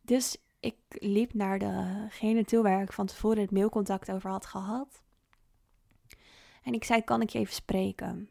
Dus 0.00 0.36
ik 0.60 0.76
liep 0.88 1.34
naar 1.34 1.58
degene 1.58 2.44
toe 2.44 2.62
waar 2.62 2.82
ik 2.82 2.92
van 2.92 3.06
tevoren 3.06 3.40
het 3.42 3.50
mailcontact 3.50 4.10
over 4.10 4.30
had 4.30 4.46
gehad. 4.46 5.02
En 6.62 6.74
ik 6.74 6.84
zei, 6.84 7.02
kan 7.02 7.22
ik 7.22 7.28
je 7.28 7.38
even 7.38 7.54
spreken? 7.54 8.28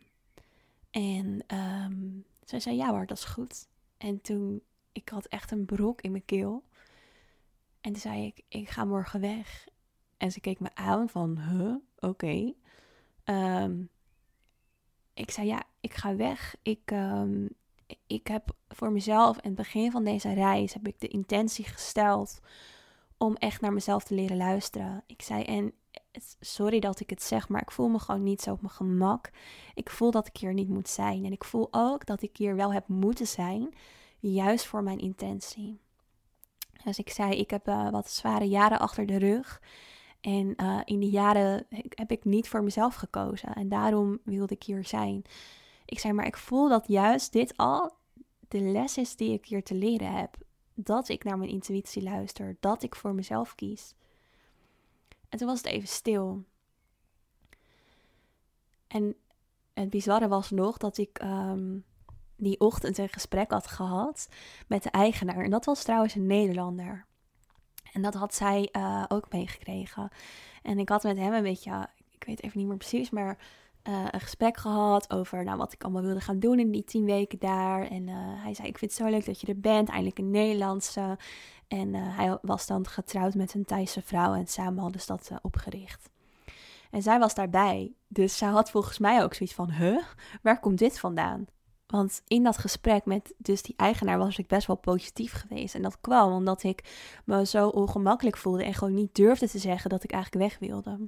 En 0.92 1.44
um, 1.58 2.26
zij 2.46 2.60
zei, 2.60 2.76
ja 2.76 2.90
hoor, 2.90 3.06
dat 3.06 3.18
is 3.18 3.24
goed. 3.24 3.68
En 3.98 4.22
toen, 4.22 4.62
ik 4.92 5.10
had 5.10 5.26
echt 5.26 5.52
een 5.52 5.66
brok 5.66 6.02
in 6.02 6.12
mijn 6.12 6.26
keel. 6.26 6.64
En 7.82 7.92
toen 7.92 8.02
zei 8.02 8.26
ik, 8.26 8.42
ik 8.48 8.70
ga 8.70 8.86
morgen 8.86 9.22
weg. 9.22 9.68
En 10.18 10.32
ze 10.32 10.40
keek 10.40 10.60
me 10.60 10.76
aan 10.76 11.10
van, 11.10 11.40
huh, 11.40 11.76
oké. 12.00 12.54
Ehm, 13.24 13.84
ik 15.14 15.32
zei, 15.32 15.48
ja, 15.48 15.64
ik 15.80 15.94
ga 15.94 16.16
weg. 16.16 16.56
Ik, 16.62 16.82
ehm, 16.86 17.48
ik 18.08 18.28
heb 18.28 18.56
voor 18.68 18.92
mezelf 18.92 19.38
in 19.38 19.42
het 19.50 19.56
begin 19.56 19.92
van 19.92 20.04
deze 20.04 20.34
reis 20.34 20.74
heb 20.74 20.88
ik 20.88 21.00
de 21.00 21.08
intentie 21.08 21.66
gesteld 21.66 22.40
om 23.18 23.36
echt 23.36 23.62
naar 23.62 23.74
mezelf 23.74 24.04
te 24.04 24.16
leren 24.16 24.38
luisteren. 24.38 25.04
Ik 25.06 25.22
zei, 25.22 25.44
en 25.44 25.74
sorry 26.40 26.80
dat 26.80 27.00
ik 27.00 27.10
het 27.10 27.24
zeg, 27.24 27.50
maar 27.50 27.62
ik 27.62 27.72
voel 27.72 27.88
me 27.88 28.00
gewoon 28.00 28.24
niet 28.24 28.42
zo 28.42 28.52
op 28.52 28.62
mijn 28.62 28.74
gemak. 28.74 29.32
Ik 29.74 29.90
voel 29.90 30.12
dat 30.12 30.28
ik 30.28 30.38
hier 30.38 30.54
niet 30.54 30.70
moet 30.70 30.90
zijn. 30.90 31.26
En 31.26 31.32
ik 31.32 31.44
voel 31.44 31.68
ook 31.72 32.06
dat 32.06 32.22
ik 32.22 32.38
hier 32.38 32.56
wel 32.56 32.74
heb 32.74 32.88
moeten 32.88 33.28
zijn, 33.28 33.74
juist 34.20 34.66
voor 34.66 34.84
mijn 34.84 35.00
intentie. 35.00 35.80
Dus 36.84 37.00
ik 37.00 37.10
zei, 37.10 37.32
ik 37.32 37.50
heb 37.50 37.68
uh, 37.68 37.90
wat 37.90 38.10
zware 38.10 38.48
jaren 38.48 38.80
achter 38.80 39.06
de 39.06 39.18
rug. 39.18 39.62
En 40.22 40.54
uh, 40.58 40.80
in 40.86 41.00
die 41.00 41.10
jaren 41.10 41.66
heb 41.90 42.12
ik 42.12 42.26
niet 42.26 42.48
voor 42.48 42.64
mezelf 42.64 42.96
gekozen. 42.96 43.54
En 43.54 43.70
daarom 43.70 44.20
wilde 44.24 44.54
ik 44.54 44.64
hier 44.64 44.86
zijn. 44.86 45.24
Ik 45.86 46.00
zei, 46.00 46.14
maar 46.14 46.26
ik 46.26 46.38
voel 46.38 46.70
dat 46.70 46.88
juist 46.88 47.32
dit 47.32 47.58
al 47.58 47.96
de 48.48 48.60
les 48.60 48.98
is 48.98 49.16
die 49.16 49.34
ik 49.34 49.46
hier 49.46 49.64
te 49.64 49.76
leren 49.76 50.12
heb. 50.12 50.38
Dat 50.74 51.10
ik 51.10 51.24
naar 51.24 51.38
mijn 51.38 51.50
intuïtie 51.50 52.04
luister. 52.04 52.58
Dat 52.60 52.84
ik 52.84 52.96
voor 52.96 53.14
mezelf 53.14 53.56
kies. 53.56 53.96
En 55.34 55.40
toen 55.40 55.48
was 55.48 55.58
het 55.58 55.68
even 55.68 55.88
stil. 55.88 56.44
En 58.88 59.16
het 59.74 59.90
bizarre 59.90 60.28
was 60.28 60.50
nog 60.50 60.78
dat 60.78 60.98
ik 60.98 61.20
ehm, 61.20 61.78
die 62.36 62.60
ochtend 62.60 62.98
een 62.98 63.10
gesprek 63.10 63.52
had 63.52 63.68
gehad 63.68 64.30
met 64.68 64.84
de 64.84 64.90
eigenaar. 64.90 65.44
En 65.44 65.50
dat 65.50 65.66
was 65.66 65.84
trouwens 65.84 66.16
een 66.16 66.28
Nederlander. 66.28 67.06
En 67.92 68.02
dat 68.02 68.14
had 68.14 68.34
zij 68.34 68.70
uh, 68.72 69.06
ook 69.08 69.32
meegekregen. 69.32 70.10
En 70.62 70.80
ik 70.80 70.90
had 70.90 71.04
met 71.04 71.18
hem 71.18 71.34
een 71.34 71.44
beetje, 71.44 71.90
ik 72.10 72.24
weet 72.24 72.44
even 72.44 72.60
niet 72.60 72.68
meer 72.68 72.78
precies, 72.78 73.10
maar 73.10 73.38
uh, 73.84 74.06
een 74.12 74.20
gesprek 74.20 74.58
gehad 74.58 75.14
over 75.14 75.44
nou, 75.44 75.58
wat 75.58 75.74
ik 75.74 75.84
allemaal 75.84 76.02
wilde 76.02 76.22
gaan 76.22 76.40
doen 76.40 76.60
in 76.60 76.72
die 76.72 76.84
tien 76.84 77.06
weken 77.06 77.40
daar. 77.40 77.88
En 77.88 78.08
uh, 78.08 78.16
hij 78.18 78.54
zei, 78.54 78.68
ik 78.68 78.78
vind 78.78 78.92
het 78.92 79.00
zo 79.00 79.10
leuk 79.10 79.26
dat 79.26 79.42
je 79.42 79.48
er 79.48 79.60
bent, 79.60 79.90
eindelijk 79.90 80.18
een 80.18 80.32
Nederlandse. 80.32 81.18
En 81.68 81.94
hij 81.94 82.38
was 82.42 82.68
dan 82.68 82.88
getrouwd 82.88 83.34
met 83.34 83.54
een 83.54 83.66
Thaise 83.66 84.02
vrouw 84.02 84.34
en 84.34 84.48
samen 84.48 84.82
hadden 84.82 85.02
ze 85.02 85.08
dat 85.08 85.32
opgericht. 85.42 86.10
En 86.92 87.02
zij 87.02 87.20
was 87.20 87.34
daarbij, 87.34 87.94
dus 88.08 88.38
zij 88.38 88.48
had 88.48 88.72
volgens 88.72 89.00
mij 89.00 89.24
ook 89.24 89.34
zoiets 89.34 89.56
van, 89.56 89.72
huh, 89.72 90.04
waar 90.42 90.60
komt 90.60 90.78
dit 90.78 91.00
vandaan? 91.00 91.46
Want 91.88 92.22
in 92.28 92.44
dat 92.44 92.58
gesprek 92.58 93.06
met 93.06 93.34
dus 93.38 93.62
die 93.62 93.76
eigenaar 93.78 94.18
was 94.18 94.38
ik 94.38 94.48
best 94.48 94.68
wel 94.68 94.76
positief 94.76 95.34
geweest. 95.34 95.76
En 95.76 95.82
dat 95.82 96.02
kwam 96.02 96.32
omdat 96.32 96.64
ik 96.64 96.84
me 97.26 97.46
zo 97.46 97.68
ongemakkelijk 97.68 98.38
voelde 98.38 98.64
en 98.64 98.74
gewoon 98.74 98.94
niet 98.94 99.16
durfde 99.16 99.50
te 99.50 99.60
zeggen 99.60 99.90
dat 99.90 100.04
ik 100.04 100.12
eigenlijk 100.12 100.44
weg 100.44 100.70
wilde. 100.70 101.08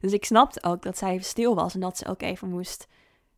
Dus 0.00 0.12
ik 0.12 0.24
snapte 0.24 0.62
ook 0.62 0.82
dat 0.82 0.98
zij 0.98 1.18
stil 1.18 1.54
was 1.54 1.74
en 1.74 1.80
dat 1.80 1.96
ze 1.98 2.06
ook 2.06 2.22
even 2.22 2.50
moest, 2.50 2.86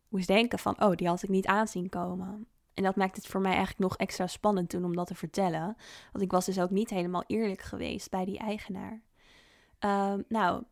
moest 0.07 0.27
denken 0.27 0.59
van, 0.59 0.81
oh, 0.81 0.95
die 0.95 1.07
had 1.07 1.23
ik 1.23 1.29
niet 1.29 1.47
aanzien 1.47 1.89
komen. 1.89 2.47
En 2.73 2.83
dat 2.83 2.95
maakt 2.95 3.15
het 3.15 3.27
voor 3.27 3.41
mij 3.41 3.53
eigenlijk 3.55 3.79
nog 3.79 3.97
extra 3.97 4.27
spannend 4.27 4.69
toen 4.69 4.85
om 4.85 4.95
dat 4.95 5.07
te 5.07 5.15
vertellen. 5.15 5.75
Want 6.11 6.23
ik 6.23 6.31
was 6.31 6.45
dus 6.45 6.59
ook 6.59 6.69
niet 6.69 6.89
helemaal 6.89 7.23
eerlijk 7.27 7.61
geweest 7.61 8.09
bij 8.09 8.25
die 8.25 8.37
eigenaar. 8.37 9.01
Ehm, 9.79 10.21
nou, 10.27 10.63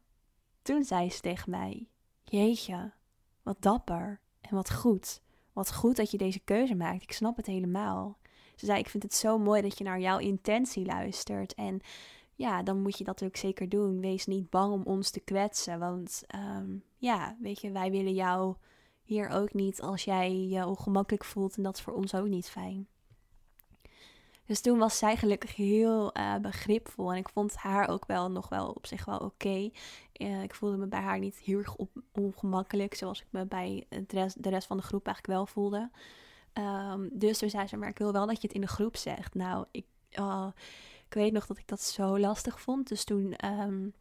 toen 0.62 0.84
zei 0.84 1.12
ze 1.12 1.20
tegen 1.20 1.52
mij, 1.52 1.88
jeetje, 2.24 2.92
wat 3.44 3.62
dapper 3.62 4.20
en 4.42 4.56
wat 4.56 4.74
goed. 4.74 5.22
Wat 5.54 5.74
goed 5.74 5.96
dat 5.96 6.12
je 6.12 6.18
deze 6.18 6.40
keuze 6.40 6.76
maakt. 6.76 7.04
Ik 7.04 7.12
snap 7.12 7.38
het 7.38 7.46
helemaal. 7.46 8.18
Ze 8.56 8.66
zei: 8.66 8.80
Ik 8.80 8.90
vind 8.90 9.04
het 9.04 9.14
zo 9.14 9.38
mooi 9.38 9.62
dat 9.62 9.78
je 9.78 9.84
naar 9.84 10.00
jouw 10.00 10.18
intentie 10.18 10.86
luistert. 10.86 11.54
En 11.54 11.82
ja, 12.38 12.64
dan 12.64 12.82
moet 12.82 12.98
je 12.98 13.04
dat 13.04 13.24
ook 13.24 13.36
zeker 13.36 13.70
doen. 13.70 14.00
Wees 14.00 14.26
niet 14.26 14.50
bang 14.50 14.74
om 14.74 14.84
ons 14.84 15.10
te 15.10 15.20
kwetsen. 15.20 15.80
Want 15.80 16.24
ehm, 16.28 16.78
ja, 16.98 17.38
weet 17.42 17.62
je, 17.62 17.72
wij 17.72 17.92
willen 17.92 18.14
jou 18.14 18.56
hier 19.04 19.30
ook 19.30 19.54
niet 19.54 19.82
als 19.82 20.04
jij 20.04 20.48
je 20.48 20.66
ongemakkelijk 20.66 21.24
voelt. 21.24 21.58
En 21.58 21.64
dat 21.64 21.76
is 21.76 21.82
voor 21.82 21.94
ons 21.94 22.16
ook 22.16 22.28
niet 22.28 22.50
fijn. 22.50 22.88
Dus 24.46 24.62
toen 24.62 24.78
was 24.78 24.98
zij 24.98 25.18
gelukkig 25.18 25.56
heel 25.56 26.18
uh, 26.18 26.36
begripvol. 26.36 27.12
En 27.12 27.18
ik 27.18 27.30
vond 27.30 27.56
haar 27.56 27.90
ook 27.90 28.06
wel 28.06 28.32
nog 28.32 28.50
wel 28.50 28.70
op 28.70 28.86
zich 28.86 29.06
wel 29.06 29.18
oké. 29.18 29.70
Eh, 30.14 30.44
ik 30.44 30.56
voelde 30.56 30.78
me 30.78 30.88
bij 30.88 31.02
haar 31.02 31.20
niet 31.20 31.38
heel 31.38 31.58
erg 31.58 31.76
ongemakkelijk. 32.12 32.96
Zoals 32.96 33.22
ik 33.22 33.28
me 33.30 33.46
bij 33.46 33.86
de 34.08 34.50
rest, 34.50 34.68
van 34.68 34.78
de 34.78 34.84
groep 34.84 35.06
eigenlijk 35.06 35.38
wel 35.38 35.46
voelde. 35.46 35.90
Um, 36.54 37.10
dus 37.12 37.38
toen 37.38 37.50
zei 37.50 37.68
ze, 37.68 37.78
maar 37.78 37.90
ik 37.90 37.98
wil 37.98 38.12
wel 38.12 38.28
dat 38.28 38.42
je 38.42 38.48
het 38.48 38.56
in 38.56 38.62
de 38.62 38.68
groep 38.68 38.98
zegt. 38.98 39.34
Nou, 39.34 39.66
ik, 39.72 39.86
oh, 40.16 40.48
ik 41.08 41.14
weet 41.14 41.34
nog 41.34 41.46
dat 41.46 41.58
ik 41.58 41.68
dat 41.68 41.82
zo 41.82 42.20
lastig 42.20 42.62
vond. 42.62 42.88
Dus 42.88 43.04
toen 43.04 43.46
um, 43.46 43.94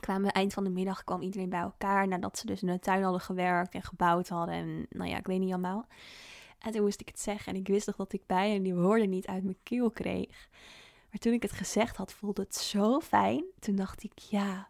kwamen 0.00 0.32
eind 0.32 0.52
van 0.52 0.64
de 0.64 0.70
middag, 0.70 1.04
kwam 1.04 1.22
iedereen 1.22 1.48
bij 1.48 1.60
elkaar. 1.60 2.08
Nadat 2.08 2.38
ze 2.38 2.46
dus 2.46 2.62
in 2.62 2.68
de 2.68 2.78
tuin 2.78 3.02
hadden 3.02 3.20
gewerkt 3.20 3.74
en 3.74 3.82
gebouwd 3.82 4.28
hadden. 4.28 4.54
En 4.54 4.86
nou 4.90 5.10
ja, 5.10 5.18
ik 5.18 5.26
weet 5.26 5.40
niet 5.40 5.52
allemaal. 5.52 5.86
En 6.58 6.72
toen 6.72 6.82
moest 6.82 7.00
ik 7.00 7.08
het 7.08 7.20
zeggen. 7.20 7.52
En 7.52 7.60
ik 7.60 7.68
wist 7.68 7.86
nog 7.86 7.96
dat 7.96 8.12
ik 8.12 8.26
bij 8.26 8.54
en 8.54 8.62
die 8.62 8.74
woorden 8.74 9.10
niet 9.10 9.26
uit 9.26 9.42
mijn 9.42 9.58
keel 9.62 9.90
kreeg. 9.90 10.48
Maar 11.10 11.18
toen 11.18 11.32
ik 11.32 11.42
het 11.42 11.52
gezegd 11.52 11.96
had, 11.96 12.12
voelde 12.12 12.42
het 12.42 12.54
zo 12.54 13.00
fijn. 13.00 13.44
Toen 13.58 13.76
dacht 13.76 14.02
ik, 14.02 14.18
ja, 14.18 14.68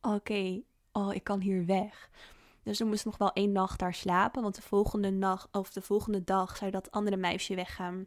oké, 0.00 0.60
oh, 0.92 1.14
ik 1.14 1.24
kan 1.24 1.40
hier 1.40 1.66
weg. 1.66 2.10
Dus 2.62 2.76
toen 2.76 2.88
moest 2.88 3.04
nog 3.04 3.18
wel 3.18 3.32
één 3.32 3.52
nacht 3.52 3.78
daar 3.78 3.94
slapen. 3.94 4.42
Want 4.42 4.54
de 4.54 4.62
volgende, 4.62 5.10
nacht, 5.10 5.48
of 5.52 5.70
de 5.70 5.82
volgende 5.82 6.24
dag 6.24 6.56
zou 6.56 6.70
dat 6.70 6.90
andere 6.90 7.16
meisje 7.16 7.54
weggaan. 7.54 8.06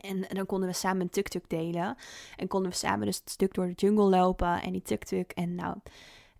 En, 0.00 0.26
dan 0.28 0.46
konden 0.46 0.68
we 0.68 0.74
samen 0.74 1.00
een 1.00 1.10
tuk-tuk 1.10 1.48
delen. 1.48 1.96
En 2.36 2.48
konden 2.48 2.70
we 2.70 2.76
samen 2.76 3.06
dus 3.06 3.16
het 3.16 3.30
stuk 3.30 3.54
door 3.54 3.66
de 3.66 3.72
jungle 3.72 4.08
lopen. 4.08 4.62
En 4.62 4.72
die 4.72 4.82
tuk-tuk 4.82 5.32
en 5.32 5.54
nou, 5.54 5.76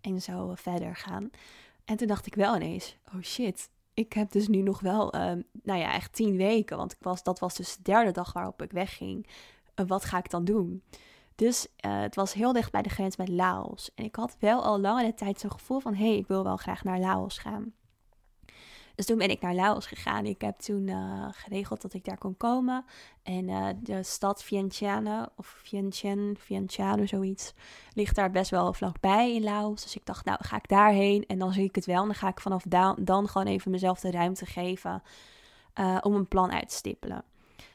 en 0.01 0.21
zo 0.21 0.51
verder 0.55 0.95
gaan. 0.95 1.29
En 1.85 1.97
toen 1.97 2.07
dacht 2.07 2.25
ik 2.25 2.35
wel 2.35 2.55
ineens, 2.55 2.97
oh 3.15 3.21
shit, 3.21 3.69
ik 3.93 4.13
heb 4.13 4.31
dus 4.31 4.47
nu 4.47 4.61
nog 4.61 4.79
wel, 4.79 5.11
ehm, 5.11 5.41
nou 5.63 5.79
ja, 5.79 5.93
echt 5.93 6.13
tien 6.13 6.37
weken. 6.37 6.77
Want 6.77 6.91
ik 6.91 6.97
was, 7.01 7.23
dat 7.23 7.39
was 7.39 7.55
dus 7.55 7.75
de 7.75 7.81
derde 7.81 8.11
dag 8.11 8.33
waarop 8.33 8.61
ik 8.61 8.71
wegging. 8.71 9.27
Uh, 9.75 9.87
wat 9.87 10.05
ga 10.05 10.17
ik 10.17 10.29
dan 10.29 10.45
doen? 10.45 10.83
Dus 11.35 11.67
uh, 11.85 11.99
het 11.99 12.15
was 12.15 12.33
heel 12.33 12.53
dicht 12.53 12.71
bij 12.71 12.81
de 12.81 12.89
grens 12.89 13.17
met 13.17 13.29
Laos. 13.29 13.91
En 13.95 14.03
ik 14.03 14.15
had 14.15 14.35
wel 14.39 14.63
al 14.63 14.79
langere 14.79 15.13
tijd 15.13 15.39
zo'n 15.39 15.51
gevoel 15.51 15.79
van... 15.79 15.93
hé, 15.93 16.07
hey, 16.07 16.17
ik 16.17 16.27
wil 16.27 16.43
wel 16.43 16.57
graag 16.57 16.83
naar 16.83 16.99
Laos 16.99 17.37
gaan. 17.37 17.73
Dus 18.97 19.05
toen 19.05 19.17
ben 19.17 19.29
ik 19.29 19.41
naar 19.41 19.55
Laos 19.55 19.85
gegaan. 19.85 20.25
Ik 20.25 20.41
heb 20.41 20.59
toen 20.59 20.87
uh, 20.87 21.27
geregeld 21.31 21.81
dat 21.81 21.93
ik 21.93 22.05
daar 22.05 22.17
kon 22.17 22.37
komen. 22.37 22.85
En 23.23 23.47
uh, 23.47 23.67
de 23.79 24.03
stad 24.03 24.43
Vientiane, 24.43 25.29
of 25.35 25.47
Vientiane, 25.63 26.33
Vientiane, 26.37 27.05
zoiets, 27.05 27.53
ligt 27.93 28.15
daar 28.15 28.31
best 28.31 28.51
wel 28.51 28.73
vlakbij 28.73 29.35
in 29.35 29.43
Laos. 29.43 29.83
Dus 29.83 29.95
ik 29.95 30.05
dacht, 30.05 30.25
nou 30.25 30.37
ga 30.41 30.55
ik 30.55 30.67
daarheen 30.67 31.25
en 31.25 31.39
dan 31.39 31.53
zie 31.53 31.63
ik 31.63 31.75
het 31.75 31.85
wel. 31.85 32.01
En 32.01 32.05
dan 32.05 32.15
ga 32.15 32.27
ik 32.27 32.39
vanaf 32.39 32.63
dan, 32.67 32.95
dan 32.99 33.27
gewoon 33.27 33.47
even 33.47 33.71
mezelf 33.71 33.99
de 33.99 34.11
ruimte 34.11 34.45
geven 34.45 35.03
uh, 35.79 35.97
om 36.01 36.13
een 36.13 36.27
plan 36.27 36.51
uit 36.51 36.69
te 36.69 36.75
stippelen. 36.75 37.23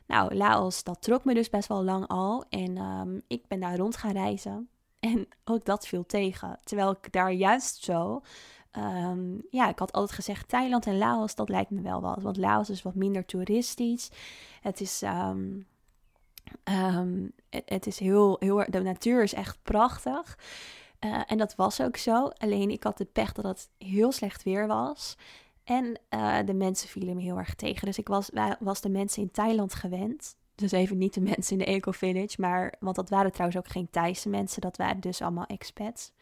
Nou, 0.07 0.35
Laos, 0.35 0.85
dat 0.85 1.03
trok 1.03 1.25
me 1.25 1.35
dus 1.35 1.51
best 1.51 1.69
wel 1.69 1.85
lang 1.85 2.07
al. 2.07 2.45
En 2.49 2.79
um, 2.79 3.23
ik 3.27 3.47
ben 3.49 3.61
daar 3.61 3.77
rond 3.77 3.97
gaan 3.97 4.13
reizen. 4.13 4.69
En 5.01 5.29
ook 5.45 5.65
dat 5.65 5.87
viel 5.87 6.07
tegen. 6.07 6.59
Terwijl 6.65 6.91
ik 6.91 7.13
daar 7.13 7.33
juist 7.33 7.85
zo 7.85 8.23
Um, 8.79 9.43
ja, 9.51 9.69
ik 9.69 9.79
had 9.79 9.93
altijd 9.93 10.13
gezegd 10.13 10.49
Thailand 10.49 10.87
en 10.87 10.99
Laos, 10.99 11.35
dat 11.35 11.49
lijkt 11.49 11.71
me 11.71 11.81
wel 11.81 12.01
wat. 12.01 12.23
Want 12.23 12.37
Laos 12.37 12.71
is 12.71 12.83
wat 12.83 12.95
minder 12.95 13.25
toeristisch. 13.25 14.11
Het 14.61 14.81
is, 14.81 15.03
um, 15.03 15.67
um, 16.65 17.33
het, 17.51 17.87
is 17.87 17.99
heel, 17.99 18.37
heel, 18.41 18.65
de 18.69 18.83
natuur 18.83 19.23
is 19.23 19.35
echt 19.35 19.59
prachtig. 19.63 20.39
Uh, 21.01 21.21
en 21.27 21.39
dat 21.39 21.55
was 21.55 21.81
ook 21.81 21.97
zo. 21.97 22.29
Alleen 22.29 22.71
ik 22.71 22.83
had 22.83 22.99
de 22.99 23.05
pech 23.05 23.33
dat 23.33 23.45
het 23.45 23.71
heel 23.79 24.13
slecht 24.13 24.43
weer 24.43 24.67
was. 24.67 25.17
En 25.65 25.99
uh, 26.11 26.39
de 26.45 26.55
mensen 26.55 26.89
vielen 26.89 27.17
me 27.17 27.23
heel 27.23 27.39
erg 27.39 27.55
tegen. 27.55 27.87
Dus 27.87 27.99
ik 27.99 28.09
was, 28.09 28.31
was 28.61 28.81
de 28.81 28.89
mensen 28.89 29.23
in 29.23 29.31
Thailand 29.31 29.75
gewend. 29.75 30.37
Dus 30.55 30.73
even 30.73 30.99
niet 30.99 31.15
de 31.15 31.21
mensen 31.37 31.53
in 31.53 31.59
de 31.59 31.65
Eco 31.65 31.91
Village. 31.91 32.41
Maar, 32.41 32.75
want 32.81 32.97
dat 32.97 33.11
waren 33.11 33.33
trouwens 33.33 33.59
ook 33.59 33.69
geen 33.69 33.91
Thaise 33.91 34.29
mensen. 34.29 34.61
Dat 34.61 34.77
waren 34.77 35.01
dus 35.01 35.23
allemaal 35.23 35.47
expats. 35.47 36.13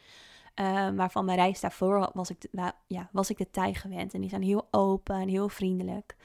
Maar 0.94 1.11
van 1.11 1.24
mijn 1.24 1.38
reis 1.38 1.61
daarvoor 1.61 2.11
was 2.12 2.30
ik, 2.30 2.46
ja, 2.86 3.08
was 3.12 3.30
ik 3.30 3.38
de 3.38 3.50
Thai 3.50 3.74
gewend. 3.74 4.14
En 4.14 4.20
die 4.20 4.30
zijn 4.30 4.42
heel 4.42 4.68
open 4.70 5.16
en 5.16 5.28
heel 5.28 5.48
vriendelijk. 5.48 6.16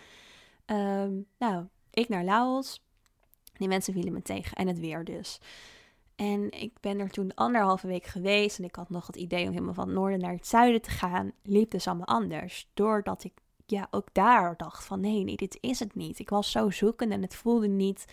Um, 0.66 1.28
nou, 1.38 1.66
ik 1.92 2.10
naar 2.10 2.24
Laos. 2.24 2.84
Die 3.54 3.68
mensen 3.68 3.94
vielen 3.94 4.14
me 4.14 4.22
tegen. 4.22 4.58
En 4.58 4.68
het 4.68 4.80
weer 4.80 5.04
dus. 5.04 5.40
En 6.16 6.52
ik 6.52 6.80
ben 6.80 7.00
er 7.00 7.10
toen 7.10 7.34
anderhalve 7.34 7.88
week 7.88 8.06
geweest. 8.06 8.58
En 8.58 8.64
ik 8.64 8.76
had 8.76 8.90
nog 8.90 9.08
het 9.08 9.16
idee 9.16 9.46
om 9.46 9.52
helemaal 9.52 9.74
van 9.74 9.88
het 9.88 9.96
noorden 9.96 10.20
naar 10.20 10.34
het 10.34 10.48
zuiden 10.48 10.82
te 10.82 10.90
gaan. 10.90 11.32
Liep 11.44 11.72
dus 11.72 11.88
allemaal 11.88 12.08
anders. 12.08 12.70
Doordat 12.74 13.24
ik 13.24 13.34
ja, 13.66 13.88
ook 13.92 14.08
daar 14.12 14.58
dacht 14.58 14.86
van 14.86 15.00
nee, 15.00 15.24
nee, 15.24 15.36
dit 15.36 15.58
is 15.62 15.80
het 15.80 15.96
niet. 15.96 16.20
Ik 16.20 16.30
was 16.30 16.52
zo 16.52 16.70
zoekend 16.70 17.12
en 17.12 17.22
het 17.22 17.36
voelde 17.36 17.68
niet, 17.68 18.06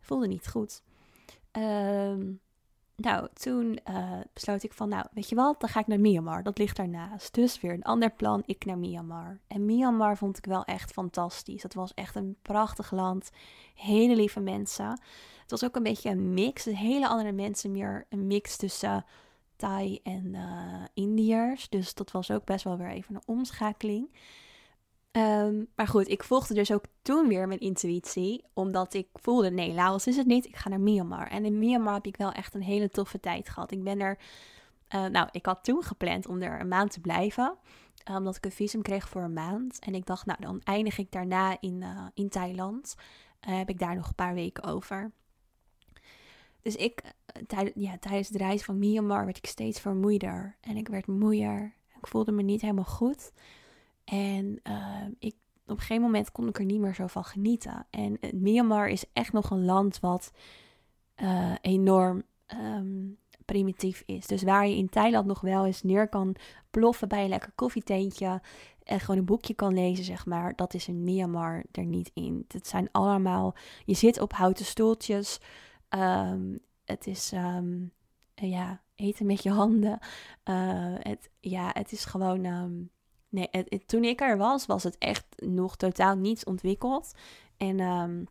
voelde 0.00 0.26
niet 0.26 0.48
goed. 0.48 0.82
Um, 1.52 2.40
nou, 3.00 3.28
toen 3.32 3.78
uh, 3.90 4.12
besloot 4.32 4.62
ik 4.62 4.72
van, 4.72 4.88
nou, 4.88 5.06
weet 5.12 5.28
je 5.28 5.34
wat, 5.34 5.60
dan 5.60 5.68
ga 5.68 5.80
ik 5.80 5.86
naar 5.86 6.00
Myanmar. 6.00 6.42
Dat 6.42 6.58
ligt 6.58 6.76
daarnaast. 6.76 7.34
Dus 7.34 7.60
weer 7.60 7.72
een 7.72 7.82
ander 7.82 8.10
plan, 8.10 8.42
ik 8.46 8.64
naar 8.64 8.78
Myanmar. 8.78 9.38
En 9.46 9.66
Myanmar 9.66 10.16
vond 10.16 10.38
ik 10.38 10.44
wel 10.44 10.64
echt 10.64 10.92
fantastisch. 10.92 11.62
Het 11.62 11.74
was 11.74 11.94
echt 11.94 12.16
een 12.16 12.36
prachtig 12.42 12.90
land. 12.90 13.30
Hele 13.74 14.16
lieve 14.16 14.40
mensen. 14.40 14.90
Het 15.40 15.50
was 15.50 15.64
ook 15.64 15.76
een 15.76 15.82
beetje 15.82 16.10
een 16.10 16.34
mix. 16.34 16.64
Hele 16.64 17.08
andere 17.08 17.32
mensen, 17.32 17.70
meer 17.70 18.06
een 18.08 18.26
mix 18.26 18.56
tussen 18.56 19.04
Thai 19.56 20.00
en 20.02 20.24
uh, 20.34 20.82
Indiërs. 20.94 21.68
Dus 21.68 21.94
dat 21.94 22.10
was 22.10 22.30
ook 22.30 22.44
best 22.44 22.64
wel 22.64 22.76
weer 22.76 22.90
even 22.90 23.14
een 23.14 23.22
omschakeling. 23.26 24.10
Ehm, 25.18 25.64
maar 25.74 25.86
goed, 25.86 26.08
ik 26.08 26.24
volgde 26.24 26.54
dus 26.54 26.72
ook 26.72 26.84
toen 27.02 27.28
weer 27.28 27.48
mijn 27.48 27.60
intuïtie. 27.60 28.44
Omdat 28.52 28.94
ik 28.94 29.08
voelde, 29.12 29.50
nee, 29.50 29.72
Laos 29.72 30.06
is 30.06 30.16
het 30.16 30.26
niet. 30.26 30.46
Ik 30.46 30.56
ga 30.56 30.68
naar 30.68 30.80
Myanmar. 30.80 31.28
En 31.28 31.44
in 31.44 31.58
Myanmar 31.58 31.94
heb 31.94 32.06
ik 32.06 32.16
wel 32.16 32.32
echt 32.32 32.54
een 32.54 32.62
hele 32.62 32.88
toffe 32.88 33.20
tijd 33.20 33.48
gehad. 33.48 33.70
Ik 33.70 33.84
ben 33.84 34.00
er... 34.00 34.18
Uh, 34.94 35.06
nou, 35.06 35.28
ik 35.30 35.46
had 35.46 35.64
toen 35.64 35.82
gepland 35.82 36.26
om 36.26 36.42
er 36.42 36.60
een 36.60 36.68
maand 36.68 36.92
te 36.92 37.00
blijven. 37.00 37.56
Omdat 38.04 38.36
ik 38.36 38.44
een 38.44 38.50
visum 38.50 38.82
kreeg 38.82 39.08
voor 39.08 39.22
een 39.22 39.32
maand. 39.32 39.78
En 39.78 39.94
ik 39.94 40.06
dacht, 40.06 40.26
nou, 40.26 40.40
dan 40.40 40.60
eindig 40.64 40.98
ik 40.98 41.12
daarna 41.12 41.56
in, 41.60 41.80
uh, 41.80 42.06
in 42.14 42.28
Thailand. 42.28 42.94
heb 43.40 43.68
ik 43.68 43.78
daar 43.78 43.94
nog 43.94 44.08
een 44.08 44.14
paar 44.14 44.34
weken 44.34 44.64
over. 44.64 45.10
Dus 46.62 46.76
ik, 46.76 47.02
ja, 47.74 47.98
tijdens 47.98 48.28
de 48.28 48.38
reis 48.38 48.62
van 48.62 48.78
Myanmar 48.78 49.24
werd 49.24 49.36
ik 49.36 49.46
steeds 49.46 49.80
vermoeider. 49.80 50.56
En 50.60 50.76
ik 50.76 50.88
werd 50.88 51.06
moeier. 51.06 51.74
Ik 51.96 52.06
voelde 52.06 52.32
me 52.32 52.42
niet 52.42 52.60
helemaal 52.60 52.84
goed. 52.84 53.32
En 54.08 54.60
uh, 54.62 55.06
ik, 55.18 55.34
op 55.66 55.74
een 55.74 55.78
gegeven 55.78 56.02
moment 56.02 56.32
kon 56.32 56.48
ik 56.48 56.58
er 56.58 56.64
niet 56.64 56.80
meer 56.80 56.94
zo 56.94 57.06
van 57.06 57.24
genieten. 57.24 57.86
En 57.90 58.16
uh, 58.20 58.32
Myanmar 58.32 58.88
is 58.88 59.04
echt 59.12 59.32
nog 59.32 59.50
een 59.50 59.64
land 59.64 60.00
wat 60.00 60.32
uh, 61.16 61.54
enorm 61.60 62.22
um, 62.46 63.18
primitief 63.44 64.02
is. 64.06 64.26
Dus 64.26 64.42
waar 64.42 64.66
je 64.66 64.76
in 64.76 64.88
Thailand 64.88 65.26
nog 65.26 65.40
wel 65.40 65.66
eens 65.66 65.82
neer 65.82 66.08
kan 66.08 66.34
ploffen 66.70 67.08
bij 67.08 67.22
een 67.22 67.28
lekker 67.28 67.52
koffietentje 67.54 68.40
en 68.82 69.00
gewoon 69.00 69.18
een 69.18 69.24
boekje 69.24 69.54
kan 69.54 69.74
lezen, 69.74 70.04
zeg 70.04 70.26
maar, 70.26 70.56
dat 70.56 70.74
is 70.74 70.88
in 70.88 71.04
Myanmar 71.04 71.64
er 71.72 71.84
niet 71.84 72.10
in. 72.14 72.44
Het 72.48 72.66
zijn 72.66 72.88
allemaal, 72.92 73.54
je 73.84 73.94
zit 73.94 74.20
op 74.20 74.32
houten 74.32 74.64
stoeltjes. 74.64 75.40
Um, 75.88 76.58
het 76.84 77.06
is, 77.06 77.32
um, 77.32 77.92
ja, 78.34 78.82
eten 78.94 79.26
met 79.26 79.42
je 79.42 79.50
handen. 79.50 79.98
het, 80.98 81.30
ja, 81.40 81.70
het 81.72 81.92
is 81.92 82.04
gewoon 82.04 82.46
nee, 83.28 83.48
toen 83.86 84.04
ik 84.04 84.20
er 84.20 84.36
was, 84.36 84.66
was 84.66 84.82
het 84.82 84.98
echt 84.98 85.26
nog 85.36 85.76
totaal 85.76 86.16
niets 86.16 86.44
ontwikkeld. 86.44 87.12
En 87.56 87.80
um, 87.80 88.26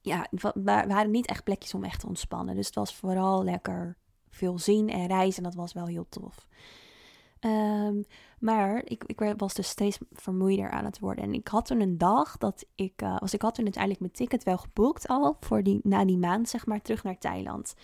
ja, 0.00 0.26
we 0.30 0.52
waren 0.64 1.10
niet 1.10 1.26
echt 1.26 1.44
plekjes 1.44 1.74
om 1.74 1.84
echt 1.84 2.00
te 2.00 2.06
ontspannen. 2.06 2.54
Dus 2.54 2.66
het 2.66 2.74
was 2.74 2.94
vooral 2.94 3.44
lekker 3.44 3.96
veel 4.30 4.58
zien 4.58 4.88
en 4.88 5.06
reizen. 5.06 5.42
En 5.42 5.50
dat 5.50 5.58
was 5.58 5.72
wel 5.72 5.86
heel 5.86 6.06
tof. 6.08 6.48
Um, 7.40 8.04
maar 8.38 8.82
ik, 8.84 9.04
ik 9.04 9.34
was 9.36 9.54
dus 9.54 9.68
steeds 9.68 9.98
vermoeider 10.12 10.70
aan 10.70 10.84
het 10.84 10.98
worden. 10.98 11.24
En 11.24 11.34
ik 11.34 11.48
had 11.48 11.66
toen 11.66 11.80
een 11.80 11.98
dag 11.98 12.38
dat 12.38 12.66
ik... 12.74 13.02
Uh, 13.02 13.18
was, 13.18 13.34
ik 13.34 13.42
had 13.42 13.54
toen 13.54 13.64
uiteindelijk 13.64 14.02
mijn 14.02 14.12
ticket 14.12 14.42
wel 14.42 14.58
geboekt 14.58 15.08
al. 15.08 15.36
Voor 15.40 15.62
die, 15.62 15.80
na 15.82 16.04
die 16.04 16.18
maand, 16.18 16.48
zeg 16.48 16.66
maar, 16.66 16.82
terug 16.82 17.04
naar 17.04 17.18
Thailand. 17.18 17.74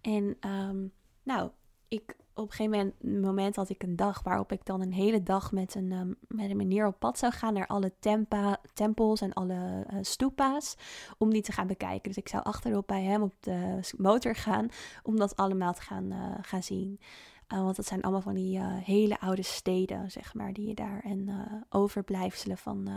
En 0.00 0.36
um, 0.40 0.92
nou, 1.22 1.50
ik 1.88 2.16
op 2.34 2.50
een 2.50 2.52
gegeven 2.52 2.94
moment, 3.00 3.56
had 3.56 3.68
ik 3.68 3.82
een 3.82 3.96
dag 3.96 4.22
waarop 4.22 4.52
ik 4.52 4.64
dan 4.64 4.80
een 4.80 4.92
hele 4.92 5.22
dag 5.22 5.52
met 5.52 5.74
een, 5.74 5.92
um, 5.92 6.16
met 6.28 6.50
een 6.50 6.56
meneer 6.56 6.86
op 6.86 6.98
pad 6.98 7.18
zou 7.18 7.32
gaan 7.32 7.54
naar 7.54 7.66
alle 7.66 7.92
tempa, 7.98 8.60
tempels 8.74 9.20
en 9.20 9.32
alle 9.32 9.86
uh, 9.92 9.98
stupa's. 10.00 10.76
Om 11.18 11.30
die 11.30 11.42
te 11.42 11.52
gaan 11.52 11.66
bekijken. 11.66 12.02
Dus 12.02 12.16
ik 12.16 12.28
zou 12.28 12.42
achterop 12.44 12.86
bij 12.86 13.02
hem 13.02 13.22
op 13.22 13.34
de 13.40 13.80
motor 13.96 14.34
gaan 14.34 14.68
om 15.02 15.16
dat 15.16 15.36
allemaal 15.36 15.72
te 15.72 15.82
gaan, 15.82 16.12
uh, 16.12 16.34
gaan 16.40 16.62
zien. 16.62 17.00
Uh, 17.48 17.62
want 17.62 17.76
dat 17.76 17.86
zijn 17.86 18.02
allemaal 18.02 18.20
van 18.20 18.34
die 18.34 18.60
hele 18.60 19.20
oude 19.20 19.42
steden, 19.42 20.10
zeg 20.10 20.34
maar, 20.34 20.52
die 20.52 20.68
je 20.68 20.74
daar. 20.74 21.00
En 21.04 21.28
overblijfselen 21.68 22.58
van, 22.58 22.88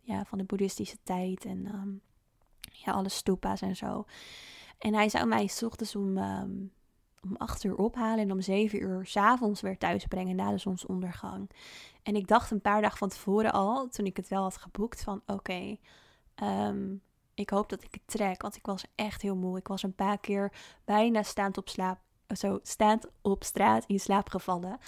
ja, 0.00 0.24
van 0.24 0.38
de 0.38 0.44
boeddhistische 0.44 0.98
tijd 1.02 1.44
en 1.44 1.66
um, 1.74 2.00
ja, 2.62 2.92
alle 2.92 3.08
stupa's 3.08 3.60
en 3.60 3.76
zo. 3.76 4.04
En 4.78 4.94
hij 4.94 5.08
zou 5.08 5.26
mij 5.26 5.46
s 5.46 5.62
ochtends 5.62 5.96
om. 5.96 6.18
Um, 6.18 6.72
om 7.24 7.36
acht 7.36 7.64
uur 7.64 7.76
ophalen 7.76 8.18
en 8.18 8.32
om 8.32 8.40
zeven 8.40 8.82
uur 8.82 9.06
s'avonds 9.06 9.60
weer 9.60 9.78
thuis 9.78 10.06
brengen 10.06 10.36
na 10.36 10.50
de 10.50 10.58
zonsondergang. 10.58 11.50
En 12.02 12.16
ik 12.16 12.28
dacht 12.28 12.50
een 12.50 12.60
paar 12.60 12.80
dagen 12.80 12.98
van 12.98 13.08
tevoren 13.08 13.52
al, 13.52 13.88
toen 13.88 14.06
ik 14.06 14.16
het 14.16 14.28
wel 14.28 14.42
had 14.42 14.56
geboekt, 14.56 15.02
van 15.02 15.22
oké, 15.26 15.76
ehm, 16.34 16.94
ik 17.34 17.50
hoop 17.50 17.68
dat 17.68 17.82
ik 17.82 17.94
het 17.94 18.06
trek, 18.06 18.42
want 18.42 18.56
ik 18.56 18.66
was 18.66 18.84
echt 18.94 19.22
heel 19.22 19.36
moe. 19.36 19.58
Ik 19.58 19.68
was 19.68 19.82
een 19.82 19.94
paar 19.94 20.18
keer 20.18 20.52
bijna 20.84 21.22
staand 21.22 21.58
op 21.58 21.68
slaap, 21.68 21.98
zo 22.36 22.58
staand 22.62 23.06
op 23.22 23.44
straat 23.44 23.84
in 23.86 24.00
slaap 24.00 24.28
gevallen. 24.28 24.78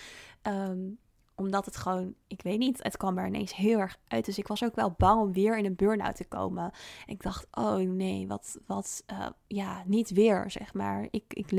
Um, 0.42 0.98
omdat 1.36 1.64
het 1.64 1.76
gewoon, 1.76 2.14
ik 2.26 2.42
weet 2.42 2.58
niet, 2.58 2.82
het 2.82 2.96
kwam 2.96 3.18
er 3.18 3.26
ineens 3.26 3.54
heel 3.54 3.78
erg 3.78 3.98
uit. 4.08 4.24
Dus 4.24 4.38
ik 4.38 4.46
was 4.46 4.64
ook 4.64 4.74
wel 4.74 4.94
bang 4.96 5.20
om 5.20 5.32
weer 5.32 5.58
in 5.58 5.64
een 5.64 5.76
burn-out 5.76 6.16
te 6.16 6.24
komen. 6.24 6.70
Ik 7.06 7.22
dacht, 7.22 7.46
oh 7.50 7.76
nee, 7.76 8.26
wat, 8.26 8.58
wat, 8.66 9.04
uh, 9.12 9.26
ja, 9.46 9.82
niet 9.86 10.10
weer, 10.10 10.50
zeg 10.50 10.74
maar. 10.74 11.08
Ik, 11.10 11.24
ik, 11.28 11.50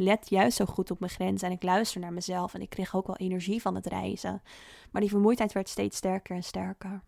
let 0.00 0.28
juist 0.28 0.56
zo 0.56 0.64
goed 0.64 0.90
op 0.90 1.00
mijn 1.00 1.12
grenzen 1.12 1.48
en 1.48 1.54
ik 1.54 1.62
luister 1.62 2.00
naar 2.00 2.12
mezelf. 2.12 2.54
En 2.54 2.60
ik 2.60 2.70
kreeg 2.70 2.96
ook 2.96 3.06
wel 3.06 3.16
energie 3.16 3.60
van 3.60 3.74
het 3.74 3.86
reizen. 3.86 4.42
Maar 4.90 5.00
die 5.00 5.10
vermoeidheid 5.10 5.52
werd 5.52 5.68
steeds 5.68 5.96
sterker 5.96 6.36
en 6.36 6.44
sterker. 6.44 7.02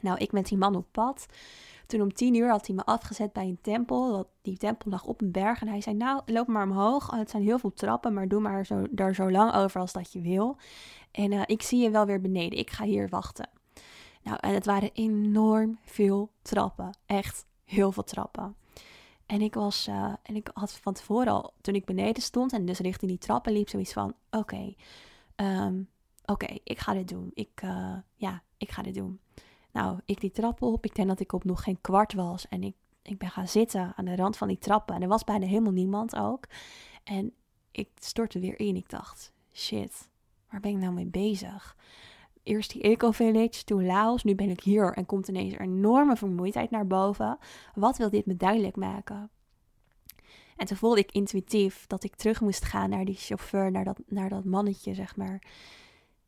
Nou, 0.00 0.18
ik 0.18 0.32
met 0.32 0.48
die 0.48 0.58
man 0.58 0.76
op 0.76 0.86
pad. 0.90 1.26
Toen 1.86 2.00
om 2.00 2.12
tien 2.12 2.34
uur 2.34 2.50
had 2.50 2.66
hij 2.66 2.76
me 2.76 2.84
afgezet 2.84 3.32
bij 3.32 3.44
een 3.44 3.58
tempel. 3.62 4.30
Die 4.42 4.56
tempel 4.56 4.90
lag 4.90 5.04
op 5.04 5.20
een 5.20 5.32
berg. 5.32 5.60
En 5.60 5.68
hij 5.68 5.80
zei, 5.80 5.96
nou, 5.96 6.22
loop 6.26 6.46
maar 6.46 6.64
omhoog. 6.64 7.10
Het 7.10 7.30
zijn 7.30 7.42
heel 7.42 7.58
veel 7.58 7.72
trappen, 7.72 8.14
maar 8.14 8.28
doe 8.28 8.40
maar 8.40 8.66
zo, 8.66 8.86
daar 8.90 9.14
zo 9.14 9.30
lang 9.30 9.54
over 9.54 9.80
als 9.80 9.92
dat 9.92 10.12
je 10.12 10.20
wil. 10.20 10.56
En 11.16 11.32
uh, 11.32 11.42
ik 11.46 11.62
zie 11.62 11.82
je 11.82 11.90
wel 11.90 12.06
weer 12.06 12.20
beneden. 12.20 12.58
Ik 12.58 12.70
ga 12.70 12.84
hier 12.84 13.08
wachten. 13.08 13.48
Nou, 14.22 14.38
en 14.40 14.54
het 14.54 14.66
waren 14.66 14.90
enorm 14.92 15.78
veel 15.84 16.30
trappen. 16.42 16.98
Echt 17.06 17.46
heel 17.64 17.92
veel 17.92 18.04
trappen. 18.04 18.56
En 19.26 19.40
ik 19.40 19.54
was, 19.54 19.88
uh, 19.88 20.12
en 20.22 20.36
ik 20.36 20.50
had 20.54 20.72
van 20.72 20.92
tevoren 20.92 21.32
al, 21.32 21.52
toen 21.60 21.74
ik 21.74 21.84
beneden 21.84 22.22
stond 22.22 22.52
en 22.52 22.66
dus 22.66 22.78
richting 22.78 23.10
die 23.10 23.20
trappen 23.20 23.52
liep, 23.52 23.68
zoiets 23.68 23.92
van: 23.92 24.14
oké, 24.30 24.74
um, 25.36 25.88
oké, 26.24 26.58
ik 26.64 26.78
ga 26.78 26.92
dit 26.92 27.08
doen. 27.08 27.30
Ik, 27.34 27.62
uh, 27.64 27.96
ja, 28.14 28.42
ik 28.56 28.70
ga 28.70 28.82
dit 28.82 28.94
doen. 28.94 29.20
Nou, 29.72 30.00
ik 30.04 30.20
die 30.20 30.30
trappen 30.30 30.66
op. 30.66 30.84
Ik 30.84 30.94
denk 30.94 31.08
dat 31.08 31.20
ik 31.20 31.32
op 31.32 31.44
nog 31.44 31.62
geen 31.62 31.80
kwart 31.80 32.12
was. 32.12 32.48
En 32.48 32.62
ik, 32.62 32.74
ik 33.02 33.18
ben 33.18 33.30
gaan 33.30 33.48
zitten 33.48 33.92
aan 33.96 34.04
de 34.04 34.16
rand 34.16 34.36
van 34.36 34.48
die 34.48 34.58
trappen. 34.58 34.94
En 34.94 35.02
er 35.02 35.08
was 35.08 35.24
bijna 35.24 35.46
helemaal 35.46 35.72
niemand 35.72 36.16
ook. 36.16 36.44
En 37.04 37.32
ik 37.70 37.88
stortte 37.94 38.38
weer 38.38 38.58
in. 38.58 38.76
Ik 38.76 38.88
dacht, 38.88 39.32
shit, 39.52 40.08
waar 40.50 40.60
ben 40.60 40.70
ik 40.70 40.76
nou 40.76 40.92
mee 40.92 41.06
bezig? 41.06 41.76
Eerst 42.42 42.72
die 42.72 42.82
eco-village, 42.82 43.64
toen 43.64 43.86
Laos, 43.86 44.24
nu 44.24 44.34
ben 44.34 44.50
ik 44.50 44.60
hier 44.60 44.92
en 44.92 45.06
komt 45.06 45.28
ineens 45.28 45.52
een 45.52 45.60
enorme 45.60 46.16
vermoeidheid 46.16 46.70
naar 46.70 46.86
boven. 46.86 47.38
Wat 47.74 47.96
wil 47.96 48.10
dit 48.10 48.26
me 48.26 48.36
duidelijk 48.36 48.76
maken? 48.76 49.30
En 50.56 50.66
toen 50.66 50.76
voelde 50.76 51.00
ik 51.00 51.12
intuïtief 51.12 51.86
dat 51.86 52.04
ik 52.04 52.16
terug 52.16 52.40
moest 52.40 52.64
gaan 52.64 52.90
naar 52.90 53.04
die 53.04 53.14
chauffeur, 53.14 53.70
naar 53.70 53.84
dat, 53.84 54.00
naar 54.06 54.28
dat 54.28 54.44
mannetje, 54.44 54.94
zeg 54.94 55.16
maar. 55.16 55.42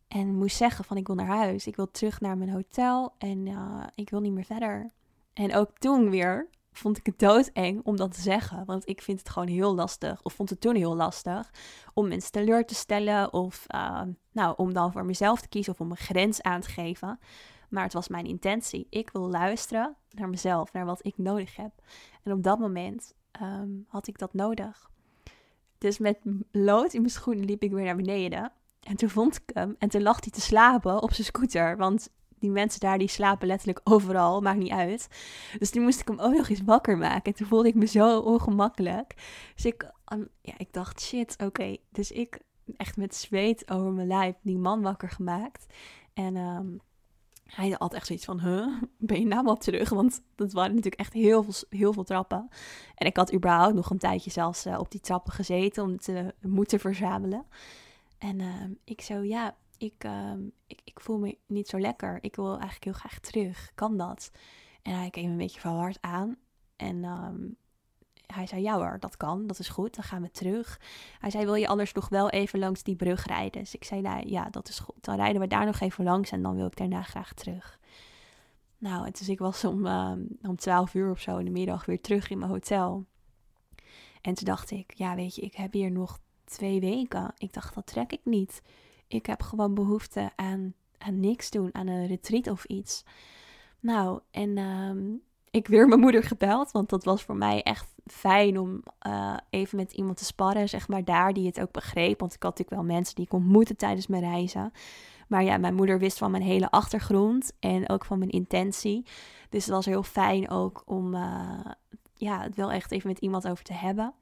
En 0.08 0.34
moest 0.34 0.56
zeggen 0.56 0.84
van 0.84 0.96
ik 0.96 1.06
wil 1.06 1.16
naar 1.16 1.26
huis, 1.26 1.66
ik 1.66 1.76
wil 1.76 1.90
terug 1.90 2.20
naar 2.20 2.38
mijn 2.38 2.50
hotel 2.50 3.14
en 3.18 3.46
uh, 3.46 3.84
ik 3.94 4.10
wil 4.10 4.20
niet 4.20 4.32
meer 4.32 4.44
verder. 4.44 4.90
En 5.32 5.54
ook 5.54 5.78
toen 5.78 6.10
weer 6.10 6.48
vond 6.78 6.98
ik 6.98 7.06
het 7.06 7.18
doodeng 7.18 7.80
om 7.84 7.96
dat 7.96 8.14
te 8.14 8.20
zeggen. 8.20 8.64
Want 8.64 8.88
ik 8.88 9.02
vind 9.02 9.18
het 9.18 9.28
gewoon 9.28 9.48
heel 9.48 9.74
lastig, 9.74 10.22
of 10.22 10.32
vond 10.32 10.50
het 10.50 10.60
toen 10.60 10.74
heel 10.74 10.96
lastig, 10.96 11.50
om 11.94 12.08
mensen 12.08 12.32
teleur 12.32 12.66
te 12.66 12.74
stellen. 12.74 13.32
Of 13.32 13.64
uh, 13.74 14.02
nou, 14.32 14.54
om 14.56 14.72
dan 14.72 14.92
voor 14.92 15.04
mezelf 15.04 15.40
te 15.40 15.48
kiezen 15.48 15.72
of 15.72 15.80
om 15.80 15.90
een 15.90 15.96
grens 15.96 16.42
aan 16.42 16.60
te 16.60 16.68
geven. 16.68 17.18
Maar 17.68 17.82
het 17.82 17.92
was 17.92 18.08
mijn 18.08 18.26
intentie. 18.26 18.86
Ik 18.90 19.10
wil 19.10 19.28
luisteren 19.28 19.96
naar 20.10 20.28
mezelf, 20.28 20.72
naar 20.72 20.84
wat 20.84 21.06
ik 21.06 21.18
nodig 21.18 21.56
heb. 21.56 21.72
En 22.22 22.32
op 22.32 22.42
dat 22.42 22.58
moment 22.58 23.14
um, 23.42 23.84
had 23.88 24.06
ik 24.06 24.18
dat 24.18 24.34
nodig. 24.34 24.90
Dus 25.78 25.98
met 25.98 26.18
lood 26.52 26.92
in 26.92 27.00
mijn 27.00 27.12
schoenen 27.12 27.44
liep 27.44 27.62
ik 27.62 27.70
weer 27.70 27.84
naar 27.84 27.96
beneden. 27.96 28.52
En 28.80 28.96
toen 28.96 29.08
vond 29.08 29.36
ik 29.36 29.54
hem 29.54 29.76
en 29.78 29.88
toen 29.88 30.02
lag 30.02 30.20
hij 30.20 30.32
te 30.32 30.40
slapen 30.40 31.02
op 31.02 31.12
zijn 31.12 31.26
scooter. 31.26 31.76
Want 31.76 32.10
die 32.40 32.50
mensen 32.50 32.80
daar 32.80 32.98
die 32.98 33.08
slapen 33.08 33.46
letterlijk 33.46 33.80
overal, 33.84 34.40
maakt 34.40 34.58
niet 34.58 34.72
uit. 34.72 35.08
Dus 35.58 35.70
toen 35.70 35.82
moest 35.82 36.00
ik 36.00 36.08
hem 36.08 36.20
ook 36.20 36.34
nog 36.34 36.48
eens 36.48 36.62
wakker 36.64 36.98
maken. 36.98 37.32
En 37.32 37.34
toen 37.34 37.46
voelde 37.46 37.68
ik 37.68 37.74
me 37.74 37.86
zo 37.86 38.18
ongemakkelijk. 38.18 39.14
Dus 39.54 39.64
ik, 39.64 39.90
ja, 40.42 40.54
ik 40.56 40.72
dacht, 40.72 41.00
shit, 41.00 41.36
oké. 41.42 41.76
Dus 41.90 42.10
ik 42.10 42.38
echt 42.76 42.96
met 42.96 43.14
zweet 43.14 43.70
over 43.70 43.92
mijn 43.92 44.06
lijf 44.06 44.34
die 44.42 44.58
man 44.58 44.82
wakker 44.82 45.10
gemaakt. 45.10 45.66
En 46.14 46.36
um, 46.36 46.80
hij 47.44 47.74
had 47.78 47.94
echt 47.94 48.06
zoiets 48.06 48.24
van, 48.24 48.40
huh, 48.40 48.82
ben 48.98 49.20
je 49.20 49.26
nou 49.26 49.44
wel 49.44 49.56
terug? 49.56 49.88
Want 49.88 50.22
dat 50.34 50.52
waren 50.52 50.74
natuurlijk 50.74 51.00
echt 51.00 51.12
heel 51.12 51.42
veel, 51.42 51.54
heel 51.78 51.92
veel 51.92 52.04
trappen. 52.04 52.48
En 52.94 53.06
ik 53.06 53.16
had 53.16 53.34
überhaupt 53.34 53.74
nog 53.74 53.90
een 53.90 53.98
tijdje 53.98 54.30
zelfs 54.30 54.66
uh, 54.66 54.78
op 54.78 54.90
die 54.90 55.00
trappen 55.00 55.32
gezeten 55.32 55.82
om 55.82 55.98
te 55.98 56.34
moeten 56.40 56.80
verzamelen. 56.80 57.46
En 58.18 58.38
uh, 58.38 58.64
ik 58.84 59.00
zo, 59.00 59.22
ja, 59.22 59.56
ik, 59.78 60.04
uh, 60.04 60.32
ik, 60.66 60.80
ik, 60.84 61.00
voel 61.00 61.18
me 61.18 61.38
niet 61.46 61.68
zo 61.68 61.78
lekker. 61.78 62.18
Ik 62.20 62.36
wil 62.36 62.50
eigenlijk 62.50 62.84
heel 62.84 62.92
graag 62.92 63.18
terug. 63.18 63.72
Kan 63.74 63.96
dat? 63.96 64.30
En 64.82 64.94
hij 64.94 65.10
keek 65.10 65.24
me 65.24 65.30
een 65.30 65.36
beetje 65.36 65.60
verward 65.60 65.98
aan. 66.00 66.36
En 66.76 67.04
um, 67.04 67.56
hij 68.34 68.46
zei, 68.46 68.62
ja 68.62 68.74
hoor, 68.74 68.96
dat 69.00 69.16
kan, 69.16 69.46
dat 69.46 69.58
is 69.58 69.68
goed, 69.68 69.94
dan 69.94 70.04
gaan 70.04 70.22
we 70.22 70.30
terug. 70.30 70.80
Hij 71.18 71.30
zei, 71.30 71.44
wil 71.44 71.54
je 71.54 71.68
anders 71.68 71.92
nog 71.92 72.08
wel 72.08 72.30
even 72.30 72.58
langs 72.58 72.82
die 72.82 72.96
brug 72.96 73.26
rijden? 73.26 73.60
Dus 73.60 73.74
ik 73.74 73.84
zei, 73.84 74.00
nou 74.00 74.28
ja, 74.28 74.50
dat 74.50 74.68
is 74.68 74.78
goed. 74.78 75.04
Dan 75.04 75.16
rijden 75.16 75.40
we 75.40 75.46
daar 75.46 75.66
nog 75.66 75.80
even 75.80 76.04
langs 76.04 76.30
en 76.30 76.42
dan 76.42 76.54
wil 76.54 76.66
ik 76.66 76.76
daarna 76.76 77.02
graag 77.02 77.32
terug. 77.32 77.78
Nou, 78.78 79.06
en 79.06 79.12
dus 79.12 79.28
ik 79.28 79.38
was 79.38 79.64
om, 79.64 79.86
um, 79.86 80.28
om 80.42 80.56
12 80.56 80.94
uur 80.94 81.10
of 81.10 81.20
zo 81.20 81.36
in 81.36 81.44
de 81.44 81.50
middag 81.50 81.84
weer 81.84 82.00
terug 82.00 82.30
in 82.30 82.38
mijn 82.38 82.50
hotel. 82.50 83.04
En 84.20 84.34
toen 84.34 84.44
dacht 84.44 84.70
ik, 84.70 84.94
ja 84.94 85.14
weet 85.14 85.34
je, 85.34 85.42
ik 85.42 85.54
heb 85.54 85.72
hier 85.72 85.90
nog 85.90 86.18
twee 86.44 86.80
weken. 86.80 87.32
Ik 87.36 87.52
dacht, 87.52 87.74
dat 87.74 87.86
trek 87.86 88.12
ik 88.12 88.20
niet. 88.24 88.62
Ik 89.08 89.26
heb 89.26 89.42
gewoon 89.42 89.74
behoefte 89.74 90.30
aan, 90.36 90.74
aan 90.98 91.20
niks 91.20 91.50
doen, 91.50 91.74
aan 91.74 91.86
een 91.86 92.06
retreat 92.06 92.46
of 92.46 92.64
iets. 92.64 93.04
Nou, 93.80 94.20
en 94.30 94.58
ehm, 94.58 95.14
ik 95.50 95.66
weer 95.68 95.88
mijn 95.88 96.00
moeder 96.00 96.22
gebeld, 96.22 96.70
want 96.70 96.88
dat 96.88 97.04
was 97.04 97.22
voor 97.22 97.36
mij 97.36 97.62
echt 97.62 97.94
fijn 98.06 98.58
om 98.58 98.82
uh, 99.06 99.36
even 99.50 99.76
met 99.76 99.92
iemand 99.92 100.16
te 100.16 100.24
sparren, 100.24 100.68
zeg 100.68 100.88
maar, 100.88 101.04
daar, 101.04 101.32
die 101.32 101.46
het 101.46 101.60
ook 101.60 101.72
begreep. 101.72 102.20
Want 102.20 102.34
ik 102.34 102.42
had 102.42 102.58
natuurlijk 102.58 102.82
wel 102.86 102.96
mensen 102.96 103.14
die 103.14 103.24
ik 103.24 103.32
ontmoette 103.32 103.76
tijdens 103.76 104.06
mijn 104.06 104.22
reizen. 104.22 104.72
Maar 105.28 105.44
ja, 105.44 105.58
mijn 105.58 105.74
moeder 105.74 105.98
wist 105.98 106.18
van 106.18 106.30
mijn 106.30 106.42
hele 106.42 106.70
achtergrond 106.70 107.52
en 107.60 107.88
ook 107.88 108.04
van 108.04 108.18
mijn 108.18 108.30
intentie. 108.30 109.04
Dus 109.50 109.64
het 109.64 109.74
was 109.74 109.86
heel 109.86 110.02
fijn 110.02 110.50
ook 110.50 110.82
om 110.86 111.14
uh, 111.14 111.60
ja, 112.14 112.42
het 112.42 112.56
wel 112.56 112.72
echt 112.72 112.92
even 112.92 113.08
met 113.08 113.18
iemand 113.18 113.48
over 113.48 113.64
te 113.64 113.72
hebben. 113.72 114.14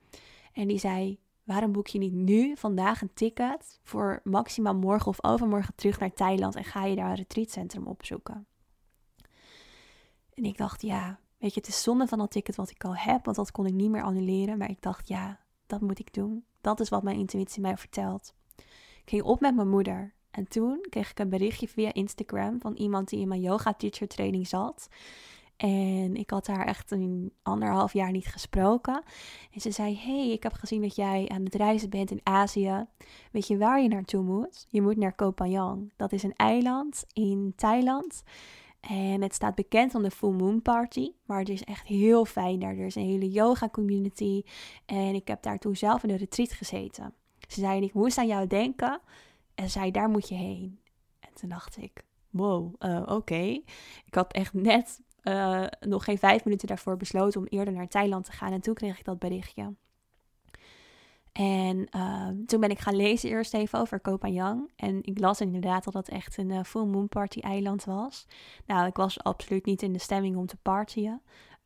En 0.53 0.69
die 0.69 0.79
zei, 0.79 1.19
waarom 1.47 1.73
boek 1.73 1.87
je 1.87 1.99
niet 1.99 2.13
nu, 2.13 2.57
vandaag, 2.57 3.03
een 3.03 3.15
ticket 3.15 3.79
voor 3.83 4.21
maximaal 4.25 4.75
morgen 4.75 5.07
of 5.07 5.25
overmorgen 5.25 5.75
terug 5.75 5.99
naar 5.99 6.13
Thailand 6.13 6.55
en 6.55 6.65
ga 6.65 6.85
je 6.85 6.97
daar 6.97 7.11
een 7.11 7.17
retreatcentrum 7.17 7.87
opzoeken? 7.87 8.47
En 10.35 10.45
ik 10.45 10.57
dacht, 10.57 10.83
ja, 10.83 11.21
weet 11.39 11.55
je, 11.55 11.61
het 11.61 11.69
is 11.69 11.83
zonde 11.83 12.07
van 12.07 12.19
dat 12.19 12.31
ticket 12.31 12.57
wat 12.57 12.71
ik 12.71 12.85
al 12.85 12.97
heb, 12.97 13.25
want 13.25 13.37
dat 13.37 13.51
kon 13.51 13.67
ik 13.67 13.75
niet 13.75 13.91
meer 13.91 14.03
annuleren. 14.03 14.59
Maar 14.59 14.71
ik 14.71 14.83
dacht, 14.83 15.09
ja, 15.09 15.41
dat 15.67 15.81
moet 15.81 15.99
ik 15.99 16.15
doen. 16.15 16.45
Dat 16.61 16.81
is 16.81 16.89
wat 16.89 17.03
mijn 17.03 17.19
intuïtie 17.19 17.61
mij 17.61 17.77
vertelt. 17.77 18.35
Ik 19.03 19.13
ging 19.13 19.23
op 19.23 19.41
met 19.41 19.55
mijn 19.55 19.69
moeder. 19.69 20.15
En 20.31 20.49
toen 20.49 20.87
kreeg 20.91 21.11
ik 21.11 21.19
een 21.19 21.29
berichtje 21.29 21.69
via 21.69 21.93
Instagram 21.93 22.61
van 22.61 22.75
iemand 22.75 23.09
die 23.09 23.21
in 23.21 23.29
mijn 23.29 23.41
yoga 23.41 23.75
teacher 23.75 24.09
training 24.09 24.49
zat. 24.49 24.89
En 25.57 26.17
ik 26.17 26.31
had 26.31 26.47
haar 26.47 26.67
echt 26.67 26.91
een 26.91 27.33
anderhalf 27.43 27.93
jaar 27.93 28.11
niet 28.11 28.27
gesproken. 28.27 29.03
En 29.53 29.61
ze 29.61 29.71
zei: 29.71 29.97
Hey, 29.97 30.31
ik 30.31 30.43
heb 30.43 30.53
gezien 30.53 30.83
dat 30.83 30.97
jij 30.97 31.29
aan 31.29 31.45
het 31.45 31.55
reizen 31.55 31.91
bent 31.91 32.11
in 32.11 32.21
Azië. 32.23 32.87
Weet 33.33 33.47
je 33.47 33.59
waar 33.59 33.83
je 33.83 33.89
naartoe 33.89 34.23
moet? 34.23 34.67
Je 34.69 34.83
moet 34.83 34.97
naar 34.97 35.15
Koh 35.15 35.35
Phangan. 35.35 35.91
Dat 35.97 36.13
is 36.13 36.23
een 36.23 36.37
eiland 36.37 37.05
in 37.13 37.53
Thailand. 37.57 38.23
En 38.81 39.23
het 39.23 39.35
staat 39.35 39.55
bekend 39.55 39.95
om 39.95 40.03
de 40.03 40.11
Full 40.11 40.33
Moon 40.33 40.63
Party. 40.63 41.13
Maar 41.25 41.39
het 41.39 41.49
is 41.49 41.65
echt 41.65 41.87
heel 41.87 42.25
fijn 42.25 42.59
daar. 42.59 42.77
Er 42.77 42.87
is 42.87 42.95
een 42.95 43.07
hele 43.07 43.31
yoga 43.31 43.69
community. 43.69 44.43
En 44.87 45.15
ik 45.15 45.29
heb 45.29 45.43
daar 45.43 45.59
toen 45.59 45.77
zelf 45.77 46.03
in 46.03 46.11
een 46.11 46.17
retreat 46.17 46.53
gezeten. 46.53 47.15
Ze 47.49 47.61
zei: 47.61 47.83
Ik 47.83 47.95
moest 47.95 48.19
aan 48.19 48.27
jou 48.27 48.47
denken. 48.47 49.01
En 49.55 49.71
zei: 49.71 49.91
Daar 49.91 50.09
moet 50.09 50.29
je 50.29 50.35
heen. 50.35 50.79
En 51.21 51.31
toen 51.35 51.49
dacht 51.49 51.77
ik: 51.77 52.05
Wow, 52.31 52.75
uh, 52.79 53.03
oké. 53.07 53.61
Ik 54.05 54.15
had 54.15 54.33
echt 54.33 54.53
net 54.53 55.01
uh, 55.29 55.67
nog 55.81 56.05
geen 56.05 56.19
vijf 56.19 56.45
minuten 56.45 56.69
daarvoor 56.69 56.97
besloten 56.97 57.41
om 57.41 57.47
eerder 57.47 57.75
naar 57.75 57.89
Thailand 57.89 58.25
te 58.25 58.33
gaan. 58.33 58.53
En 58.53 58.61
toen 58.61 58.75
kreeg 58.75 58.99
ik 58.99 59.05
dat 59.05 59.19
berichtje. 59.19 59.75
En 61.33 61.89
uh, 61.97 62.29
toen 62.47 62.61
ben 62.61 62.71
ik 62.71 62.79
gaan 62.79 62.97
lezen 62.97 63.31
eerst 63.31 63.55
even 63.55 63.79
over 63.81 64.01
Koh 64.01 64.19
Phangan. 64.21 64.71
En 64.77 64.99
ik 65.03 65.19
las 65.19 65.41
inderdaad 65.41 65.85
dat 65.85 65.93
dat 65.93 66.09
echt 66.09 66.39
een 66.39 66.51
uh, 66.51 66.63
full 66.63 66.87
moon 66.87 67.09
party 67.09 67.41
eiland 67.41 67.85
was. 67.85 68.27
Nou, 68.67 68.87
ik 68.87 68.97
was 68.97 69.23
absoluut 69.23 69.65
niet 69.65 69.83
in 69.83 69.93
de 69.93 69.99
stemming 69.99 70.37
om 70.37 70.47
te 70.47 70.57
partyen. 70.57 71.23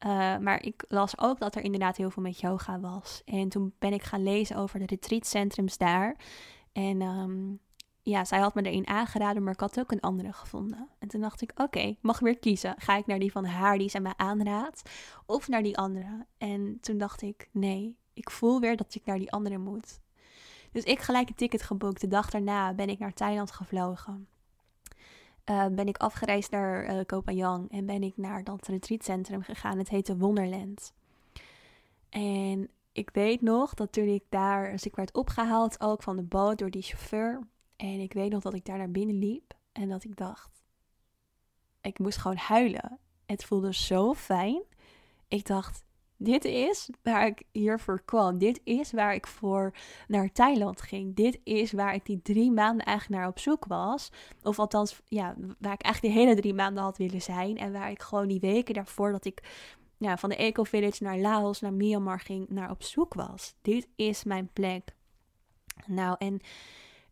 Uh, 0.07 0.39
maar 0.39 0.63
ik 0.63 0.85
las 0.89 1.19
ook 1.19 1.39
dat 1.39 1.55
er 1.55 1.63
inderdaad 1.63 1.97
heel 1.97 2.11
veel 2.11 2.23
met 2.23 2.41
yoga 2.41 2.81
was. 2.81 3.23
En 3.25 3.49
toen 3.49 3.75
ben 3.79 3.93
ik 3.93 4.03
gaan 4.03 4.23
lezen 4.23 4.57
over 4.57 4.79
de 4.79 4.87
retreatcentrums 4.87 5.79
daar. 5.79 6.17
En 6.73 7.03
um, 7.03 7.61
ja, 8.03 8.25
zij 8.25 8.39
had 8.39 8.55
me 8.55 8.63
er 8.63 8.73
een 8.73 8.87
aangeraden, 8.87 9.43
maar 9.43 9.53
ik 9.53 9.61
had 9.61 9.79
ook 9.79 9.93
een 9.93 10.01
andere 10.01 10.33
gevonden. 10.33 10.89
En 10.99 11.09
toen 11.09 11.21
dacht 11.21 11.43
ik, 11.43 11.53
oké, 11.55 11.97
mag 12.01 12.19
weer 12.19 12.39
kiezen. 12.39 12.75
Ga 12.79 12.97
ik 12.97 13.07
naar 13.07 13.19
die 13.19 13.33
van 13.33 13.45
haar 13.45 13.79
die 13.79 13.89
zij 13.89 14.01
mij 14.01 14.15
aanraadt, 14.17 14.91
of 15.27 15.49
naar 15.49 15.63
die 15.63 15.79
andere? 15.79 16.27
En 16.39 16.79
toen 16.81 16.99
dacht 16.99 17.23
ik, 17.23 17.49
nee, 17.53 17.97
ik 18.13 18.31
voel 18.31 18.61
weer 18.61 18.77
dat 18.77 18.95
ik 18.95 19.05
naar 19.05 19.19
die 19.19 19.33
andere 19.33 19.59
moet. 19.59 20.01
Dus 20.73 20.85
ik 20.85 21.01
gelijk 21.01 21.29
een 21.29 21.35
ticket 21.35 21.63
geboekt. 21.63 22.01
De 22.01 22.09
dag 22.09 22.31
daarna 22.31 22.75
ben 22.75 22.89
ik 22.89 22.99
naar 22.99 23.13
Thailand 23.13 23.51
gevlogen. 23.51 24.29
Uh, 25.51 25.67
ben 25.67 25.89
ik 25.89 25.97
afgereisd 25.97 26.51
naar 26.51 26.95
uh, 26.95 27.01
Koh 27.07 27.67
en 27.69 27.87
ben 27.87 28.03
ik 28.03 28.17
naar 28.17 28.45
dat 28.45 28.67
retreatcentrum 28.67 29.43
gegaan. 29.43 29.79
Het 29.79 29.89
heette 29.89 30.17
Wonderland. 30.17 30.93
En 32.09 32.69
ik 32.93 33.11
weet 33.13 33.41
nog 33.41 33.75
dat 33.75 33.93
toen 33.93 34.09
ik 34.09 34.25
daar, 34.29 34.73
als 34.73 34.87
ik 34.87 34.97
werd 34.97 35.13
opgehaald 35.13 35.81
ook 35.81 36.03
van 36.03 36.17
de 36.17 36.23
boot 36.23 36.59
door 36.59 36.71
die 36.71 36.83
chauffeur, 36.83 37.49
en 37.81 38.01
ik 38.01 38.13
weet 38.13 38.31
nog 38.31 38.43
dat 38.43 38.55
ik 38.55 38.65
daar 38.65 38.79
naar 38.79 38.91
binnen 38.91 39.19
liep 39.19 39.55
en 39.73 39.89
dat 39.89 40.05
ik 40.05 40.17
dacht, 40.17 40.63
ik 41.81 41.99
moest 41.99 42.19
gewoon 42.19 42.37
huilen. 42.37 42.99
Het 43.27 43.45
voelde 43.45 43.75
zo 43.75 44.15
fijn. 44.15 44.63
Ik 45.29 45.47
dacht, 45.47 45.85
dit 46.17 46.45
is 46.45 46.91
waar 47.03 47.27
ik 47.27 47.43
hiervoor 47.53 48.03
kwam. 48.05 48.39
Dit 48.39 48.61
is 48.65 48.93
waar 48.93 49.15
ik 49.15 49.27
voor 49.27 49.75
naar 50.09 50.33
Thailand 50.33 50.81
ging. 50.81 51.15
Dit 51.17 51.41
is 51.45 51.73
waar 51.73 51.95
ik 51.95 52.05
die 52.05 52.23
drie 52.23 52.51
maanden 52.51 52.87
eigenlijk 52.87 53.21
naar 53.21 53.31
op 53.31 53.39
zoek 53.39 53.65
was. 53.65 54.11
Of 54.43 54.59
althans, 54.59 55.01
ja, 55.05 55.35
waar 55.59 55.73
ik 55.73 55.83
eigenlijk 55.83 56.15
de 56.15 56.21
hele 56.21 56.35
drie 56.41 56.55
maanden 56.55 56.83
had 56.83 56.99
willen 56.99 57.23
zijn. 57.23 57.57
En 57.59 57.73
waar 57.73 57.91
ik 57.91 58.03
gewoon 58.03 58.29
die 58.29 58.41
weken 58.41 58.75
daarvoor 58.75 59.13
dat 59.13 59.25
ik 59.25 59.43
ja, 59.97 60.17
van 60.17 60.29
de 60.29 60.37
Eco 60.37 60.63
Village 60.63 61.03
naar 61.03 61.19
Laos, 61.19 61.61
naar 61.61 61.73
Myanmar 61.73 62.21
ging, 62.21 62.49
naar 62.49 62.71
op 62.71 62.83
zoek 62.83 63.15
was. 63.15 63.55
Dit 63.63 63.89
is 63.97 64.25
mijn 64.25 64.51
plek. 64.53 64.95
Nou, 65.87 66.17
en 66.19 66.41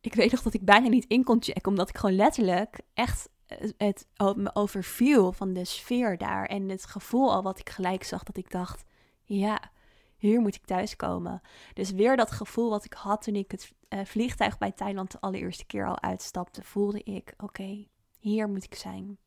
ik 0.00 0.14
weet 0.14 0.30
nog 0.30 0.42
dat 0.42 0.54
ik 0.54 0.64
bijna 0.64 0.88
niet 0.88 1.04
in 1.08 1.24
kon 1.24 1.42
checken, 1.42 1.66
omdat 1.70 1.88
ik 1.88 1.98
gewoon 1.98 2.16
letterlijk 2.16 2.80
echt 2.94 3.28
eh, 3.46 3.70
het 3.76 4.06
me 4.16 4.54
overviel 4.54 5.32
van 5.32 5.52
de 5.52 5.64
sfeer 5.64 6.18
daar. 6.18 6.46
En 6.46 6.68
het 6.68 6.86
gevoel 6.86 7.32
al 7.32 7.42
wat 7.42 7.58
ik 7.58 7.70
gelijk 7.70 8.04
zag, 8.04 8.22
dat 8.22 8.36
ik 8.36 8.50
dacht, 8.50 8.84
ja, 9.24 9.70
hier 10.16 10.40
moet 10.40 10.54
ik 10.54 10.64
thuiskomen. 10.64 11.40
Dus 11.74 11.90
weer 11.90 12.16
dat 12.16 12.30
gevoel 12.30 12.70
wat 12.70 12.84
ik 12.84 12.92
had 12.92 13.22
toen 13.22 13.34
ik 13.34 13.50
het 13.50 13.72
uh, 13.88 14.04
vliegtuig 14.04 14.58
bij 14.58 14.72
Thailand 14.72 15.10
de 15.10 15.20
allereerste 15.20 15.66
keer 15.66 15.86
al 15.86 16.00
uitstapte, 16.00 16.62
voelde 16.62 17.02
ik, 17.02 17.34
oké, 17.36 17.86
hier 18.18 18.48
moet 18.48 18.64
ik 18.64 18.74
zijn. 18.74 19.18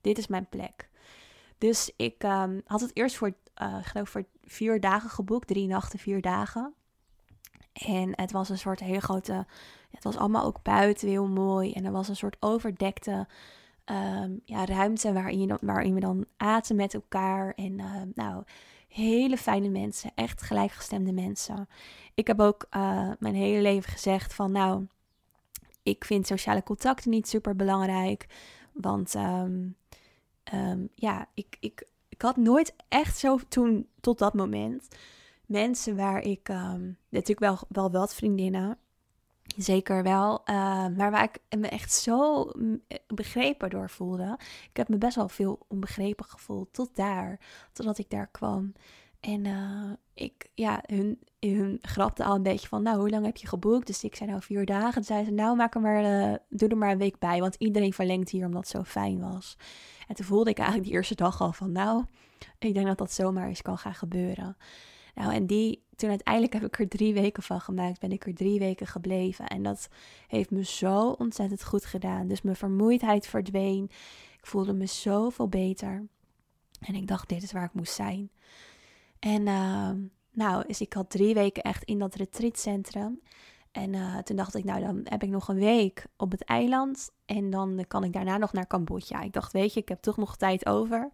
Dit 0.00 0.18
is 0.18 0.26
mijn 0.26 0.48
plek. 0.48 0.90
Dus 1.58 1.92
ik 1.96 2.22
um, 2.22 2.62
had 2.66 2.80
het 2.80 2.96
eerst 2.96 3.16
voor, 3.16 3.34
uh, 3.62 3.76
geloof 3.80 4.08
voor 4.08 4.24
vier 4.44 4.80
dagen 4.80 5.10
geboekt, 5.10 5.46
drie 5.46 5.66
nachten, 5.66 5.98
vier 5.98 6.20
dagen. 6.20 6.74
En 7.72 8.12
het 8.20 8.32
was 8.32 8.48
een 8.48 8.58
soort 8.58 8.80
hele 8.80 9.00
grote. 9.00 9.46
Het 9.92 10.04
was 10.04 10.16
allemaal 10.16 10.44
ook 10.44 10.62
buiten 10.62 11.08
heel 11.08 11.28
mooi. 11.28 11.72
En 11.72 11.84
er 11.84 11.92
was 11.92 12.08
een 12.08 12.16
soort 12.16 12.36
overdekte 12.40 13.26
um, 13.84 14.40
ja, 14.44 14.64
ruimte 14.64 15.12
waarin, 15.12 15.40
je 15.40 15.58
waarin 15.60 15.94
we 15.94 16.00
dan 16.00 16.24
aten 16.36 16.76
met 16.76 16.94
elkaar. 16.94 17.52
En 17.54 17.78
uh, 17.78 18.02
nou, 18.14 18.42
hele 18.88 19.36
fijne 19.36 19.68
mensen. 19.68 20.10
Echt 20.14 20.42
gelijkgestemde 20.42 21.12
mensen. 21.12 21.68
Ik 22.14 22.26
heb 22.26 22.40
ook 22.40 22.66
uh, 22.76 23.10
mijn 23.18 23.34
hele 23.34 23.62
leven 23.62 23.92
gezegd 23.92 24.34
van 24.34 24.52
nou, 24.52 24.86
ik 25.82 26.04
vind 26.04 26.26
sociale 26.26 26.62
contacten 26.62 27.10
niet 27.10 27.28
super 27.28 27.56
belangrijk. 27.56 28.26
Want 28.72 29.14
um, 29.14 29.76
ja, 30.94 31.26
ik, 31.34 31.56
ik, 31.60 31.86
ik 32.08 32.22
had 32.22 32.36
nooit 32.36 32.74
echt 32.88 33.18
zo 33.18 33.38
toen 33.48 33.88
tot 34.00 34.18
dat 34.18 34.34
moment 34.34 34.88
mensen 35.46 35.96
waar 35.96 36.22
ik 36.22 36.48
natuurlijk 37.08 37.40
wel, 37.40 37.58
wel 37.68 37.90
wat 37.90 38.14
vriendinnen, 38.14 38.78
zeker 39.56 40.02
wel, 40.02 40.40
uh, 40.44 40.54
maar 40.96 41.10
waar 41.10 41.24
ik 41.24 41.58
me 41.58 41.68
echt 41.68 41.92
zo 41.92 42.50
begrepen 43.06 43.70
door 43.70 43.90
voelde. 43.90 44.38
Ik 44.70 44.76
heb 44.76 44.88
me 44.88 44.98
best 44.98 45.16
wel 45.16 45.28
veel 45.28 45.58
onbegrepen 45.68 46.24
gevoeld 46.24 46.72
tot 46.72 46.96
daar, 46.96 47.40
totdat 47.72 47.98
ik 47.98 48.10
daar 48.10 48.26
kwam. 48.26 48.72
En 49.20 49.44
uh, 49.44 49.90
ik, 50.14 50.50
ja, 50.54 50.82
hun, 50.86 51.18
hun 51.40 51.78
grapte 51.80 52.24
al 52.24 52.34
een 52.34 52.42
beetje 52.42 52.68
van, 52.68 52.82
nou, 52.82 52.98
hoe 52.98 53.10
lang 53.10 53.24
heb 53.24 53.36
je 53.36 53.46
geboekt? 53.46 53.86
Dus 53.86 54.04
ik 54.04 54.14
zei 54.14 54.30
nou 54.30 54.42
vier 54.42 54.66
dagen. 54.66 54.92
Toen 54.92 55.04
zei 55.04 55.24
ze, 55.24 55.30
nou, 55.30 55.56
maak 55.56 55.74
er 55.74 55.80
maar, 55.80 56.38
doe 56.48 56.68
er 56.68 56.76
maar 56.76 56.90
een 56.90 56.98
week 56.98 57.18
bij, 57.18 57.40
want 57.40 57.54
iedereen 57.54 57.92
verlengt 57.92 58.30
hier 58.30 58.46
omdat 58.46 58.60
het 58.60 58.70
zo 58.70 58.82
fijn 58.82 59.20
was. 59.20 59.56
En 60.08 60.14
toen 60.14 60.26
voelde 60.26 60.50
ik 60.50 60.58
eigenlijk 60.58 60.88
die 60.88 60.96
eerste 60.96 61.14
dag 61.14 61.40
al 61.40 61.52
van, 61.52 61.72
nou, 61.72 62.04
ik 62.58 62.74
denk 62.74 62.86
dat 62.86 62.98
dat 62.98 63.12
zomaar 63.12 63.48
eens 63.48 63.62
kan 63.62 63.78
gaan 63.78 63.94
gebeuren. 63.94 64.56
Nou, 65.14 65.34
en 65.34 65.46
die, 65.46 65.84
toen 66.02 66.10
uiteindelijk 66.10 66.52
heb 66.52 66.64
ik 66.64 66.78
er 66.78 66.88
drie 66.88 67.14
weken 67.14 67.42
van 67.42 67.60
gemaakt, 67.60 68.00
ben 68.00 68.12
ik 68.12 68.26
er 68.26 68.34
drie 68.34 68.58
weken 68.58 68.86
gebleven. 68.86 69.46
En 69.46 69.62
dat 69.62 69.88
heeft 70.26 70.50
me 70.50 70.64
zo 70.64 71.08
ontzettend 71.08 71.64
goed 71.64 71.84
gedaan. 71.84 72.26
Dus 72.26 72.42
mijn 72.42 72.56
vermoeidheid 72.56 73.26
verdween. 73.26 73.84
Ik 74.38 74.46
voelde 74.46 74.72
me 74.72 74.86
zoveel 74.86 75.48
beter. 75.48 76.06
En 76.80 76.94
ik 76.94 77.06
dacht, 77.06 77.28
dit 77.28 77.42
is 77.42 77.52
waar 77.52 77.64
ik 77.64 77.74
moest 77.74 77.92
zijn. 77.92 78.30
En 79.18 79.46
uh, 79.46 79.90
nou, 80.32 80.66
dus 80.66 80.80
ik 80.80 80.92
had 80.92 81.10
drie 81.10 81.34
weken 81.34 81.62
echt 81.62 81.84
in 81.84 81.98
dat 81.98 82.14
retreatcentrum. 82.14 83.20
En 83.72 83.92
uh, 83.92 84.18
toen 84.18 84.36
dacht 84.36 84.54
ik, 84.54 84.64
nou 84.64 84.80
dan 84.80 85.00
heb 85.04 85.22
ik 85.22 85.28
nog 85.28 85.48
een 85.48 85.58
week 85.58 86.06
op 86.16 86.30
het 86.30 86.44
eiland. 86.44 87.10
En 87.24 87.50
dan 87.50 87.84
kan 87.88 88.04
ik 88.04 88.12
daarna 88.12 88.36
nog 88.36 88.52
naar 88.52 88.66
Cambodja. 88.66 89.20
Ik 89.20 89.32
dacht, 89.32 89.52
weet 89.52 89.74
je, 89.74 89.80
ik 89.80 89.88
heb 89.88 90.00
toch 90.00 90.16
nog 90.16 90.36
tijd 90.36 90.66
over. 90.66 91.10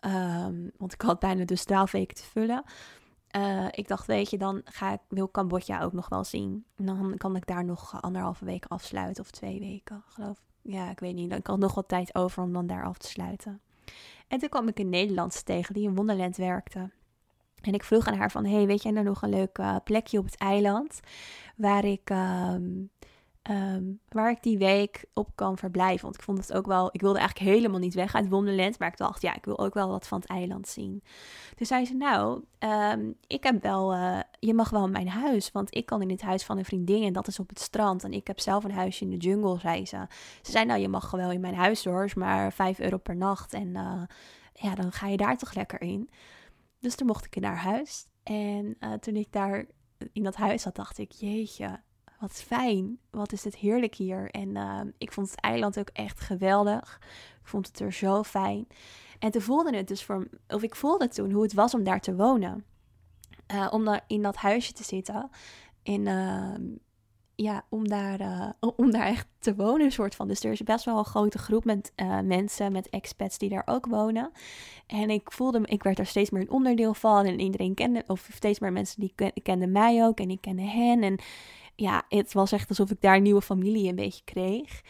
Um, 0.00 0.70
want 0.76 0.92
ik 0.92 1.00
had 1.00 1.18
bijna 1.18 1.44
dus 1.44 1.64
twaalf 1.64 1.90
weken 1.90 2.16
te 2.16 2.24
vullen. 2.24 2.64
Uh, 3.36 3.66
ik 3.70 3.88
dacht, 3.88 4.06
weet 4.06 4.30
je, 4.30 4.38
dan 4.38 4.60
ga 4.64 4.92
ik, 4.92 5.00
wil 5.08 5.30
Cambodja 5.30 5.82
ook 5.82 5.92
nog 5.92 6.08
wel 6.08 6.24
zien. 6.24 6.64
En 6.76 6.86
dan 6.86 7.14
kan 7.16 7.36
ik 7.36 7.46
daar 7.46 7.64
nog 7.64 8.02
anderhalve 8.02 8.44
week 8.44 8.64
afsluiten 8.68 9.22
of 9.22 9.30
twee 9.30 9.60
weken, 9.60 10.02
geloof 10.06 10.42
Ja, 10.62 10.90
ik 10.90 11.00
weet 11.00 11.14
niet. 11.14 11.30
Dan 11.30 11.42
kan 11.42 11.58
nog 11.58 11.74
wat 11.74 11.88
tijd 11.88 12.14
over 12.14 12.42
om 12.42 12.52
dan 12.52 12.66
daar 12.66 12.84
af 12.84 12.98
te 12.98 13.08
sluiten. 13.08 13.60
En 14.28 14.38
toen 14.38 14.48
kwam 14.48 14.68
ik 14.68 14.78
een 14.78 14.88
Nederlandse 14.88 15.42
tegen 15.42 15.74
die 15.74 15.88
in 15.88 15.94
Wonderland 15.94 16.36
werkte. 16.36 16.90
En 17.60 17.74
ik 17.74 17.84
vroeg 17.84 18.06
aan 18.06 18.16
haar 18.18 18.30
van, 18.30 18.46
hey, 18.46 18.66
weet 18.66 18.82
jij 18.82 18.92
nou 18.92 19.06
nog 19.06 19.22
een 19.22 19.30
leuk 19.30 19.58
uh, 19.58 19.76
plekje 19.84 20.18
op 20.18 20.24
het 20.24 20.36
eiland 20.36 21.00
waar 21.56 21.84
ik, 21.84 22.10
ehm, 22.10 22.70
ehm, 23.42 23.84
waar 24.08 24.30
ik 24.30 24.42
die 24.42 24.58
week 24.58 25.04
op 25.12 25.28
kan 25.34 25.58
verblijven? 25.58 26.02
Want 26.02 26.14
ik 26.14 26.22
vond 26.22 26.38
het 26.38 26.52
ook 26.52 26.66
wel, 26.66 26.88
ik 26.92 27.00
wilde 27.00 27.18
eigenlijk 27.18 27.50
helemaal 27.50 27.78
niet 27.78 27.94
weg 27.94 28.14
uit 28.14 28.28
Wonderland, 28.28 28.78
maar 28.78 28.88
ik 28.88 28.96
dacht, 28.96 29.22
ja, 29.22 29.34
ik 29.34 29.44
wil 29.44 29.58
ook 29.58 29.74
wel 29.74 29.88
wat 29.88 30.06
van 30.06 30.20
het 30.20 30.28
eiland 30.28 30.68
zien. 30.68 31.02
Toen 31.54 31.66
zei 31.66 31.84
ze, 31.84 31.94
nou, 31.94 32.44
ehm, 32.58 33.10
ik 33.26 33.42
heb 33.42 33.62
wel, 33.62 33.94
uh, 33.94 34.18
je 34.38 34.54
mag 34.54 34.70
wel 34.70 34.84
in 34.84 34.90
mijn 34.90 35.08
huis, 35.08 35.52
want 35.52 35.74
ik 35.74 35.86
kan 35.86 36.02
in 36.02 36.10
het 36.10 36.22
huis 36.22 36.44
van 36.44 36.58
een 36.58 36.64
vriendin 36.64 37.02
en 37.02 37.12
dat 37.12 37.28
is 37.28 37.38
op 37.38 37.48
het 37.48 37.60
strand. 37.60 38.04
En 38.04 38.12
ik 38.12 38.26
heb 38.26 38.40
zelf 38.40 38.64
een 38.64 38.72
huisje 38.72 39.04
in 39.04 39.10
de 39.10 39.16
jungle, 39.16 39.58
zei 39.58 39.86
ze. 39.86 40.06
Ze 40.42 40.50
zei, 40.50 40.64
nou, 40.64 40.80
je 40.80 40.88
mag 40.88 41.10
wel 41.10 41.30
in 41.30 41.40
mijn 41.40 41.54
huis 41.54 41.84
hoor, 41.84 42.10
maar 42.14 42.52
5 42.52 42.78
euro 42.78 42.96
per 42.96 43.16
nacht 43.16 43.52
en 43.52 43.68
uh, 43.68 44.02
ja, 44.52 44.74
dan 44.74 44.92
ga 44.92 45.06
je 45.06 45.16
daar 45.16 45.38
toch 45.38 45.54
lekker 45.54 45.80
in. 45.80 46.10
Dus 46.80 46.94
toen 46.94 47.06
mocht 47.06 47.24
ik 47.24 47.36
in 47.36 47.44
haar 47.44 47.56
huis. 47.56 48.06
En 48.22 48.76
uh, 48.80 48.92
toen 48.92 49.16
ik 49.16 49.32
daar 49.32 49.66
in 50.12 50.22
dat 50.22 50.36
huis 50.36 50.62
zat, 50.62 50.74
dacht 50.74 50.98
ik: 50.98 51.12
Jeetje, 51.12 51.80
wat 52.22 52.32
fijn. 52.32 52.98
Wat 53.10 53.32
is 53.32 53.44
het 53.44 53.56
heerlijk 53.56 53.94
hier. 53.94 54.30
En 54.30 54.48
uh, 54.48 54.80
ik 54.98 55.12
vond 55.12 55.30
het 55.30 55.40
eiland 55.40 55.78
ook 55.78 55.88
echt 55.92 56.20
geweldig. 56.20 56.98
Ik 57.40 57.48
vond 57.48 57.66
het 57.66 57.80
er 57.80 57.92
zo 57.92 58.22
fijn. 58.22 58.66
En 59.18 59.30
toen 59.30 59.42
voelde 59.42 59.76
het 59.76 59.88
dus 59.88 60.04
voor, 60.04 60.28
of 60.48 60.62
ik 60.62 60.74
voelde 60.74 61.08
toen 61.08 61.32
hoe 61.32 61.42
het 61.42 61.52
was 61.52 61.74
om 61.74 61.84
daar 61.84 62.00
te 62.00 62.16
wonen. 62.16 62.64
Uh, 63.54 63.68
om 63.70 63.84
daar 63.84 64.04
in 64.06 64.22
dat 64.22 64.36
huisje 64.36 64.72
te 64.72 64.84
zitten. 64.84 65.30
En 65.82 66.06
ja, 67.34 67.64
om 67.68 67.88
daar, 67.88 68.20
uh, 68.20 68.50
om 68.76 68.90
daar 68.90 69.06
echt 69.06 69.26
te 69.38 69.54
wonen, 69.54 69.92
soort 69.92 70.14
van. 70.14 70.28
Dus 70.28 70.44
er 70.44 70.52
is 70.52 70.62
best 70.62 70.84
wel 70.84 70.98
een 70.98 71.04
grote 71.04 71.38
groep 71.38 71.64
met 71.64 71.92
uh, 71.96 72.20
mensen, 72.20 72.72
met 72.72 72.88
expats 72.88 73.38
die 73.38 73.48
daar 73.48 73.62
ook 73.66 73.86
wonen. 73.86 74.30
En 74.86 75.10
ik 75.10 75.32
voelde 75.32 75.60
ik 75.64 75.82
werd 75.82 75.98
er 75.98 76.06
steeds 76.06 76.30
meer 76.30 76.42
een 76.42 76.50
onderdeel 76.50 76.94
van. 76.94 77.26
En 77.26 77.40
iedereen 77.40 77.74
kende, 77.74 78.04
of 78.06 78.28
steeds 78.32 78.58
meer 78.58 78.72
mensen 78.72 79.00
die 79.00 79.32
kenden 79.42 79.72
mij 79.72 80.04
ook. 80.04 80.20
En 80.20 80.30
ik 80.30 80.40
kende 80.40 80.62
hen. 80.62 81.02
En 81.02 81.18
ja, 81.82 82.02
het 82.08 82.32
was 82.32 82.52
echt 82.52 82.68
alsof 82.68 82.90
ik 82.90 83.00
daar 83.00 83.16
een 83.16 83.22
nieuwe 83.22 83.42
familie 83.42 83.88
een 83.88 83.94
beetje 83.94 84.24
kreeg. 84.24 84.82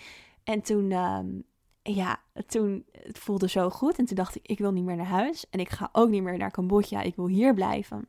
En 0.44 0.62
toen, 0.62 0.92
um, 0.92 1.44
ja, 1.82 2.22
toen, 2.46 2.84
het 2.92 3.18
voelde 3.18 3.48
zo 3.48 3.70
goed. 3.70 3.98
En 3.98 4.04
toen 4.04 4.16
dacht 4.16 4.36
ik, 4.36 4.46
ik 4.46 4.58
wil 4.58 4.72
niet 4.72 4.84
meer 4.84 4.96
naar 4.96 5.06
huis. 5.06 5.46
En 5.50 5.60
ik 5.60 5.68
ga 5.68 5.88
ook 5.92 6.08
niet 6.08 6.22
meer 6.22 6.38
naar 6.38 6.50
Cambodja. 6.50 7.00
Ik 7.00 7.16
wil 7.16 7.26
hier 7.26 7.54
blijven. 7.54 8.08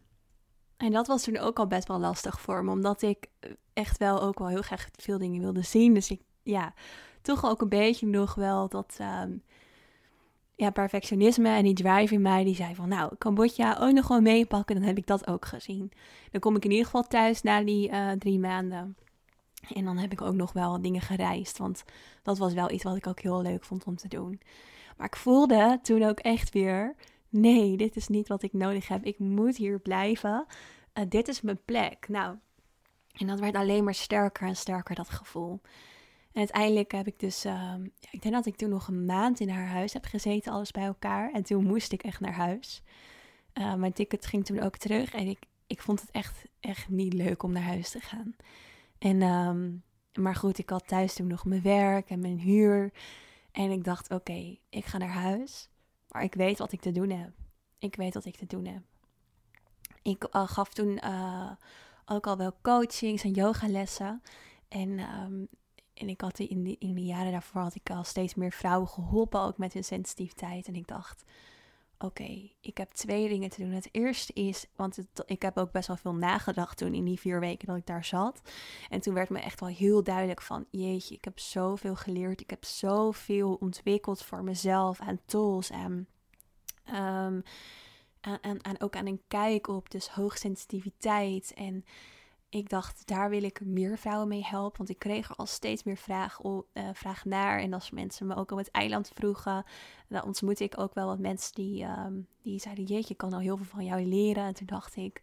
En 0.78 0.92
dat 0.92 1.08
was 1.08 1.24
toen 1.24 1.38
ook 1.38 1.60
al 1.60 1.68
best 1.68 1.88
wel 1.88 2.00
lastig 2.00 2.42
voor 2.42 2.64
me, 2.64 2.72
omdat 2.72 3.02
ik 3.02 3.28
echt 3.74 3.98
wel 3.98 4.22
ook 4.22 4.40
wel 4.40 4.48
heel 4.48 4.62
graag 4.62 4.90
veel 4.92 5.18
dingen 5.18 5.42
wilde 5.42 5.62
zien. 5.62 5.94
Dus 5.94 6.12
ik, 6.12 6.22
ja, 6.44 6.74
toch 7.22 7.46
ook 7.46 7.62
een 7.62 7.70
beetje 7.70 8.08
nog 8.08 8.36
wel 8.36 8.70
dat 8.70 8.98
um, 9.02 9.44
ja, 10.56 10.70
perfectionisme 10.70 11.50
en 11.50 11.64
die 11.64 11.74
drive 11.74 12.14
in 12.14 12.22
mij, 12.22 12.44
die 12.44 12.56
zei 12.56 12.76
van, 12.76 12.90
nou, 12.90 13.16
Cambodja 13.18 13.78
ook 13.80 13.92
nog 13.92 14.06
gewoon 14.06 14.24
meepakken, 14.24 14.76
dan 14.76 14.84
heb 14.84 14.98
ik 14.98 15.08
dat 15.08 15.28
ook 15.28 15.46
gezien. 15.46 15.92
Dan 16.32 16.40
kom 16.40 16.56
ik 16.56 16.64
in 16.66 16.72
ieder 16.72 16.86
geval 16.86 17.04
thuis 17.04 17.42
na 17.42 17.64
die 17.64 17.90
uh, 17.90 18.12
drie 18.12 18.40
maanden. 18.40 18.96
En 19.74 19.86
dan 19.86 19.98
heb 19.98 20.12
ik 20.12 20.22
ook 20.22 20.34
nog 20.34 20.54
wel 20.54 20.82
dingen 20.82 21.02
gereisd, 21.02 21.58
want 21.58 21.84
dat 22.24 22.38
was 22.38 22.54
wel 22.54 22.72
iets 22.72 22.84
wat 22.84 22.96
ik 22.96 23.08
ook 23.08 23.20
heel 23.20 23.42
leuk 23.42 23.64
vond 23.64 23.84
om 23.84 23.96
te 23.96 24.08
doen. 24.08 24.42
Maar 24.98 25.08
ik 25.08 25.16
voelde 25.16 25.80
toen 25.82 26.04
ook 26.04 26.20
echt 26.20 26.54
weer, 26.54 26.96
nee, 27.30 27.78
dit 27.78 27.96
is 27.96 28.08
niet 28.08 28.28
wat 28.28 28.44
ik 28.44 28.54
nodig 28.54 28.88
heb. 28.88 29.04
Ik 29.04 29.20
moet 29.20 29.58
hier 29.58 29.80
blijven. 29.80 30.46
Uh, 30.94 31.04
dit 31.10 31.28
is 31.28 31.42
mijn 31.42 31.60
plek. 31.66 32.08
Nou, 32.08 32.38
en 33.14 33.28
dat 33.28 33.40
werd 33.40 33.56
alleen 33.56 33.84
maar 33.84 33.94
sterker 33.94 34.48
en 34.48 34.56
sterker, 34.56 34.96
dat 34.96 35.10
gevoel. 35.10 35.62
En 36.34 36.40
uiteindelijk 36.40 36.92
heb 36.92 37.08
ik 37.08 37.20
dus, 37.20 37.46
uh, 37.46 37.74
ik 38.12 38.22
denk 38.22 38.34
dat 38.34 38.46
ik 38.46 38.56
toen 38.56 38.70
nog 38.70 38.88
een 38.88 39.06
maand 39.06 39.40
in 39.40 39.50
haar 39.50 39.68
huis 39.68 39.94
heb 39.94 40.06
gezeten, 40.06 40.52
alles 40.52 40.72
bij 40.72 40.84
elkaar. 40.84 41.32
En 41.32 41.44
toen 41.44 41.66
moest 41.66 41.92
ik 41.92 42.04
echt 42.04 42.20
naar 42.20 42.34
huis. 42.34 42.84
Uh, 43.54 43.74
mijn 43.74 43.94
ticket 43.94 44.26
ging 44.26 44.46
toen 44.46 44.60
ook 44.60 44.78
terug 44.78 45.14
en 45.14 45.28
ik, 45.28 45.40
ik 45.68 45.82
vond 45.82 46.02
het 46.02 46.12
echt, 46.12 46.46
echt 46.60 46.90
niet 46.90 47.14
leuk 47.14 47.44
om 47.44 47.52
naar 47.52 47.64
huis 47.64 47.90
te 47.90 48.00
gaan. 48.00 48.36
En, 49.00 49.22
um, 49.22 49.84
maar 50.14 50.36
goed, 50.36 50.58
ik 50.58 50.70
had 50.70 50.88
thuis 50.88 51.14
toen 51.14 51.28
nog 51.28 51.46
mijn 51.46 51.62
werk 51.62 52.10
en 52.10 52.20
mijn 52.20 52.40
huur. 52.40 52.94
En 53.52 53.72
ik 53.72 53.84
dacht, 53.84 54.10
oké, 54.12 54.58
ik 54.70 54.86
ga 54.86 54.98
naar 54.98 55.08
huis, 55.08 55.70
maar 56.08 56.24
ik 56.24 56.34
weet 56.34 56.58
wat 56.58 56.72
ik 56.72 56.82
te 56.82 56.92
doen 56.92 57.10
heb. 57.10 57.32
Ik 57.78 57.96
weet 57.96 58.14
wat 58.14 58.26
ik 58.26 58.36
te 58.36 58.46
doen 58.46 58.66
heb. 58.66 58.82
Ik 60.02 60.28
uh, 60.32 60.48
gaf 60.48 60.74
toen 60.74 61.00
uh, 61.04 61.52
ook 62.06 62.28
al 62.28 62.38
wel 62.38 62.56
coachings 62.62 63.24
en 63.24 63.32
yogalessen. 63.32 64.22
En, 64.68 65.00
um, 65.00 65.48
en 65.94 66.10
ik 66.10 66.22
had 66.22 66.40
in 66.40 66.64
de, 66.64 66.76
in 66.80 66.94
de 66.94 67.04
jaren 67.04 67.32
daarvoor 67.32 67.62
had 67.62 67.76
ik 67.76 67.90
al 67.90 68.04
steeds 68.04 68.36
meer 68.36 68.52
vrouwen 68.52 68.88
geholpen, 68.88 69.42
ook 69.42 69.58
met 69.58 69.74
hun 69.74 69.84
sensitiviteit. 69.84 70.68
En 70.68 70.76
ik 70.76 70.88
dacht, 70.88 71.24
oké, 71.98 72.50
ik 72.62 72.78
heb 72.78 72.92
twee 72.92 73.28
dingen 73.28 73.50
te 73.50 73.62
doen. 73.62 73.72
Het 73.72 73.90
eerste 73.92 74.34
is, 74.34 74.66
want 74.76 75.00
ik 75.26 75.42
heb 75.42 75.58
ook 75.58 75.72
best 75.72 75.88
wel 75.88 75.98
veel 75.98 76.16
nagedacht 76.16 76.78
toen 76.78 76.94
in 76.94 77.06
die 77.06 77.20
vier 77.20 77.40
weken 77.40 77.68
dat 77.68 77.78
ik 77.78 77.86
daar 77.86 78.06
zat. 78.06 78.42
En 78.90 79.02
toen 79.02 79.14
werd 79.14 79.30
me 79.30 79.40
echt 79.40 79.60
wel 79.60 79.70
heel 79.70 80.04
duidelijk 80.04 80.42
van, 80.42 80.66
jeetje, 80.72 81.16
ik 81.16 81.24
heb 81.24 81.40
zoveel 81.40 81.96
geleerd. 81.96 82.42
Ik 82.42 82.50
heb 82.50 82.66
zoveel 82.66 83.54
ontwikkeld 83.54 84.24
voor 84.24 84.44
mezelf 84.44 85.00
aan 85.00 85.20
tools 85.26 85.70
en... 85.70 86.08
Um, 86.94 87.44
en 88.42 88.82
ook 88.82 88.96
aan 88.96 89.08
een 89.08 89.22
kijk 89.28 89.68
op, 89.68 89.92
dus 89.92 90.10
hoogsensitiviteit. 90.10 91.54
En 91.54 91.86
ik 92.54 92.70
dacht, 92.70 93.08
daar 93.08 93.30
wil 93.30 93.44
ik 93.44 93.66
meer 93.66 93.98
vrouwen 93.98 94.28
mee 94.28 94.44
helpen. 94.44 94.78
Want 94.78 94.90
ik 94.90 95.00
kreeg 95.00 95.30
er 95.30 95.36
al 95.36 95.46
steeds 95.46 95.84
meer 95.84 95.98
vragen, 95.98 96.66
uh, 96.74 96.90
vraag 96.94 97.26
naar. 97.26 97.60
En 97.60 97.74
als 97.74 97.92
mensen 97.92 98.28
me 98.28 98.36
ook 98.36 98.52
op 98.52 98.58
het 98.58 98.72
eiland 98.72 99.12
vroegen, 99.14 99.66
dan 100.08 100.24
ontmoette 100.24 100.64
ik 100.64 100.80
ook 100.80 100.94
wel 100.94 101.08
wat 101.08 101.20
mensen 101.20 101.54
die, 101.54 101.84
um, 101.84 102.28
die 102.42 102.60
zeiden: 102.60 102.86
Jeetje, 102.86 103.12
ik 103.14 103.18
kan 103.18 103.34
al 103.34 103.40
heel 103.40 103.58
veel 103.58 103.66
van 103.66 103.86
jou 103.86 104.06
leren. 104.06 104.44
En 104.44 104.54
toen 104.54 104.68
dacht 104.68 104.96
ik: 104.96 105.22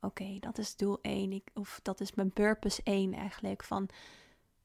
Oké, 0.00 0.38
dat 0.38 0.58
is 0.58 0.76
doel 0.76 0.98
1. 1.02 1.32
Ik, 1.32 1.50
of 1.54 1.80
dat 1.82 2.00
is 2.00 2.14
mijn 2.14 2.32
purpose 2.32 2.80
1 2.84 3.14
eigenlijk. 3.14 3.64
Van 3.64 3.88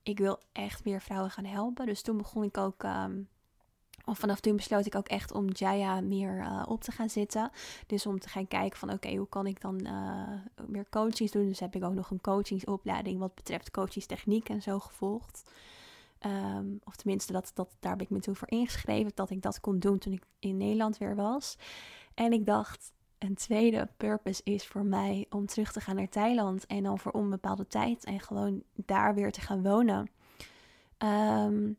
ik 0.04 0.18
wil 0.18 0.40
echt 0.52 0.84
meer 0.84 1.02
vrouwen 1.02 1.32
gaan 1.32 1.46
helpen. 1.46 1.86
Dus 1.86 2.02
toen 2.02 2.18
begon 2.18 2.44
ik 2.44 2.58
ook. 2.58 2.84
Um, 2.84 3.30
of 4.06 4.20
vanaf 4.20 4.40
toen 4.40 4.56
besloot 4.56 4.86
ik 4.86 4.96
ook 4.96 5.08
echt 5.08 5.32
om 5.32 5.50
Jaya 5.50 6.02
meer 6.02 6.38
uh, 6.38 6.64
op 6.68 6.84
te 6.84 6.92
gaan 6.92 7.10
zitten. 7.10 7.52
Dus 7.88 8.06
om 8.06 8.20
te 8.20 8.30
gaan 8.30 8.48
kijken 8.48 8.80
van 8.80 8.92
oké, 8.92 9.16
hoe 9.16 9.30
kan 9.30 9.48
ik 9.48 9.62
dan 9.62 9.80
uh, 9.88 10.68
meer 10.68 10.90
coachings 10.90 11.32
doen. 11.32 11.48
Dus 11.48 11.60
heb 11.60 11.76
ik 11.76 11.84
ook 11.84 11.94
nog 11.94 12.12
een 12.12 12.22
coachingsopleiding 12.22 13.20
wat 13.20 13.36
betreft 13.36 13.72
coachingstechniek 13.72 14.50
en 14.50 14.62
zo 14.62 14.80
gevolgd. 14.80 15.44
Um, 16.26 16.80
of 16.84 16.96
tenminste, 16.96 17.34
dat, 17.34 17.52
dat, 17.54 17.76
daar 17.80 17.92
heb 17.92 18.02
ik 18.02 18.10
me 18.10 18.20
toen 18.20 18.36
voor 18.36 18.50
ingeschreven. 18.50 19.12
Dat 19.16 19.30
ik 19.30 19.42
dat 19.42 19.60
kon 19.60 19.80
doen 19.80 19.98
toen 19.98 20.14
ik 20.14 20.24
in 20.40 20.58
Nederland 20.58 20.98
weer 20.98 21.16
was. 21.16 21.58
En 22.14 22.34
ik 22.34 22.46
dacht, 22.46 22.92
een 23.18 23.36
tweede 23.36 23.90
purpose 23.98 24.42
is 24.44 24.68
voor 24.68 24.86
mij 24.86 25.26
om 25.30 25.46
terug 25.46 25.72
te 25.72 25.82
gaan 25.82 25.96
naar 25.96 26.10
Thailand. 26.10 26.66
En 26.66 26.84
dan 26.84 27.00
voor 27.00 27.12
onbepaalde 27.12 27.68
tijd. 27.68 28.04
En 28.04 28.20
gewoon 28.20 28.64
daar 28.74 29.16
weer 29.16 29.32
te 29.32 29.42
gaan 29.42 29.64
wonen. 29.64 30.10
Um, 30.98 31.78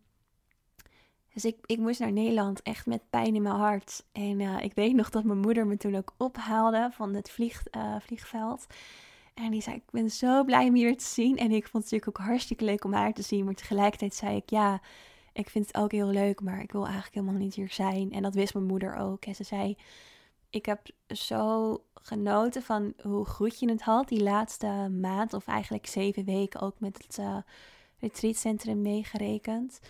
dus 1.37 1.45
ik, 1.45 1.57
ik 1.67 1.79
moest 1.79 2.01
naar 2.01 2.13
Nederland 2.13 2.63
echt 2.63 2.87
met 2.87 3.11
pijn 3.11 3.35
in 3.35 3.43
mijn 3.43 3.55
hart. 3.55 4.05
En 4.13 4.41
uh, 4.41 4.63
ik 4.63 4.75
weet 4.75 4.95
nog 4.95 5.11
dat 5.11 5.25
mijn 5.25 5.39
moeder 5.39 5.67
me 5.67 5.77
toen 5.77 5.97
ook 5.97 6.15
ophaalde 6.17 6.89
van 6.93 7.15
het 7.15 7.37
uh, 7.39 7.97
vliegveld. 8.01 8.67
En 9.35 9.51
die 9.51 9.63
zei, 9.63 9.77
ik 9.77 9.91
ben 9.91 10.11
zo 10.11 10.45
blij 10.45 10.69
om 10.69 10.77
je 10.77 10.85
weer 10.85 10.97
te 10.97 11.05
zien. 11.05 11.37
En 11.37 11.51
ik 11.51 11.69
vond 11.69 11.83
het 11.85 11.93
natuurlijk 11.93 12.09
ook 12.09 12.27
hartstikke 12.27 12.65
leuk 12.65 12.85
om 12.85 12.93
haar 12.93 13.13
te 13.13 13.23
zien. 13.23 13.45
Maar 13.45 13.55
tegelijkertijd 13.55 14.15
zei 14.15 14.37
ik, 14.37 14.51
ja, 14.51 14.81
ik 15.33 15.51
vind 15.51 15.67
het 15.67 15.77
ook 15.77 15.93
heel 15.93 16.09
leuk, 16.09 16.41
maar 16.41 16.61
ik 16.61 16.73
wil 16.73 16.85
eigenlijk 16.85 17.15
helemaal 17.15 17.41
niet 17.41 17.55
hier 17.55 17.71
zijn. 17.71 18.13
En 18.13 18.23
dat 18.23 18.35
wist 18.35 18.55
mijn 18.55 18.67
moeder 18.67 18.97
ook. 18.97 19.25
En 19.25 19.35
ze 19.35 19.45
zei, 19.45 19.77
ik 20.51 20.67
heb 20.67 20.81
zo 21.09 21.77
genoten 21.95 22.63
van 22.63 22.93
hoe 23.03 23.25
goed 23.25 23.59
je 23.59 23.71
het 23.71 23.83
had 23.83 24.09
die 24.09 24.23
laatste 24.23 24.89
maand. 25.01 25.33
Of 25.33 25.47
eigenlijk 25.47 25.87
zeven 25.87 26.25
weken 26.25 26.61
ook 26.61 26.81
met 26.81 27.03
het 27.07 27.19
uh, 27.19 27.37
retreatcentrum 27.99 28.83
meegerekend. 28.83 29.81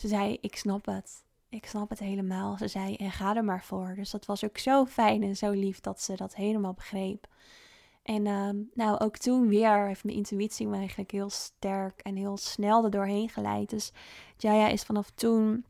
Ze 0.00 0.08
zei, 0.08 0.38
ik 0.40 0.56
snap 0.56 0.86
het. 0.86 1.24
Ik 1.48 1.66
snap 1.66 1.88
het 1.88 1.98
helemaal. 1.98 2.56
Ze 2.56 2.68
zei, 2.68 2.94
en 2.94 3.10
ga 3.10 3.36
er 3.36 3.44
maar 3.44 3.64
voor. 3.64 3.92
Dus 3.96 4.10
dat 4.10 4.26
was 4.26 4.44
ook 4.44 4.58
zo 4.58 4.86
fijn 4.86 5.22
en 5.22 5.36
zo 5.36 5.50
lief 5.50 5.80
dat 5.80 6.02
ze 6.02 6.16
dat 6.16 6.34
helemaal 6.34 6.72
begreep. 6.72 7.26
En 8.02 8.26
uh, 8.26 8.48
nou, 8.74 8.98
ook 8.98 9.16
toen 9.16 9.48
weer 9.48 9.86
heeft 9.86 10.04
mijn 10.04 10.16
intuïtie 10.16 10.66
me 10.66 10.76
eigenlijk 10.76 11.10
heel 11.10 11.30
sterk 11.30 12.00
en 12.00 12.16
heel 12.16 12.36
snel 12.36 12.84
er 12.84 12.90
doorheen 12.90 13.28
geleid. 13.28 13.70
Dus 13.70 13.92
Jaya 14.36 14.68
is 14.68 14.82
vanaf 14.82 15.10
toen, 15.10 15.64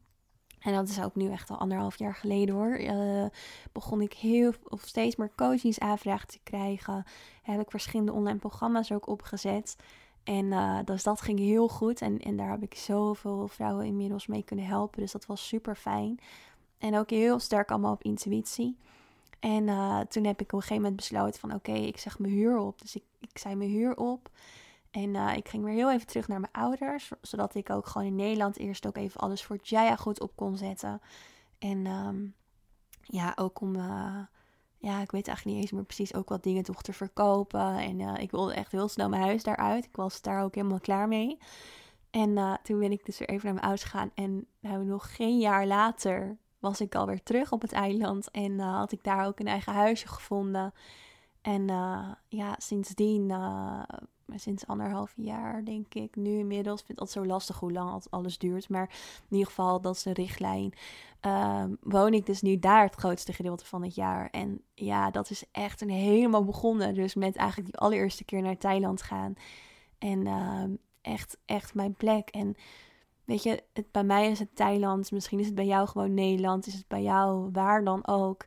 en 0.59 0.75
dat 0.75 0.89
is 0.89 1.03
ook 1.03 1.15
nu 1.15 1.31
echt 1.31 1.51
al 1.51 1.59
anderhalf 1.59 1.99
jaar 1.99 2.15
geleden 2.15 2.55
hoor, 2.55 2.81
uh, 2.81 3.27
begon 3.73 4.01
ik 4.01 4.13
heel 4.13 4.53
of 4.65 4.81
steeds 4.81 5.17
meer 5.17 5.33
coachingsaanvragen 5.37 6.29
te 6.29 6.41
krijgen. 6.43 7.05
Heb 7.43 7.61
ik 7.61 7.71
verschillende 7.71 8.13
online 8.13 8.39
programma's 8.39 8.93
ook 8.93 9.07
opgezet. 9.07 9.77
En 10.25 10.45
uh, 10.45 10.79
dus 10.85 11.03
dat 11.03 11.21
ging 11.21 11.39
heel 11.39 11.69
goed. 11.69 12.01
En, 12.01 12.19
en 12.19 12.37
daar 12.37 12.51
heb 12.51 12.63
ik 12.63 12.75
zoveel 12.75 13.49
vrouwen 13.49 13.87
inmiddels 13.87 14.27
mee 14.27 14.43
kunnen 14.43 14.67
helpen. 14.67 15.01
Dus 15.01 15.13
dat 15.13 15.27
was 15.27 15.47
super 15.47 15.75
fijn. 15.75 16.19
En 16.79 16.97
ook 16.97 17.11
heel 17.11 17.39
sterk 17.39 17.71
allemaal 17.71 17.93
op 17.93 18.03
intuïtie. 18.03 18.77
En 19.41 19.67
uh, 19.69 20.01
toen 20.01 20.25
heb 20.25 20.41
ik 20.41 20.47
op 20.47 20.53
een 20.53 20.61
gegeven 20.61 20.83
moment 20.83 20.97
besloten 20.97 21.41
van 21.41 21.55
oké, 21.55 21.73
ik 21.73 21.99
zeg 21.99 22.19
mijn 22.19 22.33
huur 22.33 22.59
op. 22.59 22.81
Dus 22.81 22.97
ik, 22.97 23.03
ik 23.19 23.39
zei 23.39 23.55
mijn 23.55 23.71
huur 23.71 23.97
op. 23.97 24.31
En 24.91 25.15
uh, 25.15 25.37
ik 25.37 25.49
ging 25.49 25.65
weer 25.65 25.75
heel 25.75 25.91
even 25.91 26.07
terug 26.07 26.29
naar 26.29 26.41
mijn 26.41 26.53
ouders. 26.53 27.11
Zodat 27.21 27.55
ik 27.55 27.71
ook 27.71 27.87
gewoon 27.87 28.07
in 28.07 28.17
Nederland 28.17 28.59
eerst 28.59 28.87
ook 28.87 28.97
even 28.97 29.21
alles 29.21 29.45
voor 29.45 29.59
Jaya 29.63 29.97
goed 29.97 30.21
op 30.21 30.33
kon 30.37 30.57
zetten. 30.57 31.01
En 31.59 31.87
um, 31.87 32.35
ja, 33.03 33.33
ook 33.37 33.61
om 33.61 33.77
ja, 34.81 35.01
ik 35.01 35.11
weet 35.11 35.27
eigenlijk 35.27 35.45
niet 35.45 35.65
eens 35.65 35.73
meer 35.73 35.85
precies 35.85 36.15
ook 36.15 36.29
wat 36.29 36.43
dingen 36.43 36.63
toch 36.63 36.83
te 36.83 36.93
verkopen. 36.93 37.77
En 37.77 38.01
uh, 38.01 38.15
ik 38.19 38.31
wilde 38.31 38.55
echt 38.55 38.73
heel 38.73 38.89
snel 38.89 39.09
mijn 39.09 39.23
huis 39.23 39.43
daaruit. 39.43 39.85
Ik 39.85 39.97
was 39.97 40.23
daar 40.23 40.43
ook 40.43 40.55
helemaal 40.55 40.81
klaar 40.81 41.09
mee. 41.09 41.39
En 42.11 42.31
uh, 42.31 42.55
toen 42.63 42.79
ben 42.79 42.93
ik 42.93 43.05
dus 43.05 43.19
weer 43.19 43.29
even 43.29 43.45
naar 43.45 43.55
mijn 43.55 43.67
ouders 43.67 43.91
gegaan. 43.91 44.11
En 44.15 44.47
nou, 44.61 44.85
nog 44.85 45.17
geen 45.17 45.39
jaar 45.39 45.67
later 45.67 46.37
was 46.59 46.81
ik 46.81 46.95
alweer 46.95 47.23
terug 47.23 47.53
op 47.53 47.63
het 47.63 47.73
eiland. 47.73 48.31
En 48.31 48.53
uh, 48.53 48.77
had 48.77 48.93
ik 48.93 49.05
daar 49.05 49.27
ook 49.27 49.41
een 49.41 49.47
eigen 49.47 49.73
huisje 49.73 50.09
gevonden. 50.09 50.73
En 51.41 51.67
ja, 52.29 52.55
sindsdien 52.59 53.33
sinds 54.39 54.67
anderhalf 54.67 55.13
jaar, 55.17 55.65
denk 55.65 55.95
ik, 55.95 56.17
nu 56.17 56.39
inmiddels. 56.39 56.81
Ik 56.81 56.87
vind 56.87 57.01
het 57.01 57.11
zo 57.11 57.27
lastig 57.27 57.59
hoe 57.59 57.73
lang 57.73 58.05
alles 58.11 58.39
duurt. 58.39 58.69
Maar 58.69 58.91
in 59.29 59.37
ieder 59.37 59.47
geval, 59.47 59.81
dat 59.81 59.95
is 59.95 60.03
de 60.03 60.13
richtlijn. 60.13 60.73
Um, 61.27 61.77
woon 61.81 62.15
ik 62.15 62.27
dus 62.27 62.43
nu 62.43 62.59
daar 62.59 62.85
het 62.85 62.95
grootste 62.95 63.33
gedeelte 63.33 63.65
van 63.65 63.83
het 63.83 63.95
jaar. 63.95 64.29
En 64.31 64.63
ja, 64.75 65.11
dat 65.11 65.31
is 65.31 65.45
echt 65.53 65.81
een 65.81 65.91
helemaal 65.91 66.45
begonnen. 66.45 66.95
Dus 66.95 67.15
met 67.15 67.37
eigenlijk 67.37 67.71
die 67.71 67.81
allereerste 67.81 68.25
keer 68.25 68.43
naar 68.43 68.57
Thailand 68.57 69.03
gaan. 69.03 69.35
En 69.99 70.27
um, 70.27 70.79
echt, 71.01 71.37
echt 71.45 71.75
mijn 71.75 71.95
plek. 71.95 72.29
En 72.29 72.57
weet 73.25 73.43
je, 73.43 73.63
het, 73.73 73.91
bij 73.91 74.05
mij 74.05 74.31
is 74.31 74.39
het 74.39 74.57
Thailand. 74.57 75.11
Misschien 75.13 75.39
is 75.39 75.47
het 75.47 75.55
bij 75.55 75.67
jou 75.67 75.89
gewoon 75.89 76.15
Nederland. 76.15 76.67
Is 76.67 76.75
het 76.75 76.89
bij 76.89 77.03
jou 77.03 77.49
waar 77.53 77.85
dan 77.85 78.07
ook. 78.07 78.47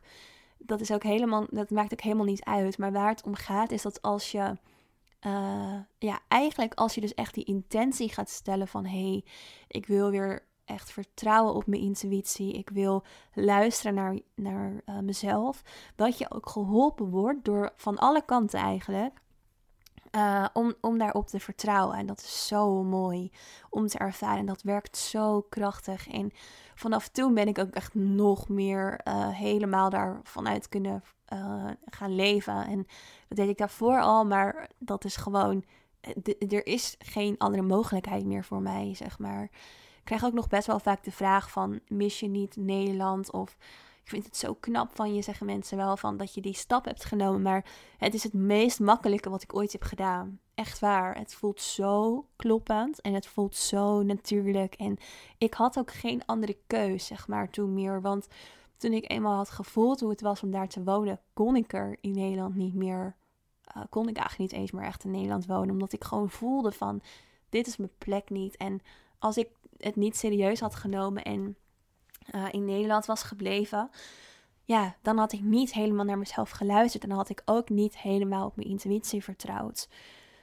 Dat 0.58 0.80
is 0.80 0.92
ook 0.92 1.02
helemaal, 1.02 1.46
dat 1.50 1.70
maakt 1.70 1.92
ook 1.92 2.00
helemaal 2.00 2.24
niet 2.24 2.44
uit. 2.44 2.78
Maar 2.78 2.92
waar 2.92 3.08
het 3.08 3.24
om 3.24 3.34
gaat 3.34 3.70
is 3.70 3.82
dat 3.82 4.02
als 4.02 4.32
je 4.32 4.56
uh, 5.26 5.78
ja, 5.98 6.20
eigenlijk 6.28 6.74
als 6.74 6.94
je 6.94 7.00
dus 7.00 7.14
echt 7.14 7.34
die 7.34 7.44
intentie 7.44 8.08
gaat 8.08 8.30
stellen 8.30 8.68
van 8.68 8.84
hé, 8.84 9.10
hey, 9.10 9.24
ik 9.68 9.86
wil 9.86 10.10
weer 10.10 10.46
echt 10.64 10.90
vertrouwen 10.90 11.54
op 11.54 11.66
mijn 11.66 11.82
intuïtie. 11.82 12.52
Ik 12.52 12.70
wil 12.70 13.04
luisteren 13.34 13.94
naar, 13.94 14.18
naar 14.34 14.82
uh, 14.86 14.98
mezelf. 14.98 15.62
Dat 15.96 16.18
je 16.18 16.30
ook 16.30 16.48
geholpen 16.48 17.10
wordt 17.10 17.44
door 17.44 17.72
van 17.76 17.98
alle 17.98 18.24
kanten 18.24 18.60
eigenlijk. 18.60 19.22
Uh, 20.16 20.46
om, 20.52 20.74
om 20.80 20.98
daarop 20.98 21.26
te 21.26 21.40
vertrouwen. 21.40 21.96
En 21.96 22.06
dat 22.06 22.20
is 22.20 22.46
zo 22.46 22.82
mooi 22.82 23.30
om 23.70 23.86
te 23.86 23.98
ervaren. 23.98 24.38
En 24.38 24.46
dat 24.46 24.62
werkt 24.62 24.96
zo 24.96 25.40
krachtig. 25.40 26.08
En 26.08 26.30
vanaf 26.74 27.08
toen 27.08 27.34
ben 27.34 27.48
ik 27.48 27.58
ook 27.58 27.70
echt 27.70 27.94
nog 27.94 28.48
meer 28.48 29.00
helemaal 29.30 29.90
daarvan 29.90 30.48
uit 30.48 30.68
kunnen 30.68 31.02
uh, 31.34 31.70
gaan 31.84 32.14
leven. 32.14 32.66
En 32.66 32.86
dat 33.28 33.36
deed 33.36 33.48
ik 33.48 33.58
daarvoor 33.58 34.00
al, 34.00 34.24
maar 34.24 34.70
dat 34.78 35.04
is 35.04 35.16
gewoon. 35.16 35.64
Er 36.48 36.66
is 36.66 36.96
geen 36.98 37.38
andere 37.38 37.62
mogelijkheid 37.62 38.24
meer 38.24 38.44
voor 38.44 38.60
mij, 38.60 38.94
zeg 38.94 39.18
maar. 39.18 39.42
Ik 40.04 40.10
krijg 40.10 40.24
ook 40.24 40.32
nog 40.32 40.48
best 40.48 40.66
wel 40.66 40.78
vaak 40.78 41.04
de 41.04 41.12
vraag 41.12 41.50
van, 41.50 41.80
mis 41.88 42.20
je 42.20 42.28
niet 42.28 42.56
Nederland? 42.56 43.32
Of 43.32 43.56
ik 44.04 44.10
vind 44.10 44.24
het 44.24 44.36
zo 44.36 44.54
knap 44.54 44.94
van 44.94 45.14
je, 45.14 45.22
zeggen 45.22 45.46
mensen 45.46 45.76
wel, 45.76 45.96
van 45.96 46.16
dat 46.16 46.34
je 46.34 46.40
die 46.40 46.54
stap 46.54 46.84
hebt 46.84 47.04
genomen. 47.04 47.42
Maar 47.42 47.64
het 47.98 48.14
is 48.14 48.22
het 48.22 48.32
meest 48.32 48.80
makkelijke 48.80 49.30
wat 49.30 49.42
ik 49.42 49.54
ooit 49.54 49.72
heb 49.72 49.82
gedaan. 49.82 50.38
Echt 50.54 50.78
waar. 50.78 51.16
Het 51.16 51.34
voelt 51.34 51.60
zo 51.60 52.26
kloppend 52.36 53.00
en 53.00 53.14
het 53.14 53.26
voelt 53.26 53.56
zo 53.56 54.02
natuurlijk. 54.02 54.74
En 54.74 54.96
ik 55.38 55.54
had 55.54 55.78
ook 55.78 55.92
geen 55.92 56.22
andere 56.26 56.56
keus, 56.66 57.06
zeg 57.06 57.28
maar, 57.28 57.50
toen 57.50 57.74
meer. 57.74 58.00
Want 58.00 58.28
toen 58.76 58.92
ik 58.92 59.10
eenmaal 59.10 59.36
had 59.36 59.50
gevoeld 59.50 60.00
hoe 60.00 60.10
het 60.10 60.20
was 60.20 60.42
om 60.42 60.50
daar 60.50 60.68
te 60.68 60.82
wonen, 60.82 61.20
kon 61.32 61.56
ik 61.56 61.72
er 61.72 61.96
in 62.00 62.12
Nederland 62.12 62.54
niet 62.54 62.74
meer. 62.74 63.16
Uh, 63.76 63.82
kon 63.90 64.08
ik 64.08 64.16
eigenlijk 64.16 64.50
niet 64.50 64.60
eens 64.60 64.70
meer 64.70 64.84
echt 64.84 65.04
in 65.04 65.10
Nederland 65.10 65.46
wonen. 65.46 65.70
Omdat 65.70 65.92
ik 65.92 66.04
gewoon 66.04 66.30
voelde 66.30 66.72
van, 66.72 67.02
dit 67.48 67.66
is 67.66 67.76
mijn 67.76 67.90
plek 67.98 68.30
niet. 68.30 68.56
En 68.56 68.80
als 69.18 69.36
ik 69.36 69.48
het 69.78 69.96
niet 69.96 70.16
serieus 70.16 70.60
had 70.60 70.74
genomen 70.74 71.22
en 71.22 71.56
uh, 72.34 72.46
in 72.50 72.64
Nederland 72.64 73.06
was 73.06 73.22
gebleven, 73.22 73.90
ja, 74.64 74.96
dan 75.02 75.18
had 75.18 75.32
ik 75.32 75.40
niet 75.40 75.72
helemaal 75.72 76.04
naar 76.04 76.18
mezelf 76.18 76.50
geluisterd. 76.50 77.02
En 77.02 77.08
dan 77.08 77.18
had 77.18 77.28
ik 77.28 77.42
ook 77.44 77.68
niet 77.68 77.98
helemaal 77.98 78.46
op 78.46 78.56
mijn 78.56 78.68
intuïtie 78.68 79.22
vertrouwd. 79.22 79.88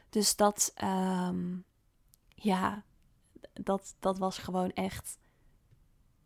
Dus 0.09 0.35
dat, 0.35 0.73
um, 1.27 1.63
ja, 2.35 2.83
dat, 3.53 3.95
dat 3.99 4.17
was 4.17 4.37
gewoon 4.37 4.71
echt. 4.71 5.19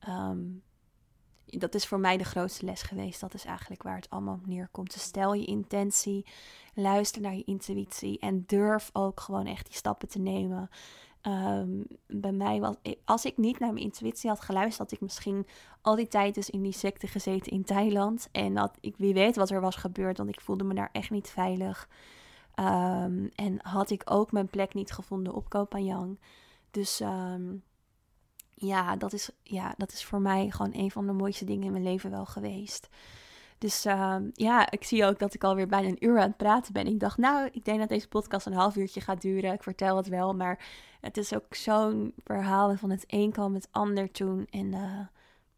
Um, 0.07 0.63
dat 1.59 1.75
is 1.75 1.85
voor 1.85 1.99
mij 1.99 2.17
de 2.17 2.23
grootste 2.23 2.65
les 2.65 2.81
geweest. 2.81 3.19
Dat 3.19 3.33
is 3.33 3.45
eigenlijk 3.45 3.83
waar 3.83 3.95
het 3.95 4.09
allemaal 4.09 4.35
op 4.35 4.47
neerkomt. 4.47 4.93
Dus 4.93 5.01
stel 5.01 5.33
je 5.33 5.45
intentie, 5.45 6.25
luister 6.73 7.21
naar 7.21 7.35
je 7.35 7.43
intuïtie 7.43 8.19
en 8.19 8.43
durf 8.47 8.89
ook 8.93 9.19
gewoon 9.19 9.45
echt 9.45 9.65
die 9.65 9.75
stappen 9.75 10.07
te 10.07 10.19
nemen. 10.19 10.69
Um, 11.27 11.85
bij 12.07 12.31
mij 12.31 12.59
was, 12.59 12.75
als 13.05 13.25
ik 13.25 13.37
niet 13.37 13.59
naar 13.59 13.73
mijn 13.73 13.85
intuïtie 13.85 14.29
had 14.29 14.41
geluisterd, 14.41 14.89
had 14.89 14.91
ik 14.91 15.01
misschien 15.01 15.47
al 15.81 15.95
die 15.95 16.07
tijd 16.07 16.35
dus 16.35 16.49
in 16.49 16.61
die 16.61 16.71
secte 16.71 17.07
gezeten 17.07 17.51
in 17.51 17.63
Thailand. 17.63 18.29
En 18.31 18.53
dat 18.53 18.77
ik 18.79 18.95
wie 18.97 19.13
weet 19.13 19.35
wat 19.35 19.49
er 19.49 19.61
was 19.61 19.75
gebeurd, 19.75 20.17
want 20.17 20.29
ik 20.29 20.41
voelde 20.41 20.63
me 20.63 20.73
daar 20.73 20.89
echt 20.91 21.09
niet 21.09 21.29
veilig. 21.29 21.89
Um, 22.59 23.29
en 23.35 23.57
had 23.61 23.89
ik 23.89 24.01
ook 24.05 24.31
mijn 24.31 24.47
plek 24.47 24.73
niet 24.73 24.91
gevonden 24.91 25.33
op 25.33 25.49
Koh. 25.49 26.09
Dus 26.71 26.99
um, 26.99 27.63
ja, 28.55 28.95
dat 28.95 29.13
is, 29.13 29.29
ja, 29.43 29.73
dat 29.77 29.91
is 29.91 30.05
voor 30.05 30.21
mij 30.21 30.49
gewoon 30.49 30.73
een 30.73 30.91
van 30.91 31.05
de 31.05 31.13
mooiste 31.13 31.45
dingen 31.45 31.65
in 31.65 31.71
mijn 31.71 31.83
leven 31.83 32.11
wel 32.11 32.25
geweest. 32.25 32.89
Dus 33.57 33.85
uh, 33.85 34.15
ja, 34.33 34.71
ik 34.71 34.83
zie 34.83 35.05
ook 35.05 35.19
dat 35.19 35.33
ik 35.33 35.43
alweer 35.43 35.67
bijna 35.67 35.87
een 35.87 36.05
uur 36.05 36.19
aan 36.19 36.27
het 36.27 36.37
praten 36.37 36.73
ben. 36.73 36.87
Ik 36.87 36.99
dacht, 36.99 37.17
nou, 37.17 37.49
ik 37.51 37.65
denk 37.65 37.79
dat 37.79 37.89
deze 37.89 38.07
podcast 38.07 38.45
een 38.45 38.53
half 38.53 38.75
uurtje 38.75 39.01
gaat 39.01 39.21
duren. 39.21 39.53
Ik 39.53 39.63
vertel 39.63 39.97
het 39.97 40.07
wel, 40.07 40.35
maar 40.35 40.65
het 41.01 41.17
is 41.17 41.35
ook 41.35 41.55
zo'n 41.55 42.13
verhaal 42.23 42.75
van 42.75 42.89
het 42.89 43.03
een 43.07 43.31
kwam 43.31 43.53
het 43.53 43.67
ander 43.71 44.11
toen. 44.11 44.47
En 44.49 44.65
uh, 44.65 44.99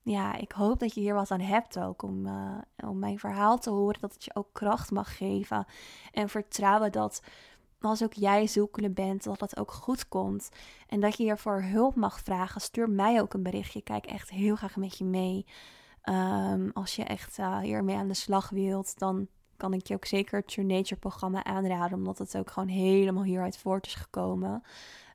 ja, 0.01 0.35
ik 0.35 0.51
hoop 0.51 0.79
dat 0.79 0.93
je 0.93 0.99
hier 0.99 1.13
wat 1.13 1.31
aan 1.31 1.39
hebt 1.39 1.79
ook 1.79 2.01
om, 2.01 2.25
uh, 2.25 2.57
om 2.77 2.99
mijn 2.99 3.19
verhaal 3.19 3.57
te 3.57 3.69
horen. 3.69 4.01
Dat 4.01 4.13
het 4.13 4.23
je 4.23 4.35
ook 4.35 4.49
kracht 4.51 4.91
mag 4.91 5.17
geven. 5.17 5.65
En 6.11 6.29
vertrouwen 6.29 6.91
dat 6.91 7.21
als 7.79 8.03
ook 8.03 8.13
jij 8.13 8.47
zoekende 8.47 8.89
bent, 8.89 9.23
dat 9.23 9.41
het 9.41 9.57
ook 9.57 9.71
goed 9.71 10.07
komt. 10.07 10.49
En 10.87 10.99
dat 10.99 11.17
je 11.17 11.23
hiervoor 11.23 11.61
hulp 11.61 11.95
mag 11.95 12.19
vragen. 12.19 12.61
Stuur 12.61 12.89
mij 12.89 13.21
ook 13.21 13.33
een 13.33 13.43
berichtje. 13.43 13.81
Kijk 13.81 14.05
echt 14.05 14.29
heel 14.29 14.55
graag 14.55 14.75
met 14.75 14.97
je 14.97 15.05
mee. 15.05 15.45
Um, 16.03 16.71
als 16.73 16.95
je 16.95 17.03
echt 17.03 17.37
uh, 17.37 17.59
hiermee 17.59 17.95
aan 17.95 18.07
de 18.07 18.13
slag 18.13 18.49
wilt, 18.49 18.99
dan 18.99 19.27
kan 19.57 19.73
ik 19.73 19.87
je 19.87 19.93
ook 19.93 20.05
zeker 20.05 20.39
het 20.39 20.53
Your 20.53 20.69
Nature 20.69 20.99
programma 20.99 21.43
aanraden. 21.43 21.97
Omdat 21.97 22.17
het 22.17 22.37
ook 22.37 22.51
gewoon 22.51 22.69
helemaal 22.69 23.23
hieruit 23.23 23.57
voort 23.57 23.85
is 23.85 23.95
gekomen. 23.95 24.63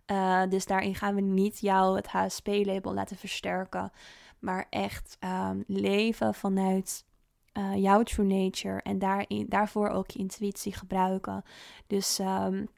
Uh, 0.07 0.43
dus 0.49 0.67
daarin 0.67 0.95
gaan 0.95 1.15
we 1.15 1.21
niet 1.21 1.61
jou 1.61 1.97
het 1.97 2.07
HSP-label 2.07 2.95
laten 2.95 3.17
versterken. 3.17 3.93
Maar 4.39 4.67
echt 4.71 5.19
um, 5.21 5.65
leven 5.67 6.35
vanuit 6.35 7.05
uh, 7.53 7.77
jouw 7.77 8.03
true 8.03 8.27
nature 8.27 8.83
en 8.83 8.99
daarin, 8.99 9.47
daarvoor 9.49 9.89
ook 9.89 10.11
je 10.11 10.19
intuïtie 10.19 10.73
gebruiken. 10.73 11.45
Dus 11.87 12.19
um, 12.19 12.69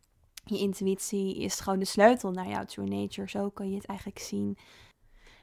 je 0.44 0.58
intuïtie 0.58 1.36
is 1.36 1.60
gewoon 1.60 1.78
de 1.78 1.84
sleutel 1.84 2.30
naar 2.30 2.48
jouw 2.48 2.64
true 2.64 2.86
nature. 2.86 3.28
Zo 3.28 3.50
kan 3.50 3.70
je 3.70 3.76
het 3.76 3.86
eigenlijk 3.86 4.18
zien. 4.18 4.58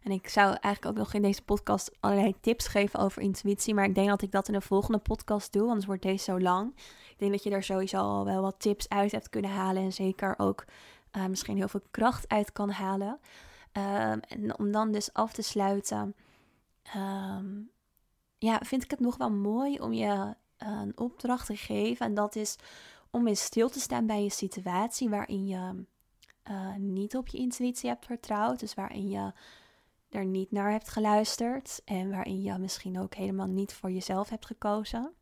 En 0.04 0.12
ik 0.12 0.30
zou 0.30 0.48
eigenlijk 0.48 0.86
ook 0.86 1.04
nog 1.04 1.14
in 1.14 1.22
deze 1.22 1.44
podcast 1.44 1.92
allerlei 2.00 2.36
tips 2.40 2.68
geven 2.68 3.00
over 3.00 3.22
intuïtie. 3.22 3.74
Maar 3.74 3.86
ik 3.86 3.96
denk 3.96 4.08
dat 4.08 4.22
ik 4.22 4.32
dat 4.32 4.48
in 4.48 4.54
de 4.54 4.62
volgende 4.62 4.98
podcast 4.98 5.54
doe, 5.54 5.68
anders 5.68 5.86
wordt 5.86 6.02
deze 6.02 6.24
zo 6.24 6.40
lang. 6.40 6.74
Ik 7.10 7.16
denk 7.18 7.32
dat 7.32 7.44
je 7.44 7.50
daar 7.50 7.64
sowieso 7.64 7.98
al 7.98 8.26
wel 8.26 8.42
wat 8.42 8.60
tips 8.60 8.90
uit 8.90 9.12
hebt 9.12 9.30
kunnen 9.30 9.52
halen. 9.52 9.84
En 9.84 9.94
zeker 9.94 10.34
ook 10.38 10.66
uh, 11.18 11.26
misschien 11.26 11.58
heel 11.58 11.68
veel 11.68 11.84
kracht 11.92 12.30
uit 12.30 12.52
kan 12.52 12.70
halen. 12.70 13.20
Um, 13.74 14.20
en 14.20 14.60
om 14.60 14.72
dan 14.72 14.92
dus 14.92 15.14
af 15.14 15.34
te 15.34 15.42
sluiten. 15.42 16.16
Um, 16.96 17.70
ja, 18.42 18.60
vind 18.64 18.84
ik 18.84 18.92
het 18.92 19.00
nog 19.00 19.18
wel 19.18 19.32
mooi 19.32 19.80
om 19.80 19.94
je 19.94 20.36
een 20.58 20.98
opdracht 20.98 21.46
te 21.46 21.56
geven. 21.56 22.06
En 22.06 22.14
dat 22.14 22.36
is 22.36 22.56
om 23.12 23.28
eens 23.28 23.44
stil 23.44 23.70
te 23.70 23.80
staan 23.80 24.06
bij 24.06 24.24
een 24.24 24.32
situatie 24.32 25.10
waarin 25.10 25.48
je 25.48 25.86
uh, 26.50 26.76
niet 26.76 27.18
op 27.18 27.28
je 27.28 27.38
intuïtie 27.38 27.90
hebt 27.90 28.06
vertrouwd. 28.06 28.60
Dus 28.60 28.74
waarin 28.74 29.10
je 29.10 29.34
er 30.10 30.26
niet 30.26 30.52
naar 30.52 30.72
hebt 30.72 30.90
geluisterd. 30.90 31.82
En 31.86 32.10
waarin 32.10 32.42
je 32.42 32.58
misschien 32.58 33.00
ook 33.00 33.16
helemaal 33.16 33.48
niet 33.48 33.74
voor 33.74 33.92
jezelf 33.92 34.30
hebt 34.30 34.46
gekozen. 34.46 35.14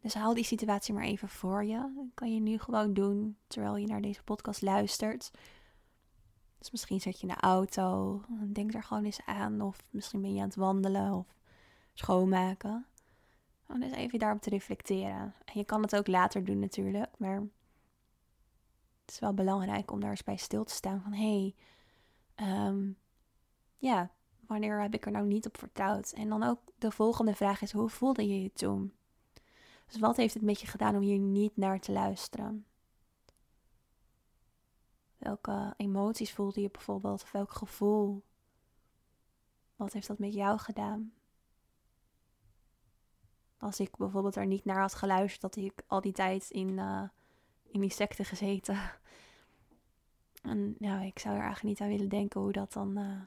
Dus 0.00 0.14
haal 0.14 0.34
die 0.34 0.44
situatie 0.44 0.94
maar 0.94 1.04
even 1.04 1.28
voor 1.28 1.64
je. 1.64 1.92
Dat 1.96 2.06
kan 2.14 2.34
je 2.34 2.40
nu 2.40 2.58
gewoon 2.58 2.94
doen 2.94 3.36
terwijl 3.46 3.76
je 3.76 3.86
naar 3.86 4.02
deze 4.02 4.22
podcast 4.22 4.62
luistert. 4.62 5.30
Dus 6.58 6.70
misschien 6.70 7.00
zit 7.00 7.20
je 7.20 7.26
in 7.26 7.34
de 7.34 7.40
auto. 7.40 8.20
Denk 8.52 8.74
er 8.74 8.82
gewoon 8.82 9.04
eens 9.04 9.20
aan. 9.26 9.60
Of 9.60 9.84
misschien 9.90 10.20
ben 10.20 10.34
je 10.34 10.40
aan 10.40 10.46
het 10.46 10.56
wandelen. 10.56 11.12
Of 11.12 11.34
schoonmaken. 11.94 12.86
Om 13.68 13.80
dus 13.80 13.92
even 13.92 14.18
daarop 14.18 14.40
te 14.40 14.50
reflecteren. 14.50 15.34
En 15.44 15.52
je 15.52 15.64
kan 15.64 15.82
het 15.82 15.96
ook 15.96 16.06
later 16.06 16.44
doen 16.44 16.58
natuurlijk, 16.58 17.10
maar 17.18 17.34
het 19.00 19.10
is 19.14 19.18
wel 19.18 19.34
belangrijk 19.34 19.90
om 19.90 20.00
daar 20.00 20.10
eens 20.10 20.24
bij 20.24 20.36
stil 20.36 20.64
te 20.64 20.74
staan 20.74 21.02
van 21.02 21.12
hé, 21.12 21.54
hey, 22.36 22.66
um, 22.66 22.98
ja, 23.76 24.10
wanneer 24.46 24.82
heb 24.82 24.94
ik 24.94 25.06
er 25.06 25.12
nou 25.12 25.26
niet 25.26 25.46
op 25.46 25.58
vertrouwd? 25.58 26.12
En 26.12 26.28
dan 26.28 26.42
ook 26.42 26.60
de 26.78 26.90
volgende 26.90 27.34
vraag 27.34 27.62
is, 27.62 27.72
hoe 27.72 27.88
voelde 27.88 28.28
je 28.28 28.42
je 28.42 28.52
toen? 28.52 28.92
Dus 29.86 29.98
wat 29.98 30.16
heeft 30.16 30.34
het 30.34 30.42
met 30.42 30.60
je 30.60 30.66
gedaan 30.66 30.94
om 30.94 31.02
hier 31.02 31.18
niet 31.18 31.56
naar 31.56 31.80
te 31.80 31.92
luisteren? 31.92 32.66
Welke 35.18 35.74
emoties 35.76 36.32
voelde 36.32 36.60
je 36.60 36.70
bijvoorbeeld? 36.70 37.22
Of 37.22 37.32
welk 37.32 37.52
gevoel? 37.52 38.24
Wat 39.76 39.92
heeft 39.92 40.06
dat 40.06 40.18
met 40.18 40.34
jou 40.34 40.58
gedaan? 40.58 41.12
Als 43.64 43.80
ik 43.80 43.96
bijvoorbeeld 43.96 44.36
er 44.36 44.46
niet 44.46 44.64
naar 44.64 44.80
had 44.80 44.94
geluisterd, 44.94 45.40
dat 45.40 45.56
ik 45.56 45.72
al 45.86 46.00
die 46.00 46.12
tijd 46.12 46.50
in, 46.50 46.68
uh, 46.68 47.02
in 47.62 47.80
die 47.80 47.90
secte 47.90 48.24
gezeten. 48.24 48.78
En 50.42 50.74
ja, 50.78 51.00
ik 51.00 51.18
zou 51.18 51.34
er 51.34 51.42
eigenlijk 51.42 51.68
niet 51.68 51.80
aan 51.80 51.96
willen 51.96 52.08
denken 52.08 52.40
hoe 52.40 52.52
dat 52.52 52.72
dan 52.72 52.98
uh, 52.98 53.20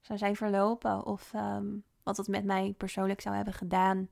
zou 0.00 0.18
zijn 0.18 0.36
verlopen. 0.36 1.04
Of 1.04 1.32
um, 1.34 1.84
wat 2.02 2.16
het 2.16 2.28
met 2.28 2.44
mij 2.44 2.74
persoonlijk 2.76 3.20
zou 3.20 3.34
hebben 3.34 3.54
gedaan. 3.54 4.08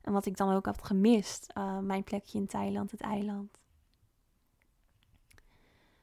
En 0.00 0.12
wat 0.12 0.26
ik 0.26 0.36
dan 0.36 0.54
ook 0.54 0.66
had 0.66 0.84
gemist. 0.84 1.52
Uh, 1.58 1.78
mijn 1.78 2.04
plekje 2.04 2.38
in 2.38 2.46
Thailand, 2.46 2.90
het 2.90 3.00
eiland. 3.00 3.58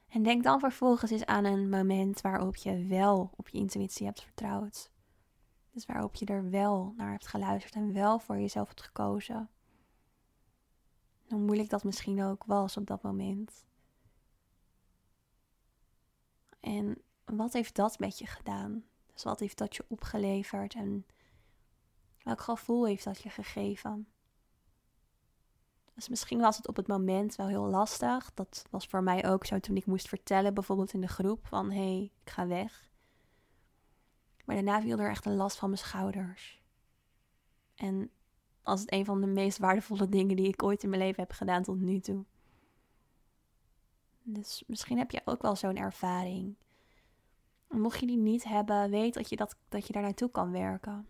En 0.08 0.22
denk 0.22 0.42
dan 0.42 0.60
vervolgens 0.60 1.10
eens 1.10 1.26
aan 1.26 1.44
een 1.44 1.68
moment 1.68 2.20
waarop 2.20 2.56
je 2.56 2.86
wel 2.86 3.30
op 3.36 3.48
je 3.48 3.58
intuïtie 3.58 4.06
hebt 4.06 4.22
vertrouwd. 4.22 4.91
Dus 5.72 5.86
waarop 5.86 6.14
je 6.14 6.26
er 6.26 6.50
wel 6.50 6.92
naar 6.96 7.10
hebt 7.10 7.26
geluisterd 7.26 7.74
en 7.74 7.92
wel 7.92 8.18
voor 8.18 8.38
jezelf 8.38 8.68
hebt 8.68 8.82
gekozen. 8.82 9.50
Hoe 11.28 11.38
moeilijk 11.40 11.70
dat 11.70 11.84
misschien 11.84 12.22
ook 12.22 12.44
was 12.44 12.76
op 12.76 12.86
dat 12.86 13.02
moment. 13.02 13.64
En 16.60 17.02
wat 17.24 17.52
heeft 17.52 17.74
dat 17.74 17.98
met 17.98 18.18
je 18.18 18.26
gedaan? 18.26 18.84
Dus 19.12 19.22
wat 19.22 19.40
heeft 19.40 19.58
dat 19.58 19.76
je 19.76 19.84
opgeleverd 19.88 20.74
en 20.74 21.06
welk 22.22 22.40
gevoel 22.40 22.86
heeft 22.86 23.04
dat 23.04 23.22
je 23.22 23.30
gegeven? 23.30 24.06
Dus 25.94 26.08
misschien 26.08 26.40
was 26.40 26.56
het 26.56 26.68
op 26.68 26.76
het 26.76 26.86
moment 26.86 27.36
wel 27.36 27.46
heel 27.46 27.66
lastig. 27.66 28.34
Dat 28.34 28.64
was 28.70 28.86
voor 28.86 29.02
mij 29.02 29.28
ook 29.28 29.46
zo 29.46 29.60
toen 29.60 29.76
ik 29.76 29.86
moest 29.86 30.08
vertellen, 30.08 30.54
bijvoorbeeld 30.54 30.92
in 30.92 31.00
de 31.00 31.08
groep, 31.08 31.46
van 31.46 31.70
hé, 31.70 31.94
hey, 31.96 32.12
ik 32.24 32.30
ga 32.30 32.46
weg. 32.46 32.90
Maar 34.44 34.54
daarna 34.54 34.80
viel 34.80 34.98
er 34.98 35.10
echt 35.10 35.26
een 35.26 35.36
last 35.36 35.56
van 35.56 35.68
mijn 35.68 35.80
schouders. 35.80 36.62
En 37.74 38.10
als 38.62 38.80
het 38.80 38.92
een 38.92 39.04
van 39.04 39.20
de 39.20 39.26
meest 39.26 39.58
waardevolle 39.58 40.08
dingen 40.08 40.36
die 40.36 40.48
ik 40.48 40.62
ooit 40.62 40.82
in 40.82 40.88
mijn 40.88 41.02
leven 41.02 41.22
heb 41.22 41.32
gedaan 41.32 41.62
tot 41.62 41.80
nu 41.80 42.00
toe. 42.00 42.24
Dus 44.22 44.62
misschien 44.66 44.98
heb 44.98 45.10
je 45.10 45.20
ook 45.24 45.42
wel 45.42 45.56
zo'n 45.56 45.76
ervaring. 45.76 46.56
mocht 47.68 48.00
je 48.00 48.06
die 48.06 48.16
niet 48.16 48.44
hebben, 48.44 48.90
weet 48.90 49.14
dat 49.14 49.28
je, 49.28 49.36
dat, 49.36 49.56
dat 49.68 49.86
je 49.86 49.92
daar 49.92 50.02
naartoe 50.02 50.30
kan 50.30 50.50
werken. 50.50 51.06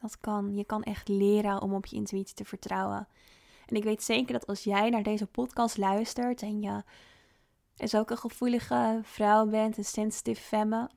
Dat 0.00 0.18
kan. 0.20 0.56
Je 0.56 0.64
kan 0.64 0.82
echt 0.82 1.08
leren 1.08 1.62
om 1.62 1.74
op 1.74 1.86
je 1.86 1.96
intuïtie 1.96 2.34
te 2.34 2.44
vertrouwen. 2.44 3.08
En 3.66 3.76
ik 3.76 3.84
weet 3.84 4.02
zeker 4.02 4.32
dat 4.32 4.46
als 4.46 4.64
jij 4.64 4.90
naar 4.90 5.02
deze 5.02 5.26
podcast 5.26 5.76
luistert 5.76 6.42
en 6.42 6.60
je 6.60 6.82
is 7.76 7.94
ook 7.94 8.10
een 8.10 8.18
gevoelige 8.18 9.00
vrouw 9.02 9.46
bent, 9.46 9.76
een 9.76 9.84
sensitive 9.84 10.40
femme, 10.40 10.90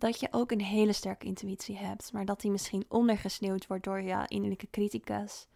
dat 0.00 0.20
je 0.20 0.28
ook 0.30 0.50
een 0.50 0.60
hele 0.60 0.92
sterke 0.92 1.26
intuïtie 1.26 1.76
hebt, 1.76 2.12
maar 2.12 2.24
dat 2.24 2.40
die 2.40 2.50
misschien 2.50 2.84
ondergesneeuwd 2.88 3.66
wordt 3.66 3.84
door 3.84 4.00
je 4.00 4.24
innerlijke 4.26 4.70
criticus. 4.70 5.46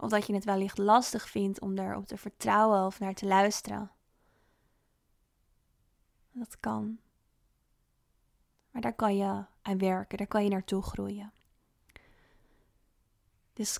Of 0.00 0.10
dat 0.10 0.26
je 0.26 0.34
het 0.34 0.44
wellicht 0.44 0.78
lastig 0.78 1.28
vindt 1.28 1.60
om 1.60 1.78
erop 1.78 2.06
te 2.06 2.16
vertrouwen 2.16 2.86
of 2.86 3.00
naar 3.00 3.14
te 3.14 3.26
luisteren. 3.26 3.90
Dat 6.32 6.60
kan. 6.60 6.98
Maar 8.70 8.82
daar 8.82 8.94
kan 8.94 9.16
je 9.16 9.44
aan 9.62 9.78
werken, 9.78 10.18
daar 10.18 10.26
kan 10.26 10.44
je 10.44 10.50
naartoe 10.50 10.82
groeien. 10.82 11.32
Dus 13.52 13.78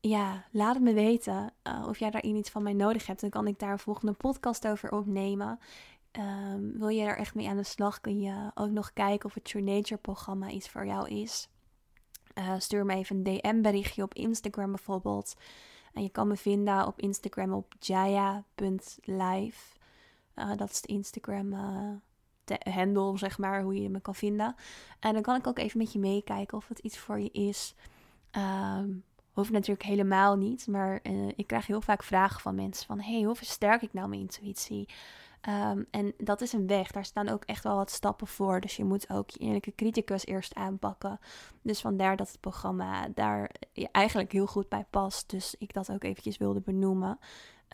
ja, 0.00 0.44
laat 0.50 0.74
het 0.74 0.82
me 0.82 0.92
weten 0.92 1.52
uh, 1.62 1.86
of 1.88 1.98
jij 1.98 2.10
daar 2.10 2.22
iets 2.22 2.50
van 2.50 2.62
mij 2.62 2.72
nodig 2.72 3.06
hebt. 3.06 3.20
Dan 3.20 3.30
kan 3.30 3.46
ik 3.46 3.58
daar 3.58 3.72
een 3.72 3.78
volgende 3.78 4.12
podcast 4.12 4.66
over 4.66 4.92
opnemen. 4.92 5.58
Um, 6.12 6.78
wil 6.78 6.88
je 6.88 7.02
er 7.02 7.16
echt 7.16 7.34
mee 7.34 7.48
aan 7.48 7.56
de 7.56 7.62
slag, 7.62 8.00
kun 8.00 8.20
je 8.20 8.50
ook 8.54 8.70
nog 8.70 8.92
kijken 8.92 9.28
of 9.28 9.34
het 9.34 9.44
True 9.44 9.62
Nature 9.62 10.00
programma 10.00 10.48
iets 10.48 10.68
voor 10.68 10.86
jou 10.86 11.08
is. 11.08 11.48
Uh, 12.34 12.54
stuur 12.58 12.84
me 12.84 12.94
even 12.94 13.16
een 13.16 13.22
DM-berichtje 13.22 14.02
op 14.02 14.14
Instagram 14.14 14.70
bijvoorbeeld. 14.70 15.36
En 15.92 16.02
je 16.02 16.08
kan 16.08 16.28
me 16.28 16.36
vinden 16.36 16.86
op 16.86 17.00
Instagram 17.00 17.52
op 17.52 17.74
jaya.live. 17.78 19.76
Uh, 20.34 20.56
dat 20.56 20.70
is 20.70 20.80
de 20.80 20.88
Instagram 20.88 21.54
handle, 22.62 23.18
zeg 23.18 23.38
maar, 23.38 23.62
hoe 23.62 23.82
je 23.82 23.90
me 23.90 24.00
kan 24.00 24.14
vinden. 24.14 24.54
En 25.00 25.12
dan 25.12 25.22
kan 25.22 25.36
ik 25.36 25.46
ook 25.46 25.58
even 25.58 25.78
met 25.78 25.92
je 25.92 25.98
meekijken 25.98 26.56
of 26.56 26.68
het 26.68 26.78
iets 26.78 26.98
voor 26.98 27.20
je 27.20 27.30
is. 27.30 27.74
Um, 28.32 29.04
Hoeft 29.38 29.50
natuurlijk 29.50 29.86
helemaal 29.86 30.36
niet, 30.36 30.66
maar 30.66 31.00
uh, 31.02 31.28
ik 31.36 31.46
krijg 31.46 31.66
heel 31.66 31.80
vaak 31.80 32.02
vragen 32.02 32.40
van 32.40 32.54
mensen 32.54 32.86
van... 32.86 33.00
hey, 33.00 33.22
hoe 33.22 33.34
versterk 33.34 33.82
ik 33.82 33.92
nou 33.92 34.08
mijn 34.08 34.20
intuïtie? 34.20 34.88
Um, 35.48 35.86
en 35.90 36.14
dat 36.16 36.40
is 36.40 36.52
een 36.52 36.66
weg. 36.66 36.90
Daar 36.90 37.04
staan 37.04 37.28
ook 37.28 37.44
echt 37.44 37.64
wel 37.64 37.76
wat 37.76 37.90
stappen 37.90 38.26
voor. 38.26 38.60
Dus 38.60 38.76
je 38.76 38.84
moet 38.84 39.10
ook 39.10 39.30
je 39.30 39.38
innerlijke 39.38 39.74
criticus 39.74 40.26
eerst 40.26 40.54
aanpakken. 40.54 41.20
Dus 41.62 41.80
vandaar 41.80 42.16
dat 42.16 42.28
het 42.28 42.40
programma 42.40 43.08
daar 43.14 43.50
eigenlijk 43.92 44.32
heel 44.32 44.46
goed 44.46 44.68
bij 44.68 44.86
past. 44.90 45.30
Dus 45.30 45.54
ik 45.58 45.72
dat 45.72 45.90
ook 45.90 46.04
eventjes 46.04 46.36
wilde 46.36 46.60
benoemen. 46.60 47.18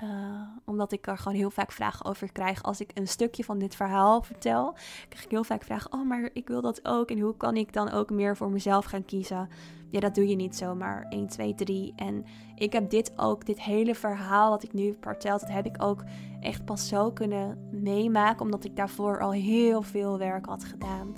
Uh, 0.02 0.40
omdat 0.64 0.92
ik 0.92 1.06
er 1.06 1.18
gewoon 1.18 1.38
heel 1.38 1.50
vaak 1.50 1.72
vragen 1.72 2.04
over 2.04 2.32
krijg. 2.32 2.62
Als 2.62 2.80
ik 2.80 2.90
een 2.94 3.08
stukje 3.08 3.44
van 3.44 3.58
dit 3.58 3.74
verhaal 3.74 4.22
vertel, 4.22 4.72
krijg 5.08 5.24
ik 5.24 5.30
heel 5.30 5.44
vaak 5.44 5.62
vragen: 5.62 5.92
Oh, 5.92 6.06
maar 6.06 6.30
ik 6.32 6.48
wil 6.48 6.60
dat 6.60 6.80
ook. 6.82 7.10
En 7.10 7.18
hoe 7.18 7.36
kan 7.36 7.56
ik 7.56 7.72
dan 7.72 7.90
ook 7.90 8.10
meer 8.10 8.36
voor 8.36 8.50
mezelf 8.50 8.84
gaan 8.84 9.04
kiezen? 9.04 9.48
Ja, 9.90 10.00
dat 10.00 10.14
doe 10.14 10.28
je 10.28 10.36
niet 10.36 10.56
zomaar 10.56 11.06
1, 11.08 11.26
2, 11.26 11.54
3. 11.54 11.92
En 11.96 12.24
ik 12.54 12.72
heb 12.72 12.90
dit 12.90 13.12
ook, 13.16 13.46
dit 13.46 13.60
hele 13.60 13.94
verhaal 13.94 14.50
wat 14.50 14.62
ik 14.62 14.72
nu 14.72 14.86
heb 14.86 15.02
verteld, 15.02 15.40
dat 15.40 15.50
heb 15.50 15.66
ik 15.66 15.82
ook 15.82 16.04
echt 16.40 16.64
pas 16.64 16.88
zo 16.88 17.10
kunnen 17.10 17.68
meemaken. 17.70 18.44
Omdat 18.44 18.64
ik 18.64 18.76
daarvoor 18.76 19.20
al 19.20 19.32
heel 19.32 19.82
veel 19.82 20.18
werk 20.18 20.46
had 20.46 20.64
gedaan. 20.64 21.16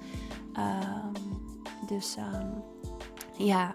Uh, 0.55 1.05
dus 1.87 2.17
um, 2.17 2.63
ja. 3.47 3.75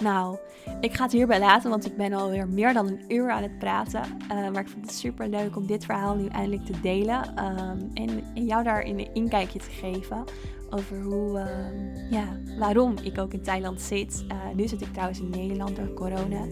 Nou, 0.00 0.36
ik 0.80 0.94
ga 0.94 1.02
het 1.02 1.12
hierbij 1.12 1.38
laten, 1.38 1.70
want 1.70 1.86
ik 1.86 1.96
ben 1.96 2.12
alweer 2.12 2.48
meer 2.48 2.72
dan 2.72 2.86
een 2.86 3.04
uur 3.08 3.30
aan 3.30 3.42
het 3.42 3.58
praten. 3.58 4.02
Uh, 4.22 4.28
maar 4.28 4.62
ik 4.62 4.68
vind 4.68 4.86
het 4.86 4.94
super 4.94 5.28
leuk 5.28 5.56
om 5.56 5.66
dit 5.66 5.84
verhaal 5.84 6.14
nu 6.14 6.26
eindelijk 6.26 6.64
te 6.64 6.80
delen. 6.80 7.28
Um, 7.28 7.90
en, 7.94 8.24
en, 8.34 8.46
jou 8.46 8.64
daar 8.64 8.84
een 8.84 9.14
inkijkje 9.14 9.58
te 9.58 9.70
geven 9.70 10.24
over 10.70 11.02
hoe, 11.02 11.38
uh, 11.38 12.10
ja, 12.10 12.24
waarom 12.58 12.94
ik 13.02 13.18
ook 13.18 13.32
in 13.32 13.42
Thailand 13.42 13.80
zit. 13.80 14.24
Uh, 14.28 14.36
nu 14.54 14.68
zit 14.68 14.80
ik 14.80 14.92
trouwens 14.92 15.20
in 15.20 15.30
Nederland 15.30 15.76
door 15.76 15.92
corona. 15.94 16.46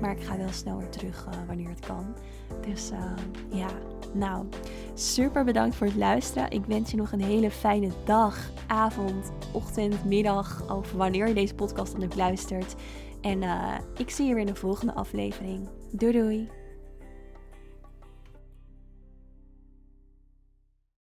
Maar 0.00 0.10
ik 0.10 0.22
ga 0.22 0.36
wel 0.36 0.52
snel 0.52 0.78
weer 0.78 0.88
terug 0.88 1.26
eh, 1.30 1.38
wanneer 1.46 1.68
het 1.68 1.86
kan. 1.86 2.14
Dus 2.66 2.90
ja, 3.50 3.68
nou, 4.12 4.46
super 4.94 5.44
bedankt 5.44 5.76
voor 5.76 5.86
het 5.86 5.96
luisteren. 5.96 6.50
Ik 6.50 6.64
wens 6.64 6.90
je 6.90 6.96
nog 6.96 7.12
een 7.12 7.22
hele 7.22 7.50
fijne 7.50 7.90
dag, 8.04 8.50
avond, 8.66 9.32
ochtend, 9.52 10.04
middag. 10.04 10.74
Of 10.76 10.92
wanneer 10.92 11.28
je 11.28 11.34
deze 11.34 11.54
podcast 11.54 11.92
dan 11.92 12.04
ook 12.04 12.14
luistert. 12.14 12.74
En 13.20 13.42
ik 13.96 14.10
zie 14.10 14.26
je 14.26 14.34
weer 14.34 14.46
in 14.46 14.52
de 14.52 14.54
volgende 14.54 14.94
aflevering. 14.94 15.68
Doei 15.92 16.12
doei! 16.12 16.65